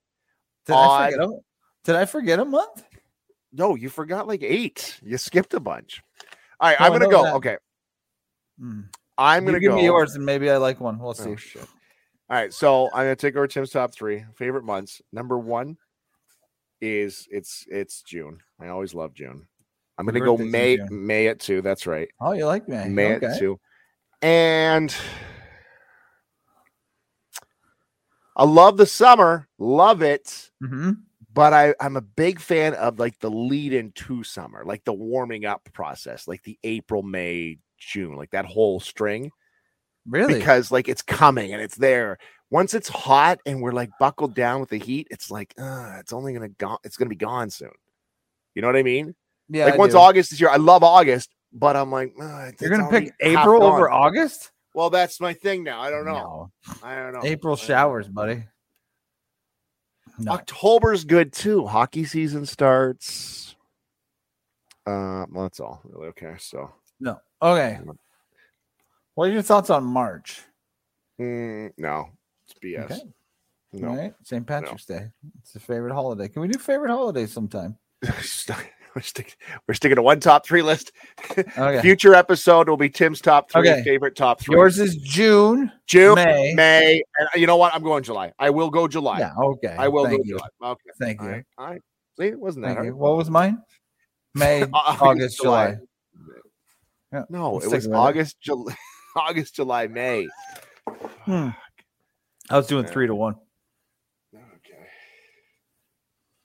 Did 0.66 0.74
I 0.76 1.12
forget 1.12 1.28
a, 1.30 1.38
Did 1.84 1.96
I 1.96 2.06
forget 2.06 2.40
a 2.40 2.46
month? 2.46 2.84
No, 3.52 3.76
you 3.76 3.90
forgot 3.90 4.28
like 4.28 4.42
eight. 4.44 5.00
You 5.04 5.18
skipped 5.18 5.54
a 5.54 5.60
bunch. 5.60 6.02
All 6.60 6.70
right, 6.70 6.80
No, 6.80 6.86
I'm 6.86 6.92
gonna 6.94 7.10
go. 7.10 7.24
that. 7.24 7.34
Okay, 7.36 7.58
Hmm. 8.60 8.82
I'm 9.18 9.44
You 9.44 9.48
gonna 9.50 9.60
give 9.60 9.72
go. 9.72 9.76
me 9.78 9.84
yours, 9.86 10.16
and 10.16 10.26
maybe 10.26 10.50
I 10.50 10.58
like 10.58 10.80
one. 10.80 10.98
We'll 11.00 11.14
see. 11.14 11.32
Oh 11.32 11.36
shit. 11.36 11.62
All 11.62 12.38
right, 12.38 12.52
so 12.54 12.88
I'm 12.88 13.04
gonna 13.06 13.16
take 13.16 13.36
over 13.36 13.48
Tim's 13.48 13.70
top 13.70 13.94
three 13.94 14.26
favorite 14.36 14.64
months. 14.64 15.02
Number 15.14 15.38
one 15.38 15.78
is 16.82 17.28
it's 17.32 17.66
it's 17.70 18.02
June. 18.02 18.40
I 18.60 18.68
always 18.70 18.94
love 18.94 19.14
June. 19.14 19.48
I'm 19.98 20.06
gonna 20.06 20.20
go 20.20 20.36
May 20.38 20.78
May 20.90 21.28
at 21.28 21.40
two. 21.40 21.62
That's 21.62 21.86
right. 21.88 22.10
Oh, 22.20 22.32
you 22.34 22.46
like 22.46 22.68
me? 22.68 22.84
May 22.90 23.16
okay. 23.16 23.28
at 23.28 23.40
two. 23.40 23.60
And 24.22 24.94
I 28.36 28.44
love 28.44 28.78
the 28.78 28.86
summer, 28.86 29.48
love 29.58 30.02
it, 30.02 30.52
hmm 30.62 30.92
but 31.36 31.52
I, 31.52 31.76
I'm 31.82 31.98
a 31.98 32.02
big 32.02 32.40
fan 32.40 32.74
of 32.76 32.98
like 32.98 33.20
the 33.20 33.30
lead 33.30 33.74
into 33.74 34.24
summer, 34.24 34.64
like 34.66 34.86
the 34.86 34.94
warming 34.94 35.44
up 35.44 35.68
process, 35.74 36.30
like 36.30 36.42
the 36.44 36.58
April, 36.64 37.04
May, 37.04 37.58
June, 37.78 38.16
like 38.16 38.32
that 38.32 38.46
whole 38.46 38.80
string. 38.80 39.32
Really? 40.08 40.36
because 40.36 40.72
like 40.72 40.88
it's 40.88 41.02
coming 41.02 41.52
and 41.52 41.62
it's 41.62 41.76
there. 41.76 42.18
Once 42.52 42.74
it's 42.74 42.88
hot 42.88 43.40
and 43.46 43.62
we're 43.62 43.74
like 43.74 43.90
buckled 44.00 44.34
down 44.34 44.62
with 44.62 44.70
the 44.70 44.78
heat, 44.78 45.08
it's 45.12 45.30
like 45.30 45.54
uh, 45.60 45.98
it's 46.00 46.14
only 46.14 46.34
gonna 46.34 46.48
go. 46.48 46.78
It's 46.86 46.96
gonna 46.96 47.10
be 47.10 47.16
gone 47.18 47.50
soon. 47.50 47.72
You 48.54 48.62
know 48.62 48.70
what 48.70 48.78
I 48.78 48.84
mean? 48.84 49.14
yeah. 49.50 49.66
like 49.66 49.74
I 49.74 49.78
once 49.78 49.94
do. 49.94 50.00
August 50.00 50.32
is 50.32 50.40
here, 50.40 50.50
I 50.50 50.56
love 50.56 50.84
August, 50.84 51.36
but 51.52 51.76
I'm 51.76 51.92
like, 51.92 52.14
uh, 52.22 52.52
You're 52.62 52.70
gonna 52.70 52.90
pick 52.90 53.14
April 53.20 53.62
over. 53.64 53.92
August? 53.92 54.52
Well, 54.76 54.90
that's 54.90 55.22
my 55.22 55.32
thing 55.32 55.64
now. 55.64 55.80
I 55.80 55.90
don't 55.90 56.04
know. 56.04 56.52
I 56.84 56.96
don't 56.96 57.14
know. 57.14 57.22
April 57.24 57.56
don't 57.56 57.64
know. 57.64 57.68
showers, 57.68 58.10
buddy. 58.10 58.44
No. 60.20 60.34
October's 60.34 61.06
good 61.06 61.32
too. 61.32 61.66
Hockey 61.66 62.04
season 62.04 62.46
starts. 62.46 63.56
Uh, 64.86 65.26
well, 65.32 65.44
that's 65.44 65.62
all. 65.62 65.80
Really 65.86 66.08
okay. 66.10 66.36
So, 66.40 66.74
No. 67.00 67.22
Okay. 67.42 67.80
What 69.14 69.30
are 69.30 69.32
your 69.32 69.42
thoughts 69.42 69.70
on 69.70 69.86
March? 69.86 70.42
mm, 71.22 71.72
no, 71.78 72.10
it's 72.46 72.60
BS. 72.62 72.92
Okay. 72.92 73.02
No, 73.72 73.88
All 73.88 73.96
right. 73.96 74.14
St. 74.24 74.46
Patrick's 74.46 74.86
Day. 74.86 75.08
It's 75.40 75.56
a 75.56 75.60
favorite 75.62 75.94
holiday. 75.94 76.28
Can 76.28 76.42
we 76.42 76.50
do 76.50 76.60
favorite 76.60 76.92
holidays 76.92 77.32
sometime? 77.32 77.78
we're 78.96 79.02
sticking. 79.02 79.34
We're 79.68 79.74
sticking 79.74 79.98
to 79.98 80.02
one 80.02 80.20
top 80.20 80.46
three 80.46 80.62
list. 80.62 80.92
Okay. 81.58 81.82
Future 81.82 82.16
episode 82.16 82.68
will 82.70 82.78
be 82.78 82.90
Tim's 82.90 83.22
top 83.22 83.52
three 83.52 83.70
Okay. 83.70 83.84
favorite 83.84 84.16
top 84.16 84.40
three. 84.42 84.56
Yours 84.56 84.80
is 84.80 84.96
June. 84.98 85.72
June, 85.88 86.16
May. 86.16 86.54
May, 86.56 87.04
and 87.20 87.28
uh, 87.28 87.38
you 87.38 87.46
know 87.48 87.58
what? 87.58 87.74
I'm 87.76 87.84
going 87.84 88.04
July. 88.04 88.32
I 88.40 88.50
will 88.50 88.70
go 88.70 88.88
July. 88.88 89.20
Yeah. 89.20 89.34
Okay. 89.38 89.76
I 89.78 89.88
will 89.88 90.06
Thank 90.06 90.18
go 90.20 90.24
you. 90.26 90.38
July. 90.38 90.48
Okay. 90.72 90.90
Thank 91.00 91.22
All 91.22 91.28
you. 91.28 91.34
right. 91.34 91.46
All 91.58 91.68
right. 91.68 91.82
See, 92.20 92.26
it 92.28 92.40
wasn't 92.40 92.64
that 92.64 92.70
Thank 92.70 92.78
hard. 92.78 92.88
you. 92.88 92.96
What 92.98 93.18
was 93.18 93.30
mine? 93.30 93.60
May, 94.34 94.64
August, 94.74 95.02
August, 95.02 95.42
July. 95.42 95.76
Yeah, 97.14 97.24
No, 97.30 97.54
let's 97.54 97.66
it 97.68 97.72
was. 97.72 97.88
August, 97.88 98.40
July, 98.42 98.76
August, 99.16 99.56
July, 99.56 99.88
May. 99.88 100.28
Hmm. 101.24 101.50
I 102.50 102.58
was 102.58 102.68
doing 102.68 102.86
three 102.86 103.08
to 103.08 103.16
one. 103.16 103.36
Okay. 104.36 104.86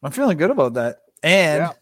I'm 0.03 0.13
feeling 0.13 0.39
good 0.39 0.51
about 0.51 0.75
that. 0.75 0.99
And 1.23 1.63
Yeah. 1.63 1.73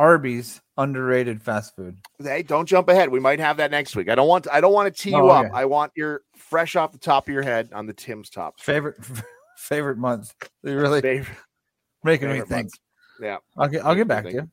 Arby's 0.00 0.62
underrated 0.78 1.42
fast 1.42 1.76
food. 1.76 1.98
Hey, 2.18 2.42
don't 2.42 2.64
jump 2.66 2.88
ahead. 2.88 3.10
We 3.10 3.20
might 3.20 3.38
have 3.38 3.58
that 3.58 3.70
next 3.70 3.94
week. 3.94 4.08
I 4.08 4.14
don't 4.14 4.26
want. 4.28 4.46
I 4.50 4.62
don't 4.62 4.72
want 4.72 4.94
to 4.94 5.02
tee 5.02 5.10
you 5.10 5.16
Oh, 5.16 5.28
up. 5.28 5.52
I 5.52 5.66
want 5.66 5.92
your 5.94 6.22
fresh 6.36 6.74
off 6.74 6.90
the 6.92 6.98
top 6.98 7.28
of 7.28 7.34
your 7.34 7.42
head 7.42 7.68
on 7.74 7.84
the 7.86 7.92
Tim's 7.92 8.30
top. 8.30 8.58
Favorite 8.60 8.96
favorite 9.58 9.98
month. 9.98 10.34
You're 10.62 10.80
really 10.80 11.02
Favorite. 11.02 11.36
making 12.02 12.28
me 12.28 12.34
favorite 12.36 12.48
think. 12.48 12.62
months. 12.64 12.78
Yeah. 13.20 13.36
I'll 13.58 13.68
get 13.68 13.84
I'll 13.84 13.94
get 13.94 14.08
back 14.08 14.24
to 14.24 14.32
you. 14.32 14.50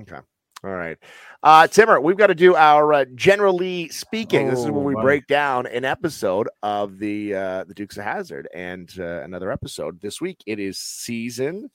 Okay. 0.00 0.18
All 0.64 0.70
right. 0.70 0.98
Uh 1.44 1.68
Timmer, 1.68 2.00
we've 2.00 2.16
got 2.16 2.26
to 2.28 2.34
do 2.34 2.56
our 2.56 2.92
uh, 2.92 3.04
generally 3.14 3.88
speaking. 3.90 4.48
this 4.50 4.58
is 4.58 4.64
where 4.66 4.74
Oh, 4.82 4.84
we 4.84 4.94
break 4.96 5.28
down 5.28 5.66
an 5.68 5.84
episode 5.84 6.48
of 6.64 6.98
the 6.98 7.34
uh 7.36 7.64
the 7.64 7.74
Dukes 7.74 7.98
of 7.98 8.02
Hazzard 8.04 8.48
and 8.52 8.92
uh, 8.98 9.22
another 9.22 9.52
episode. 9.52 10.00
This 10.00 10.20
week 10.20 10.38
it 10.44 10.58
is 10.58 10.76
season 10.78 11.70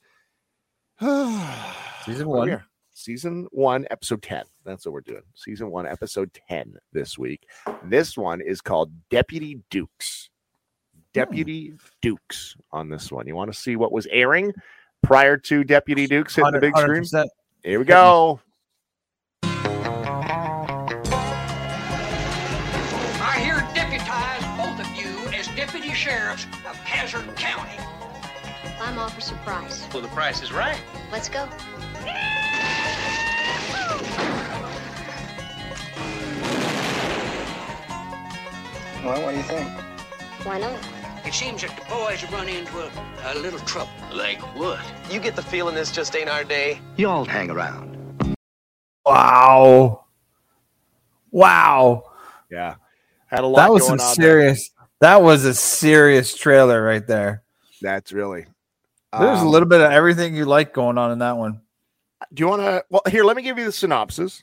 Season 1.00 2.28
Where 2.28 2.42
are 2.42 2.44
we 2.44 2.50
one. 2.52 2.64
At? 2.98 3.02
Season 3.02 3.46
1 3.52 3.86
episode 3.90 4.22
10. 4.22 4.44
That's 4.64 4.84
what 4.84 4.92
we're 4.92 5.00
doing. 5.00 5.22
Season 5.34 5.70
1 5.70 5.86
episode 5.86 6.30
10 6.48 6.76
this 6.92 7.16
week. 7.16 7.46
This 7.84 8.16
one 8.16 8.40
is 8.40 8.60
called 8.60 8.90
Deputy 9.08 9.60
Dukes. 9.70 10.30
Deputy 11.14 11.74
Dukes 12.02 12.56
on 12.72 12.88
this 12.90 13.10
one. 13.10 13.26
You 13.26 13.34
want 13.36 13.52
to 13.52 13.58
see 13.58 13.76
what 13.76 13.92
was 13.92 14.06
airing 14.10 14.52
prior 15.02 15.36
to 15.36 15.64
Deputy 15.64 16.06
Dukes 16.06 16.34
hitting 16.34 16.52
the 16.52 16.60
big 16.60 16.76
screen? 16.76 17.02
100%. 17.02 17.26
Here 17.64 17.78
we 17.78 17.84
go. 17.84 18.40
I 23.20 23.40
here 23.42 23.66
deputize 23.74 24.42
both 24.56 24.80
of 24.80 24.96
you 24.96 25.08
as 25.38 25.48
deputy 25.56 25.92
sheriffs 25.94 26.44
of 26.68 26.76
Hazzard 26.76 27.34
County. 27.36 27.78
I'm 28.80 28.98
Officer 28.98 29.34
Price. 29.44 29.86
Well, 29.92 30.02
the 30.02 30.08
price 30.08 30.42
is 30.42 30.52
right. 30.52 30.80
Let's 31.10 31.28
go. 31.28 31.48
Well, 39.08 39.22
what 39.22 39.30
do 39.30 39.36
you 39.38 39.42
think? 39.44 39.70
Why 40.44 40.58
not? 40.58 40.78
It 41.24 41.32
seems 41.32 41.62
that 41.62 41.74
the 41.74 41.82
boys 41.88 42.20
have 42.20 42.30
run 42.30 42.46
into 42.46 42.78
a, 42.78 42.90
a 43.24 43.34
little 43.38 43.58
trouble. 43.60 43.90
Like 44.12 44.38
what? 44.54 44.80
You 45.10 45.18
get 45.18 45.34
the 45.34 45.40
feeling 45.40 45.74
this 45.74 45.90
just 45.90 46.14
ain't 46.14 46.28
our 46.28 46.44
day? 46.44 46.78
You 46.98 47.08
all 47.08 47.24
hang 47.24 47.50
around. 47.50 47.96
Wow. 49.06 50.04
Wow. 51.30 52.04
Yeah. 52.50 52.74
Had 53.28 53.40
a 53.40 53.46
lot 53.46 53.62
That 53.62 53.72
was 53.72 53.88
going 53.88 53.98
some 53.98 54.08
on 54.10 54.14
there. 54.18 54.40
serious. 54.40 54.70
That 55.00 55.22
was 55.22 55.46
a 55.46 55.54
serious 55.54 56.36
trailer 56.36 56.82
right 56.82 57.06
there. 57.06 57.44
That's 57.80 58.12
really. 58.12 58.44
There's 59.18 59.40
Um, 59.40 59.46
a 59.46 59.50
little 59.50 59.68
bit 59.68 59.80
of 59.80 59.90
everything 59.90 60.34
you 60.36 60.44
like 60.44 60.74
going 60.74 60.98
on 60.98 61.12
in 61.12 61.20
that 61.20 61.38
one. 61.38 61.62
Do 62.34 62.42
you 62.42 62.48
want 62.48 62.60
to? 62.60 62.84
Well, 62.90 63.00
here, 63.08 63.24
let 63.24 63.36
me 63.36 63.42
give 63.42 63.56
you 63.58 63.64
the 63.64 63.72
synopsis, 63.72 64.42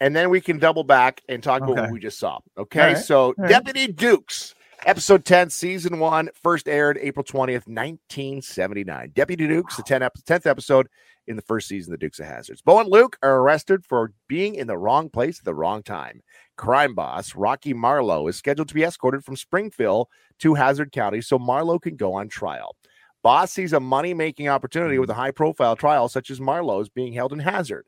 and 0.00 0.16
then 0.16 0.30
we 0.30 0.40
can 0.40 0.58
double 0.58 0.84
back 0.84 1.22
and 1.28 1.42
talk 1.42 1.62
about 1.62 1.76
what 1.76 1.90
we 1.90 2.00
just 2.00 2.18
saw. 2.18 2.38
Okay, 2.58 2.94
right. 2.94 2.98
so 2.98 3.34
right. 3.36 3.48
Deputy 3.48 3.86
Dukes, 3.86 4.54
episode 4.86 5.24
ten, 5.24 5.50
season 5.50 5.98
one, 5.98 6.30
first 6.42 6.68
aired 6.68 6.98
April 7.00 7.24
twentieth, 7.24 7.68
nineteen 7.68 8.42
seventy 8.42 8.84
nine. 8.84 9.12
Deputy 9.14 9.46
Dukes, 9.46 9.76
the 9.76 9.82
10 9.82 10.02
ep- 10.02 10.18
10th 10.26 10.46
episode 10.46 10.88
in 11.26 11.36
the 11.36 11.42
first 11.42 11.68
season, 11.68 11.92
of 11.92 12.00
The 12.00 12.06
Dukes 12.06 12.18
of 12.18 12.26
Hazzards. 12.26 12.62
Bo 12.62 12.80
and 12.80 12.90
Luke 12.90 13.16
are 13.22 13.40
arrested 13.40 13.84
for 13.84 14.12
being 14.26 14.54
in 14.54 14.66
the 14.66 14.78
wrong 14.78 15.10
place 15.10 15.38
at 15.38 15.44
the 15.44 15.54
wrong 15.54 15.82
time. 15.82 16.22
Crime 16.56 16.94
boss 16.94 17.34
Rocky 17.36 17.72
Marlowe 17.72 18.26
is 18.26 18.36
scheduled 18.36 18.68
to 18.68 18.74
be 18.74 18.82
escorted 18.82 19.24
from 19.24 19.36
Springfield 19.36 20.08
to 20.40 20.54
Hazzard 20.54 20.92
County 20.92 21.20
so 21.20 21.38
Marlowe 21.38 21.78
can 21.78 21.96
go 21.96 22.14
on 22.14 22.28
trial. 22.28 22.74
Boss 23.22 23.52
sees 23.52 23.72
a 23.72 23.80
money 23.80 24.14
making 24.14 24.48
opportunity 24.48 24.98
with 24.98 25.10
a 25.10 25.12
mm. 25.12 25.16
high 25.16 25.30
profile 25.30 25.76
trial 25.76 26.08
such 26.08 26.30
as 26.30 26.40
Marlowe's 26.40 26.88
being 26.88 27.12
held 27.12 27.32
in 27.32 27.38
Hazzard. 27.38 27.86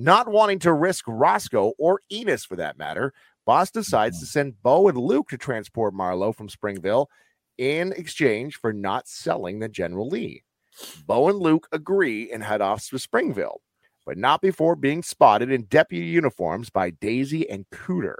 Not 0.00 0.28
wanting 0.28 0.60
to 0.60 0.72
risk 0.72 1.06
Roscoe 1.08 1.72
or 1.76 2.02
Enos 2.12 2.44
for 2.44 2.54
that 2.54 2.78
matter, 2.78 3.12
Boss 3.44 3.72
decides 3.72 4.18
mm-hmm. 4.18 4.24
to 4.24 4.30
send 4.30 4.62
Bo 4.62 4.86
and 4.86 4.96
Luke 4.96 5.28
to 5.30 5.36
transport 5.36 5.92
Marlowe 5.92 6.32
from 6.32 6.48
Springville 6.48 7.10
in 7.58 7.90
exchange 7.96 8.54
for 8.60 8.72
not 8.72 9.08
selling 9.08 9.58
the 9.58 9.68
General 9.68 10.08
Lee. 10.08 10.44
Bo 11.04 11.28
and 11.28 11.40
Luke 11.40 11.66
agree 11.72 12.30
and 12.30 12.44
head 12.44 12.60
off 12.60 12.86
to 12.86 12.98
Springville, 13.00 13.60
but 14.06 14.16
not 14.16 14.40
before 14.40 14.76
being 14.76 15.02
spotted 15.02 15.50
in 15.50 15.64
deputy 15.64 16.06
uniforms 16.06 16.70
by 16.70 16.90
Daisy 16.90 17.50
and 17.50 17.68
Cooter. 17.70 18.18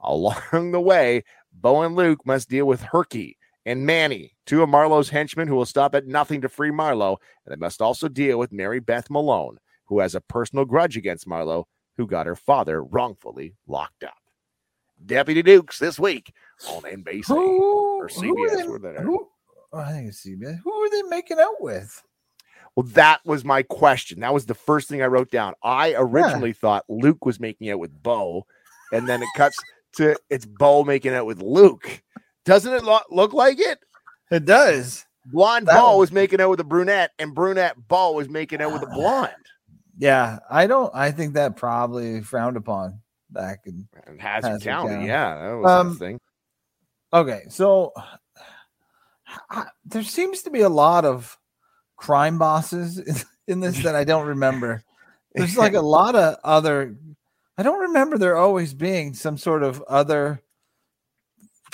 Along 0.00 0.72
the 0.72 0.80
way, 0.80 1.24
Bo 1.52 1.82
and 1.82 1.94
Luke 1.94 2.24
must 2.24 2.48
deal 2.48 2.64
with 2.64 2.80
Herky 2.80 3.36
and 3.66 3.84
Manny, 3.84 4.34
two 4.46 4.62
of 4.62 4.70
Marlowe's 4.70 5.10
henchmen 5.10 5.46
who 5.46 5.56
will 5.56 5.66
stop 5.66 5.94
at 5.94 6.06
nothing 6.06 6.40
to 6.40 6.48
free 6.48 6.70
Marlowe, 6.70 7.18
and 7.44 7.52
they 7.52 7.60
must 7.60 7.82
also 7.82 8.08
deal 8.08 8.38
with 8.38 8.50
Mary 8.50 8.80
Beth 8.80 9.10
Malone, 9.10 9.58
who 9.86 10.00
has 10.00 10.14
a 10.14 10.20
personal 10.20 10.64
grudge 10.64 10.96
against 10.96 11.26
Marlowe, 11.26 11.66
who 11.96 12.06
got 12.06 12.26
her 12.26 12.36
father 12.36 12.82
wrongfully 12.82 13.54
locked 13.66 14.04
up. 14.04 14.14
Deputy 15.04 15.42
Dukes 15.42 15.78
this 15.78 15.98
week 15.98 16.32
on 16.68 16.82
NBC 16.82 17.26
Who, 17.26 17.98
or 18.00 18.08
who 18.08 18.20
CBS. 18.36 18.68
where 18.68 18.78
they 18.78 19.02
who- 19.02 19.28
oh, 19.72 19.78
I 19.78 19.92
think 19.92 20.08
it's 20.08 20.24
CBS. 20.24 20.60
Who 20.62 20.72
are 20.72 20.90
they 20.90 21.02
making 21.08 21.38
out 21.40 21.60
with? 21.60 22.02
Well, 22.76 22.86
that 22.94 23.20
was 23.26 23.44
my 23.44 23.62
question. 23.64 24.20
That 24.20 24.32
was 24.32 24.46
the 24.46 24.54
first 24.54 24.88
thing 24.88 25.02
I 25.02 25.06
wrote 25.06 25.30
down. 25.30 25.54
I 25.62 25.94
originally 25.96 26.52
thought 26.54 26.84
Luke 26.88 27.26
was 27.26 27.38
making 27.40 27.68
out 27.70 27.78
with 27.80 28.02
Bo, 28.02 28.46
and 28.92 29.06
then 29.08 29.22
it 29.22 29.28
cuts 29.36 29.56
to 29.96 30.16
it's 30.30 30.46
Bo 30.46 30.82
making 30.84 31.12
out 31.12 31.26
with 31.26 31.42
Luke. 31.42 32.02
Doesn't 32.46 32.72
it 32.72 32.82
lo- 32.84 33.00
look 33.10 33.32
like 33.34 33.60
it? 33.60 33.78
It 34.30 34.46
does. 34.46 35.04
Blonde 35.26 35.66
That 35.66 35.78
Bo 35.78 35.90
was- 35.98 36.08
was 36.10 36.12
making 36.12 36.40
out 36.40 36.48
with 36.48 36.60
a 36.60 36.64
brunette, 36.64 37.10
and 37.18 37.34
brunette 37.34 37.76
Bo 37.88 38.12
was 38.12 38.28
making 38.28 38.62
out 38.62 38.72
with 38.72 38.82
a 38.82 38.88
ah. 38.90 38.94
blonde. 38.94 39.32
Yeah, 40.02 40.40
I 40.50 40.66
don't. 40.66 40.92
I 40.94 41.12
think 41.12 41.34
that 41.34 41.54
probably 41.56 42.22
frowned 42.22 42.56
upon 42.56 43.00
back 43.30 43.60
in. 43.66 43.86
And 44.06 44.20
Hazzard, 44.20 44.50
Hazzard 44.52 44.62
County, 44.64 44.94
County. 44.94 45.06
yeah, 45.06 45.34
that 45.48 45.52
was 45.54 45.70
Um, 45.70 45.96
thing. 45.96 46.18
Okay, 47.12 47.42
so 47.48 47.92
I- 49.48 49.68
there 49.84 50.02
seems 50.02 50.42
to 50.42 50.50
be 50.50 50.62
a 50.62 50.68
lot 50.68 51.04
of 51.04 51.38
crime 51.96 52.36
bosses 52.36 52.98
in, 52.98 53.14
in 53.46 53.60
this 53.60 53.82
that 53.84 53.94
I 53.94 54.02
don't 54.04 54.26
remember. 54.26 54.82
There's 55.34 55.56
like 55.56 55.74
a 55.74 55.80
lot 55.98 56.16
of 56.16 56.36
other. 56.42 56.96
I 57.56 57.62
don't 57.62 57.80
remember 57.82 58.18
there 58.18 58.36
always 58.36 58.74
being 58.74 59.14
some 59.14 59.38
sort 59.38 59.62
of 59.62 59.82
other 59.82 60.42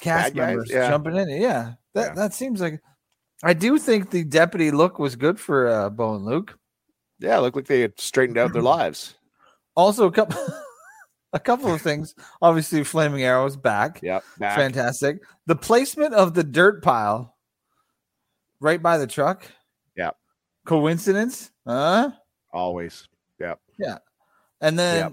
cast 0.01 0.35
guys? 0.35 0.49
members 0.49 0.71
Yeah. 0.71 0.91
jumping 0.91 1.17
in. 1.17 1.29
Yeah, 1.31 1.75
that 1.95 2.09
Yeah. 2.09 2.15
that 2.15 2.35
seems 2.35 2.61
like. 2.61 2.81
I 3.43 3.55
do 3.55 3.79
think 3.79 4.11
the 4.11 4.25
deputy 4.25 4.71
look 4.71 4.99
was 4.99 5.17
good 5.17 5.41
for 5.41 5.69
uh, 5.69 5.89
Bo 5.91 6.17
and 6.17 6.25
Luke. 6.27 6.59
Yeah, 7.21 7.39
it 7.39 7.41
looked 7.41 7.57
like 7.57 7.67
they 7.67 7.81
had 7.81 7.99
straightened 8.01 8.39
out 8.39 8.53
their 8.53 8.63
lives. 8.77 9.15
Also, 9.75 10.07
a 10.07 10.13
couple, 10.13 10.39
a 11.33 11.39
couple 11.41 11.73
of 11.73 11.81
things. 11.83 12.15
Obviously, 12.43 12.85
flaming 12.85 13.23
arrows 13.23 13.57
back. 13.57 14.01
Yep, 14.03 14.25
back. 14.39 14.57
Fantastic. 14.57 15.19
The 15.47 15.57
placement 15.57 16.15
of 16.15 16.35
the 16.35 16.45
dirt 16.45 16.83
pile 16.83 17.37
right 18.61 18.83
by 18.83 18.99
the 18.99 19.07
truck. 19.07 19.45
Yeah. 19.97 20.11
Coincidence? 20.67 21.51
Huh? 21.67 22.11
always. 22.53 23.07
Yep. 23.41 23.61
Yeah. 23.79 23.99
And 24.61 24.79
then 24.79 24.97
Yep. 24.97 25.13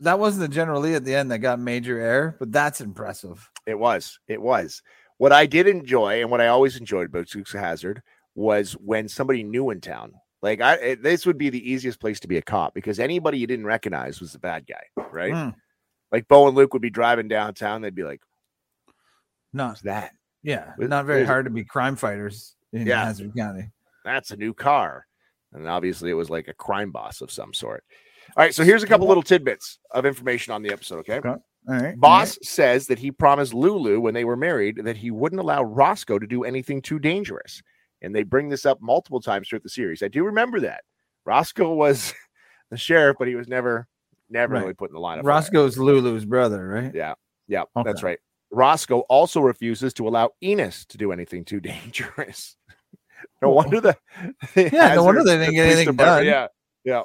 that 0.00 0.18
wasn't 0.18 0.42
the 0.48 0.54
General 0.54 0.80
Lee 0.80 0.94
at 0.94 1.04
the 1.04 1.14
end 1.14 1.30
that 1.30 1.40
got 1.40 1.58
major 1.58 1.98
air, 2.00 2.36
but 2.38 2.50
that's 2.52 2.80
impressive. 2.80 3.50
It 3.66 3.78
was. 3.78 4.18
It 4.28 4.40
was. 4.40 4.82
What 5.18 5.32
I 5.32 5.44
did 5.46 5.66
enjoy 5.66 6.20
and 6.22 6.30
what 6.30 6.40
I 6.40 6.46
always 6.48 6.76
enjoyed 6.76 7.06
about 7.06 7.26
Dukes 7.28 7.52
of 7.52 7.60
Hazzard 7.60 8.02
was 8.34 8.72
when 8.72 9.08
somebody 9.08 9.42
new 9.42 9.70
in 9.70 9.80
town. 9.80 10.14
Like 10.42 10.60
I 10.60 10.74
it, 10.74 11.02
this 11.02 11.24
would 11.24 11.38
be 11.38 11.50
the 11.50 11.70
easiest 11.70 12.00
place 12.00 12.18
to 12.20 12.28
be 12.28 12.36
a 12.36 12.42
cop 12.42 12.74
because 12.74 12.98
anybody 12.98 13.38
you 13.38 13.46
didn't 13.46 13.66
recognize 13.66 14.20
was 14.20 14.32
the 14.32 14.38
bad 14.40 14.66
guy, 14.66 14.82
right? 15.12 15.32
Mm. 15.32 15.54
Like 16.10 16.26
Bo 16.28 16.48
and 16.48 16.56
Luke 16.56 16.72
would 16.72 16.82
be 16.82 16.90
driving 16.90 17.28
downtown, 17.28 17.80
they'd 17.80 17.94
be 17.94 18.02
like, 18.04 18.20
Not 19.52 19.80
that? 19.82 20.12
yeah, 20.42 20.72
It- 20.78 20.88
not 20.88 21.06
very 21.06 21.22
it 21.22 21.26
hard 21.26 21.44
to 21.46 21.50
be 21.50 21.64
crime 21.64 21.96
fighters 21.96 22.56
in 22.72 22.86
Yeah. 22.86 23.04
Hazzard 23.04 23.34
County. 23.36 23.70
That's 24.04 24.30
a 24.30 24.36
new 24.36 24.52
car." 24.54 25.06
And 25.52 25.68
obviously 25.68 26.10
it 26.10 26.14
was 26.14 26.30
like 26.30 26.48
a 26.48 26.54
crime 26.54 26.90
boss 26.90 27.20
of 27.20 27.30
some 27.30 27.52
sort. 27.52 27.84
All 28.36 28.42
right, 28.42 28.54
so 28.54 28.64
here's 28.64 28.82
a 28.82 28.86
couple 28.86 29.06
little 29.06 29.22
tidbits 29.22 29.78
of 29.90 30.06
information 30.06 30.52
on 30.54 30.62
the 30.62 30.72
episode. 30.72 31.00
Okay, 31.00 31.16
Okay. 31.18 31.28
All 31.28 31.40
right. 31.68 31.96
Boss 31.98 32.38
says 32.42 32.86
that 32.88 32.98
he 32.98 33.12
promised 33.12 33.54
Lulu 33.54 34.00
when 34.00 34.14
they 34.14 34.24
were 34.24 34.36
married 34.36 34.78
that 34.84 34.96
he 34.96 35.10
wouldn't 35.12 35.40
allow 35.40 35.62
Roscoe 35.62 36.18
to 36.18 36.26
do 36.26 36.42
anything 36.42 36.80
too 36.82 36.98
dangerous, 36.98 37.62
and 38.02 38.14
they 38.14 38.22
bring 38.24 38.48
this 38.50 38.66
up 38.66 38.80
multiple 38.82 39.20
times 39.20 39.48
throughout 39.48 39.62
the 39.62 39.68
series. 39.70 40.02
I 40.02 40.08
do 40.08 40.24
remember 40.24 40.60
that 40.60 40.82
Roscoe 41.24 41.72
was 41.72 42.12
the 42.70 42.76
sheriff, 42.76 43.16
but 43.18 43.28
he 43.28 43.34
was 43.36 43.48
never, 43.48 43.88
never 44.28 44.54
Right. 44.54 44.60
really 44.60 44.74
put 44.74 44.90
in 44.90 44.94
the 44.94 45.00
line 45.00 45.18
of 45.18 45.24
fire. 45.24 45.68
Lulu's 45.78 46.24
brother, 46.24 46.66
right? 46.68 46.94
Yeah, 46.94 47.14
yeah, 47.48 47.62
Okay. 47.76 47.82
that's 47.88 48.02
right. 48.02 48.18
Roscoe 48.50 49.00
also 49.08 49.40
refuses 49.40 49.94
to 49.94 50.06
allow 50.06 50.30
Enos 50.42 50.84
to 50.86 50.98
do 50.98 51.10
anything 51.12 51.44
too 51.44 51.60
dangerous. 51.72 52.56
no 53.40 53.50
wonder 53.50 53.80
the 53.80 53.96
yeah, 54.56 54.94
no 54.94 55.04
wonder 55.04 55.24
they 55.24 55.38
didn't 55.38 55.54
get 55.54 55.66
anything 55.68 55.96
done. 55.96 56.26
Yeah, 56.26 56.48
yeah, 56.84 57.02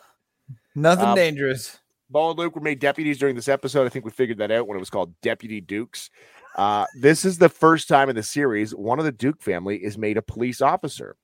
Nothing 0.76 1.06
Um, 1.06 1.16
dangerous. 1.16 1.80
Bo 2.10 2.30
and 2.30 2.40
Luke 2.40 2.56
were 2.56 2.62
made 2.62 2.80
deputies 2.80 3.18
during 3.18 3.36
this 3.36 3.50
episode. 3.50 3.86
I 3.86 3.90
think 3.90 4.06
we 4.06 4.12
figured 4.12 4.38
that 4.38 4.50
out 4.52 4.66
when 4.68 4.78
it 4.78 4.80
was 4.80 4.90
called 4.90 5.14
Deputy 5.22 5.60
Dukes. 5.60 6.10
Uh, 6.58 6.86
this 7.00 7.24
is 7.24 7.38
the 7.38 7.50
first 7.50 7.88
time 7.88 8.10
in 8.10 8.16
the 8.16 8.24
series 8.24 8.74
one 8.74 8.98
of 9.00 9.06
the 9.06 9.12
Duke 9.12 9.42
family 9.42 9.78
is 9.78 9.98
made 9.98 10.18
a 10.18 10.22
police 10.22 10.60
officer. 10.62 11.16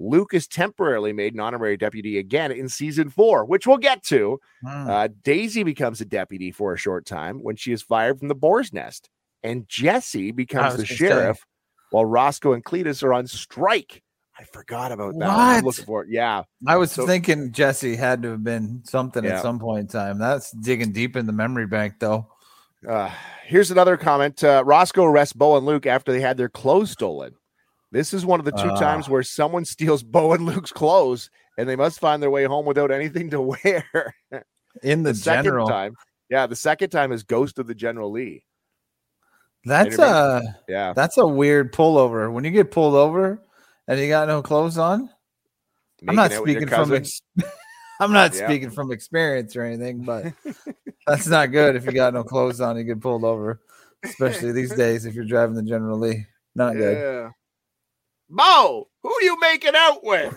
Luke 0.00 0.32
is 0.32 0.46
temporarily 0.46 1.12
made 1.12 1.34
an 1.34 1.40
honorary 1.40 1.76
deputy 1.76 2.18
again 2.18 2.52
in 2.52 2.68
season 2.68 3.10
four, 3.10 3.44
which 3.44 3.66
we'll 3.66 3.76
get 3.78 4.02
to. 4.04 4.38
Hmm. 4.64 4.88
Uh, 4.88 5.08
Daisy 5.24 5.62
becomes 5.64 6.00
a 6.00 6.04
deputy 6.04 6.52
for 6.52 6.72
a 6.72 6.78
short 6.78 7.04
time 7.04 7.40
when 7.42 7.56
she 7.56 7.72
is 7.72 7.82
fired 7.82 8.18
from 8.18 8.28
the 8.28 8.34
boar's 8.34 8.72
nest, 8.72 9.10
and 9.42 9.68
Jesse 9.68 10.30
becomes 10.30 10.76
the 10.76 10.86
sheriff 10.86 11.44
while 11.90 12.04
Roscoe 12.04 12.52
and 12.52 12.64
Cletus 12.64 13.02
are 13.02 13.12
on 13.12 13.26
strike. 13.26 14.02
I 14.38 14.44
forgot 14.44 14.92
about 14.92 15.18
that. 15.18 15.28
I'm 15.28 15.54
What? 15.56 15.64
looking 15.64 15.84
for 15.84 16.04
it. 16.04 16.10
Yeah. 16.12 16.44
I 16.64 16.76
was 16.76 16.92
so- 16.92 17.04
thinking 17.04 17.50
Jesse 17.50 17.96
had 17.96 18.22
to 18.22 18.30
have 18.30 18.44
been 18.44 18.82
something 18.84 19.24
Yeah. 19.24 19.36
at 19.38 19.42
some 19.42 19.58
point 19.58 19.80
in 19.80 19.86
time. 19.88 20.18
That's 20.18 20.52
digging 20.52 20.92
deep 20.92 21.16
in 21.16 21.26
the 21.26 21.32
memory 21.32 21.66
bank, 21.66 21.94
though. 21.98 22.28
Uh, 22.86 23.10
here's 23.44 23.70
another 23.70 23.96
comment. 23.96 24.42
Uh, 24.44 24.62
Roscoe 24.64 25.04
arrests 25.04 25.32
Bo 25.32 25.56
and 25.56 25.66
Luke 25.66 25.86
after 25.86 26.12
they 26.12 26.20
had 26.20 26.36
their 26.36 26.48
clothes 26.48 26.90
stolen. 26.90 27.34
This 27.90 28.12
is 28.12 28.24
one 28.26 28.38
of 28.38 28.44
the 28.44 28.52
two 28.52 28.70
Ah. 28.70 28.78
times 28.78 29.08
where 29.08 29.22
someone 29.22 29.64
steals 29.64 30.02
Bo 30.02 30.32
and 30.32 30.44
Luke's 30.44 30.72
clothes, 30.72 31.30
and 31.56 31.68
they 31.68 31.76
must 31.76 31.98
find 32.00 32.22
their 32.22 32.30
way 32.30 32.44
home 32.44 32.66
without 32.66 32.90
anything 32.90 33.30
to 33.30 33.40
wear. 33.64 34.14
In 34.82 35.02
the, 35.02 35.12
the 35.12 35.18
second 35.18 35.44
general, 35.44 35.66
time, 35.68 35.94
yeah, 36.30 36.46
the 36.46 36.54
second 36.56 36.90
time 36.90 37.10
is 37.12 37.22
Ghost 37.24 37.58
of 37.58 37.66
the 37.66 37.74
General 37.74 38.10
Lee. 38.12 38.44
that's 39.64 39.98
a 39.98 40.42
Yeah, 40.68 40.92
that's 40.92 41.16
a 41.18 41.26
weird 41.26 41.72
pullover. 41.72 42.30
When 42.32 42.44
you 42.44 42.50
get 42.50 42.70
pulled 42.70 42.94
over 42.94 43.40
and 43.88 43.98
you 43.98 44.08
got 44.08 44.28
no 44.28 44.42
clothes 44.42 44.78
on, 44.78 45.10
I'm 46.06 46.14
not 46.14 46.30
Making 46.30 46.42
with 46.42 46.50
your 46.50 46.60
speaking 46.60 46.68
from 46.84 46.94
ex- 46.94 47.22
I'm 48.00 48.12
not 48.12 48.34
Yeah. 48.34 48.46
speaking 48.46 48.70
from 48.70 48.92
experience 48.92 49.56
or 49.56 49.62
anything, 49.62 50.02
but 50.04 50.26
that's 51.08 51.26
not 51.26 51.52
good 51.52 51.76
if 51.76 51.84
you 51.86 51.92
got 51.92 52.14
no 52.14 52.22
clothes 52.24 52.60
on. 52.60 52.76
You 52.76 52.84
get 52.84 53.00
pulled 53.00 53.24
over, 53.24 53.60
especially 54.04 54.52
these 54.52 54.72
days 54.76 55.06
if 55.06 55.14
you're 55.14 55.24
driving 55.24 55.54
the 55.54 55.62
General 55.62 55.98
Lee. 55.98 56.26
Not 56.54 56.74
good. 56.74 56.96
Yeah. 56.96 57.30
Bo, 58.30 58.88
who 59.02 59.10
are 59.10 59.22
you 59.22 59.38
making 59.40 59.74
out 59.74 60.04
with? 60.04 60.36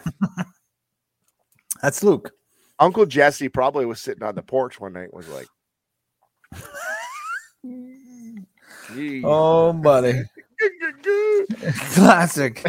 That's 1.82 2.04
Luke. 2.04 2.32
Uncle 2.80 3.06
Jesse 3.06 3.50
probably 3.50 3.86
was 3.86 4.00
sitting 4.02 4.24
on 4.24 4.36
the 4.36 4.42
porch 4.42 4.80
one 4.80 4.94
night 4.94 5.10
and 5.12 5.14
was 5.14 5.28
like. 5.30 5.48
Oh, 9.24 9.72
buddy, 9.72 10.24
classic. 11.94 12.62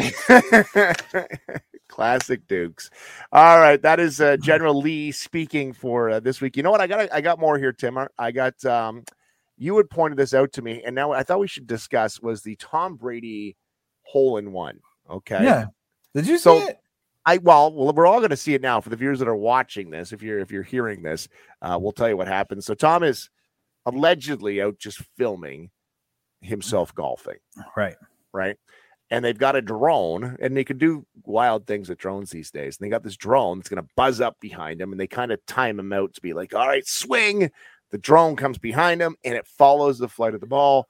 Classic 1.93 2.41
Dukes. 2.47 2.89
All 3.31 3.59
right, 3.59 3.79
that 3.83 3.99
is 3.99 4.19
uh, 4.19 4.35
General 4.37 4.73
Lee 4.81 5.11
speaking 5.11 5.73
for 5.73 6.09
uh, 6.09 6.19
this 6.19 6.41
week. 6.41 6.57
You 6.57 6.63
know 6.63 6.71
what? 6.71 6.81
I 6.81 6.87
got 6.87 7.13
I 7.13 7.21
got 7.21 7.39
more 7.39 7.59
here, 7.59 7.71
Tim. 7.71 7.99
I 8.17 8.31
got 8.31 8.65
um, 8.65 9.03
you 9.59 9.77
had 9.77 9.91
pointed 9.91 10.17
this 10.17 10.33
out 10.33 10.51
to 10.53 10.63
me, 10.63 10.81
and 10.83 10.95
now 10.95 11.11
I 11.11 11.21
thought 11.21 11.39
we 11.39 11.47
should 11.47 11.67
discuss 11.67 12.19
was 12.19 12.41
the 12.41 12.55
Tom 12.55 12.95
Brady 12.95 13.55
hole 14.01 14.37
in 14.37 14.51
one. 14.51 14.79
Okay. 15.07 15.43
Yeah. 15.43 15.65
Did 16.15 16.25
you 16.25 16.39
So- 16.39 16.61
see 16.61 16.65
it? 16.71 16.79
I 17.27 17.37
well, 17.37 17.71
well, 17.71 17.93
we're 17.93 18.07
all 18.07 18.19
going 18.19 18.31
to 18.31 18.35
see 18.37 18.55
it 18.55 18.61
now. 18.61 18.81
For 18.81 18.89
the 18.89 18.95
viewers 18.97 19.19
that 19.19 19.27
are 19.27 19.35
watching 19.35 19.91
this, 19.91 20.11
if 20.11 20.23
you're 20.23 20.39
if 20.39 20.51
you're 20.51 20.63
hearing 20.63 21.03
this, 21.03 21.27
uh, 21.61 21.77
we'll 21.79 21.91
tell 21.91 22.09
you 22.09 22.17
what 22.17 22.27
happens. 22.27 22.65
So 22.65 22.73
Tom 22.73 23.03
is 23.03 23.29
allegedly 23.85 24.63
out 24.63 24.79
just 24.79 25.01
filming 25.15 25.69
himself 26.41 26.93
golfing, 26.95 27.37
Right. 27.77 27.95
right? 28.33 28.57
And 29.13 29.23
they've 29.23 29.37
got 29.37 29.55
a 29.55 29.61
drone, 29.61 30.37
and 30.41 30.57
they 30.57 30.63
can 30.63 30.77
do 30.77 31.05
wild 31.25 31.67
things 31.67 31.87
with 31.87 31.99
drones 31.99 32.31
these 32.31 32.49
days. 32.49 32.77
And 32.77 32.85
they 32.85 32.89
got 32.89 33.03
this 33.03 33.15
drone 33.15 33.59
that's 33.59 33.69
going 33.69 33.83
to 33.83 33.89
buzz 33.95 34.19
up 34.19 34.39
behind 34.39 34.81
him, 34.81 34.91
and 34.91 34.99
they 34.99 35.07
kind 35.07 35.31
of 35.31 35.45
time 35.45 35.79
him 35.79 35.93
out 35.93 36.15
to 36.15 36.21
be 36.21 36.33
like, 36.33 36.55
"All 36.55 36.67
right, 36.67 36.87
swing." 36.87 37.51
The 37.91 37.99
drone 37.99 38.35
comes 38.35 38.57
behind 38.57 39.01
him, 39.01 39.15
and 39.23 39.35
it 39.35 39.45
follows 39.45 39.99
the 39.99 40.09
flight 40.09 40.33
of 40.33 40.41
the 40.41 40.47
ball, 40.47 40.87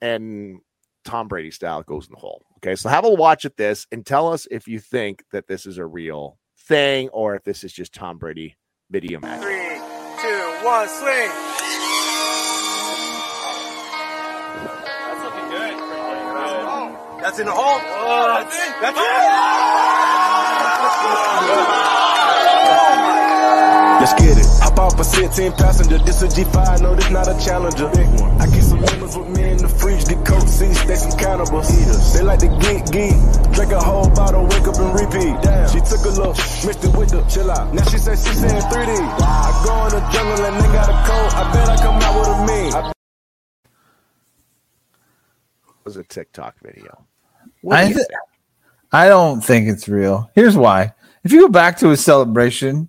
and 0.00 0.60
Tom 1.04 1.26
Brady 1.26 1.50
style 1.50 1.82
goes 1.82 2.06
in 2.06 2.12
the 2.12 2.20
hole. 2.20 2.42
Okay, 2.58 2.76
so 2.76 2.88
have 2.88 3.04
a 3.04 3.10
watch 3.10 3.44
at 3.44 3.56
this 3.56 3.86
and 3.92 4.06
tell 4.06 4.32
us 4.32 4.46
if 4.50 4.68
you 4.68 4.78
think 4.78 5.24
that 5.32 5.48
this 5.48 5.66
is 5.66 5.76
a 5.76 5.84
real 5.84 6.38
thing 6.56 7.08
or 7.08 7.34
if 7.34 7.42
this 7.44 7.64
is 7.64 7.72
just 7.72 7.92
Tom 7.92 8.16
Brady 8.16 8.56
video 8.90 9.20
magic. 9.20 9.42
Three, 9.42 10.22
two, 10.22 10.64
one, 10.64 10.88
swing. 10.88 11.93
That's 17.34 17.40
in 17.40 17.46
the 17.46 17.52
hole. 17.52 17.82
that's 17.82 18.54
it. 18.54 18.74
That's 18.78 18.94
Let's 23.98 24.14
get 24.22 24.38
it. 24.38 24.46
Hop 24.62 24.78
off 24.78 25.00
a 25.00 25.02
16 25.02 25.52
passenger. 25.58 25.98
This 25.98 26.22
a 26.22 26.28
G5, 26.28 26.82
no, 26.82 26.94
this 26.94 27.10
not 27.10 27.26
a 27.26 27.34
challenger. 27.44 27.90
Big 27.90 28.06
one. 28.20 28.40
I 28.40 28.46
keep 28.46 28.62
some 28.62 28.80
lemons 28.80 29.16
with 29.18 29.28
me 29.34 29.50
in 29.50 29.56
the 29.56 29.66
fridge. 29.66 30.04
The 30.04 30.14
coat 30.22 30.46
seats, 30.46 30.84
they 30.84 30.94
some 30.94 31.18
cannibals. 31.18 31.74
Eaters. 31.74 32.12
They 32.14 32.22
like 32.22 32.38
to 32.38 32.46
geek, 32.62 32.86
geek. 32.94 33.18
Drink 33.50 33.72
a 33.72 33.82
whole 33.82 34.08
bottle, 34.14 34.46
wake 34.46 34.70
up 34.70 34.78
and 34.78 34.94
repeat. 34.94 35.34
Damn. 35.42 35.66
She 35.74 35.80
took 35.82 36.06
a 36.06 36.14
look, 36.14 36.38
mixed 36.38 36.86
it 36.86 36.94
with 36.94 37.10
the 37.10 37.26
chill 37.26 37.50
out. 37.50 37.74
Now 37.74 37.82
she 37.90 37.98
say 37.98 38.14
she 38.14 38.30
saying 38.30 38.62
3D. 38.70 38.94
I 38.94 39.50
go 39.66 39.74
in 39.86 39.90
the 39.90 40.02
jungle 40.14 40.38
and 40.38 40.54
they 40.62 40.70
got 40.70 40.86
a 40.86 40.98
coat. 41.02 41.34
I 41.34 41.50
bet 41.50 41.66
I 41.66 41.76
come 41.82 41.98
out 41.98 42.14
with 42.14 42.30
a 42.30 42.46
mean. 42.46 42.72
I 42.78 42.92
was 45.82 45.96
a 45.96 46.04
TikTok 46.04 46.60
video. 46.62 47.08
I, 47.70 47.86
th- 47.92 48.06
I 48.92 49.08
don't 49.08 49.40
think 49.40 49.68
it's 49.68 49.88
real. 49.88 50.30
Here's 50.34 50.56
why. 50.56 50.92
If 51.24 51.32
you 51.32 51.40
go 51.40 51.48
back 51.48 51.78
to 51.78 51.88
his 51.88 52.04
celebration, 52.04 52.88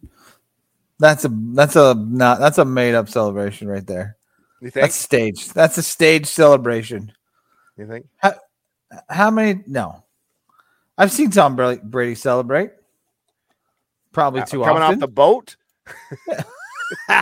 that's 1.00 1.26
a 1.26 1.30
that's 1.32 1.76
a 1.76 1.94
not 1.96 2.40
that's 2.40 2.58
a 2.58 2.66
made 2.66 2.96
up 2.96 3.08
celebration 3.10 3.68
right 3.68 3.86
there. 3.86 4.18
You 4.62 4.70
think? 4.70 4.84
That's 4.84 4.96
staged. 4.96 5.54
That's 5.54 5.78
a 5.78 5.84
staged 5.84 6.28
celebration. 6.28 7.12
you 7.78 7.88
think? 7.88 8.08
How 8.18 8.34
how 9.10 9.32
many? 9.32 9.62
No, 9.68 10.04
I've 10.98 11.12
seen 11.12 11.32
Tom 11.32 11.56
Brady, 11.84 12.16
celebrate. 12.16 12.72
Probably 14.12 14.42
Uh, 14.42 14.46
too 14.46 14.64
coming 14.64 14.82
often. 14.84 14.96
off 14.96 15.00
the 15.00 15.08
boat? 15.08 15.56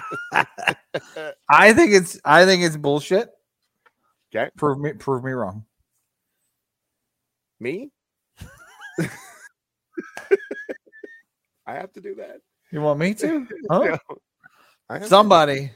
I 1.49 1.73
think 1.73 1.93
it's 1.93 2.19
I 2.25 2.45
think 2.45 2.63
it's 2.63 2.77
bullshit. 2.77 3.29
Okay. 4.35 4.49
Prove 4.57 4.79
me 4.79 4.93
prove 4.93 5.23
me 5.23 5.31
wrong. 5.31 5.63
Me? 7.63 7.89
I 11.65 11.73
have 11.75 11.93
to 11.93 12.01
do 12.01 12.15
that. 12.15 12.41
You 12.71 12.81
want 12.81 12.99
me 12.99 13.13
to? 13.15 13.47
Huh? 13.71 13.97
I 14.89 14.93
have 14.95 15.03
to- 15.03 15.07
Somebody. 15.07 15.71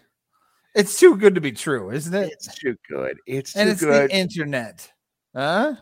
It's 0.76 1.00
too 1.00 1.16
good 1.16 1.34
to 1.36 1.42
be 1.42 1.54
true, 1.54 1.90
isn't 1.92 2.14
it? 2.14 2.30
It's 2.34 2.54
too 2.56 2.76
good. 2.90 3.18
It's 3.26 3.56
and 3.56 3.70
it's 3.70 3.80
good. 3.82 4.12
the 4.12 4.16
internet. 4.16 4.92
Huh? 5.36 5.76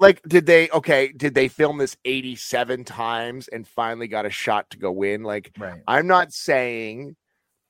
like 0.00 0.20
did 0.26 0.46
they 0.46 0.68
okay 0.70 1.12
did 1.12 1.32
they 1.34 1.46
film 1.48 1.78
this 1.78 1.96
87 2.04 2.82
times 2.84 3.46
and 3.48 3.68
finally 3.68 4.08
got 4.08 4.26
a 4.26 4.30
shot 4.30 4.68
to 4.70 4.78
go 4.78 5.02
in 5.02 5.22
like 5.22 5.52
Right. 5.58 5.80
i'm 5.86 6.06
not 6.08 6.32
saying 6.32 7.14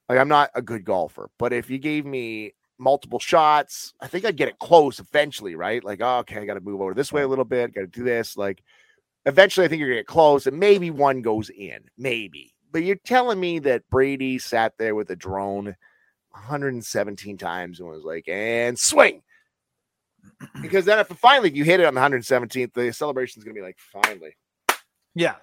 like 0.09 0.19
i'm 0.19 0.29
not 0.29 0.51
a 0.55 0.63
good 0.63 0.85
golfer 0.85 1.29
but 1.39 1.53
if 1.53 1.69
you 1.69 1.79
gave 1.79 2.07
me 2.07 2.55
multiple 2.79 3.19
shots 3.19 3.95
i 4.01 4.07
think 4.07 4.25
i'd 4.25 4.37
get 4.37 4.49
it 4.49 4.59
close 4.59 4.99
eventually 4.99 5.55
right 5.55 5.85
like 5.85 6.01
oh, 6.03 6.19
okay 6.19 6.39
i 6.39 6.45
gotta 6.45 6.61
move 6.61 6.81
over 6.81 6.95
this 6.95 7.13
way 7.13 7.23
a 7.23 7.29
little 7.29 7.45
bit 7.45 7.75
gotta 7.75 7.87
do 7.87 8.03
this 8.05 8.37
like 8.37 8.63
eventually 9.27 9.65
i 9.65 9.69
think 9.69 9.79
you're 9.81 9.89
gonna 9.89 10.01
get 10.01 10.07
close 10.07 10.47
and 10.47 10.59
maybe 10.59 10.91
one 10.91 11.23
goes 11.23 11.51
in 11.51 11.79
maybe 11.97 12.55
but 12.73 12.83
you're 12.83 12.97
telling 12.97 13.39
me 13.39 13.59
that 13.59 13.89
brady 13.91 14.39
sat 14.39 14.73
there 14.79 14.95
with 14.95 15.11
a 15.11 15.17
drone 15.17 15.77
117 16.31 17.37
times 17.39 17.79
and 17.79 17.89
was 17.89 18.03
like 18.05 18.27
and 18.29 18.79
swing 18.79 19.23
because 20.61 20.85
then 20.85 20.99
if 20.99 21.09
finally 21.09 21.49
if 21.51 21.57
you 21.57 21.65
hit 21.65 21.81
it 21.81 21.87
on 21.87 21.95
the 21.95 22.01
117th, 22.01 22.73
the 22.75 22.93
celebration 22.93 23.41
is 23.41 23.45
gonna 23.45 23.55
be 23.55 23.61
like 23.61 23.79
finally. 23.79 24.37
Yeah. 25.15 25.35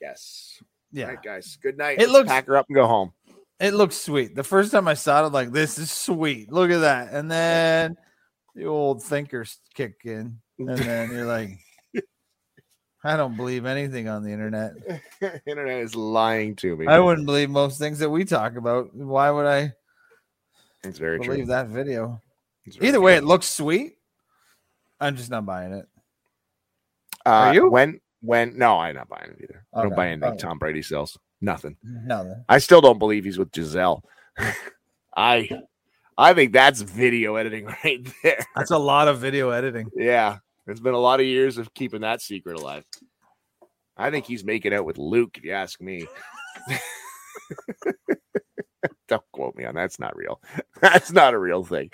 Yes. 0.00 0.62
Yeah. 0.92 1.04
All 1.04 1.10
right, 1.10 1.22
guys. 1.22 1.58
Good 1.60 1.76
night. 1.76 1.94
It 1.98 2.02
Let's 2.02 2.12
looks- 2.12 2.28
pack 2.28 2.46
her 2.46 2.56
up 2.56 2.66
and 2.68 2.74
go 2.76 2.86
home. 2.86 3.12
It 3.60 3.74
looks 3.74 3.96
sweet. 3.96 4.34
The 4.34 4.42
first 4.42 4.72
time 4.72 4.88
I 4.88 4.94
saw 4.94 5.26
it, 5.26 5.32
like 5.32 5.52
this 5.52 5.78
is 5.78 5.90
sweet. 5.90 6.50
Look 6.50 6.70
at 6.70 6.78
that. 6.78 7.12
And 7.12 7.30
then 7.30 7.96
the 8.54 8.64
old 8.64 9.02
thinkers 9.02 9.58
kick 9.74 10.00
in. 10.04 10.40
And 10.58 10.78
then 10.78 11.10
you're 11.10 11.26
like, 11.26 11.50
I 13.04 13.16
don't 13.16 13.36
believe 13.36 13.66
anything 13.66 14.08
on 14.08 14.22
the 14.22 14.30
internet. 14.30 14.72
Internet 15.46 15.78
is 15.82 15.94
lying 15.94 16.56
to 16.56 16.76
me. 16.76 16.86
I 16.86 16.98
wouldn't 16.98 17.26
believe 17.26 17.48
most 17.50 17.78
things 17.78 17.98
that 18.00 18.10
we 18.10 18.24
talk 18.24 18.56
about. 18.56 18.94
Why 18.94 19.30
would 19.30 19.46
I 19.46 19.72
It's 20.84 20.98
very 20.98 21.18
believe 21.18 21.44
true. 21.44 21.46
that 21.46 21.68
video? 21.68 22.20
Either 22.80 23.00
way, 23.00 23.16
it 23.16 23.24
looks 23.24 23.46
sweet. 23.46 23.94
I'm 25.00 25.16
just 25.16 25.30
not 25.30 25.46
buying 25.46 25.72
it. 25.72 25.86
Uh, 27.24 27.28
Are 27.30 27.54
you? 27.54 27.70
When 27.70 28.00
when 28.20 28.58
no, 28.58 28.78
I'm 28.78 28.94
not 28.94 29.08
buying 29.08 29.30
it 29.30 29.38
either. 29.42 29.64
I 29.74 29.82
don't 29.82 29.96
buy 29.96 30.08
anything 30.08 30.30
Okay. 30.32 30.38
Tom 30.38 30.58
Brady 30.58 30.82
sells. 30.82 31.18
Nothing. 31.40 31.76
No, 31.82 32.44
I 32.48 32.58
still 32.58 32.80
don't 32.80 32.98
believe 32.98 33.24
he's 33.24 33.38
with 33.38 33.52
Gisele. 33.52 34.04
I 35.16 35.48
I 36.20 36.34
think 36.34 36.52
that's 36.52 36.82
video 36.82 37.36
editing 37.36 37.64
right 37.84 38.06
there. 38.22 38.44
that's 38.54 38.70
a 38.70 38.78
lot 38.78 39.08
of 39.08 39.18
video 39.20 39.50
editing. 39.50 39.90
Yeah. 39.96 40.38
It's 40.66 40.80
been 40.80 40.94
a 40.94 40.98
lot 40.98 41.18
of 41.18 41.26
years 41.26 41.56
of 41.58 41.72
keeping 41.74 42.02
that 42.02 42.20
secret 42.20 42.58
alive. 42.58 42.84
I 43.96 44.10
think 44.10 44.26
he's 44.26 44.44
making 44.44 44.74
out 44.74 44.84
with 44.84 44.98
Luke, 44.98 45.38
if 45.38 45.44
you 45.44 45.52
ask 45.52 45.80
me. 45.80 46.06
don't 49.08 49.22
quote 49.32 49.56
me 49.56 49.64
on 49.64 49.74
that. 49.74 49.80
That's 49.80 49.98
not 49.98 50.14
real. 50.14 50.40
That's 50.80 51.10
not 51.10 51.34
a 51.34 51.38
real 51.38 51.64
thing. 51.64 51.90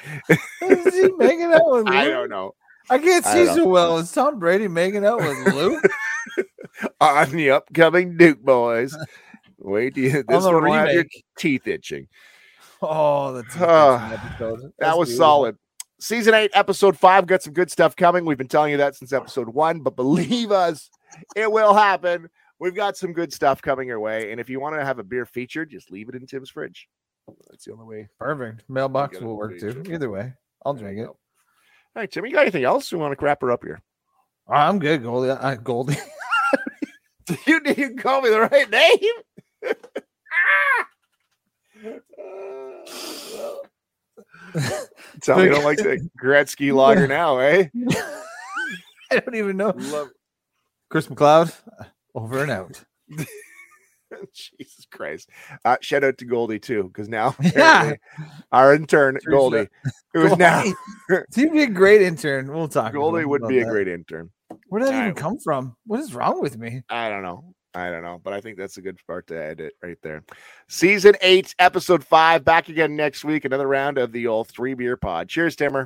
Is 0.61 0.95
he 0.95 1.09
making 1.17 1.53
out 1.53 1.71
with 1.71 1.87
Luke? 1.87 1.95
I 1.95 2.09
don't 2.09 2.29
know. 2.29 2.55
I 2.91 2.99
can't 2.99 3.25
see 3.25 3.45
don't 3.45 3.57
so 3.57 3.67
well. 3.67 3.99
Is 3.99 4.13
Tom 4.13 4.39
Brady 4.39 4.69
making 4.69 5.07
out 5.07 5.19
with 5.19 5.55
Luke? 5.55 5.83
On 7.01 7.31
the 7.31 7.51
upcoming 7.51 8.17
Duke 8.17 8.43
boys. 8.43 8.97
Wait, 9.59 9.95
till 9.95 10.05
you, 10.05 10.11
this 10.29 10.45
one 10.45 10.73
have 10.73 10.93
your 10.93 11.05
teeth 11.39 11.67
itching. 11.67 12.09
oh, 12.83 13.33
that's 13.33 13.57
Ah, 13.61 14.13
episode. 14.13 14.73
That 14.79 14.99
was 14.99 15.09
beautiful. 15.09 15.25
solid. 15.25 15.57
Season 15.99 16.35
eight, 16.35 16.51
episode 16.53 16.97
five, 16.99 17.27
got 17.27 17.43
some 17.43 17.55
good 17.55 17.71
stuff 17.71 17.97
coming. 17.97 18.27
We've 18.27 18.37
been 18.37 18.49
telling 18.49 18.71
you 18.71 18.77
that 18.79 18.97
since 18.97 19.13
episode 19.13 19.49
one, 19.49 19.81
but 19.81 19.97
believe 19.97 20.53
us, 20.53 20.91
it 21.35 21.51
will 21.51 21.73
happen. 21.73 22.29
We've 22.59 22.75
got 22.75 22.97
some 22.97 23.13
good 23.13 23.33
stuff 23.33 23.63
coming 23.63 23.89
your 23.89 24.01
way. 24.01 24.31
And 24.31 24.41
if 24.41 24.49
you 24.49 24.61
want 24.61 24.77
to 24.77 24.85
have 24.85 24.99
a 24.99 25.05
beer 25.05 25.27
featured, 25.27 25.71
just 25.71 25.91
leave 25.91 26.09
it 26.09 26.15
in 26.15 26.27
Tim's 26.27 26.51
fridge. 26.51 26.89
That's 27.51 27.65
the 27.65 27.73
only 27.73 27.85
way. 27.85 28.09
Perfect. 28.19 28.63
Mailbox 28.69 29.21
will 29.21 29.37
work 29.37 29.59
too. 29.59 29.83
Either 29.91 30.11
way, 30.11 30.33
I'll 30.65 30.75
drink 30.75 30.99
it. 31.01 31.07
All 31.07 31.17
right, 31.95 32.11
Tim, 32.11 32.27
you 32.27 32.33
got 32.33 32.43
anything 32.43 32.65
else? 32.65 32.93
We 32.93 32.99
want 32.99 33.19
to 33.19 33.25
wrap 33.25 33.41
her 33.41 33.51
up 33.51 33.65
here. 33.65 33.83
I'm 34.49 34.79
good, 34.79 35.03
Goldie. 35.03 35.35
Goldie. 35.65 35.97
you 37.47 37.61
didn't 37.61 37.99
call 37.99 38.21
me 38.21 38.31
the 38.31 38.43
right 38.43 38.71
name. 38.71 39.23
Tell 45.23 45.39
me 45.39 45.45
you 45.45 45.51
don't 45.51 45.65
like 45.65 45.79
the 45.79 46.09
Gretzky 46.23 46.73
lager 46.75 47.07
now, 47.07 47.39
eh? 47.39 47.69
I 49.11 49.21
don't 49.21 49.35
even 49.35 49.57
know. 49.57 49.73
Love 49.77 50.09
Chris 50.91 51.07
McLeod, 51.09 51.55
over 52.15 52.43
and 52.43 52.51
out. 52.51 52.83
Jesus 54.33 54.87
Christ. 54.91 55.31
Uh, 55.65 55.77
shout 55.81 56.05
out 56.05 56.19
to 56.19 56.25
Goldie 56.25 56.59
too, 56.61 56.85
because 56.85 57.09
now 57.09 57.35
Yeah. 57.55 57.95
our 58.53 58.75
intern, 58.75 59.19
Goldie, 59.29 59.69
it 60.15 60.39
now 60.39 60.63
He'd 61.35 61.53
be 61.53 61.63
a 61.65 61.69
great 61.69 62.03
intern. 62.03 62.53
We'll 62.53 62.69
talk. 62.69 62.93
Goldie 62.93 63.25
would 63.25 63.47
be 63.49 63.59
a 63.59 63.65
great 63.65 63.89
intern. 63.89 64.31
Where 64.69 64.81
did 64.81 64.89
that 64.89 65.03
even 65.03 65.15
come 65.15 65.39
from? 65.43 65.77
What 65.87 66.01
is 66.01 66.15
wrong 66.15 66.41
with 66.41 66.57
me? 66.57 66.83
I 66.89 67.09
don't 67.09 67.23
know. 67.23 67.53
I 67.77 67.91
don't 67.91 68.03
know, 68.03 68.19
but 68.23 68.33
I 68.33 68.41
think 68.41 68.57
that's 68.57 68.79
a 68.79 68.81
good 68.81 68.99
part 69.07 69.27
to 69.27 69.35
edit 69.35 69.75
right 69.83 69.99
there. 70.03 70.25
Season 70.67 71.15
eight, 71.21 71.55
episode 71.59 72.03
five, 72.03 72.43
back 72.43 72.71
again 72.71 72.97
next 72.97 73.23
week. 73.23 73.45
Another 73.45 73.69
round 73.69 73.99
of 73.99 74.13
the 74.13 74.27
old 74.27 74.49
three 74.49 74.73
beer 74.73 74.97
pod. 74.97 75.29
Cheers, 75.29 75.57
Timmer. 75.57 75.85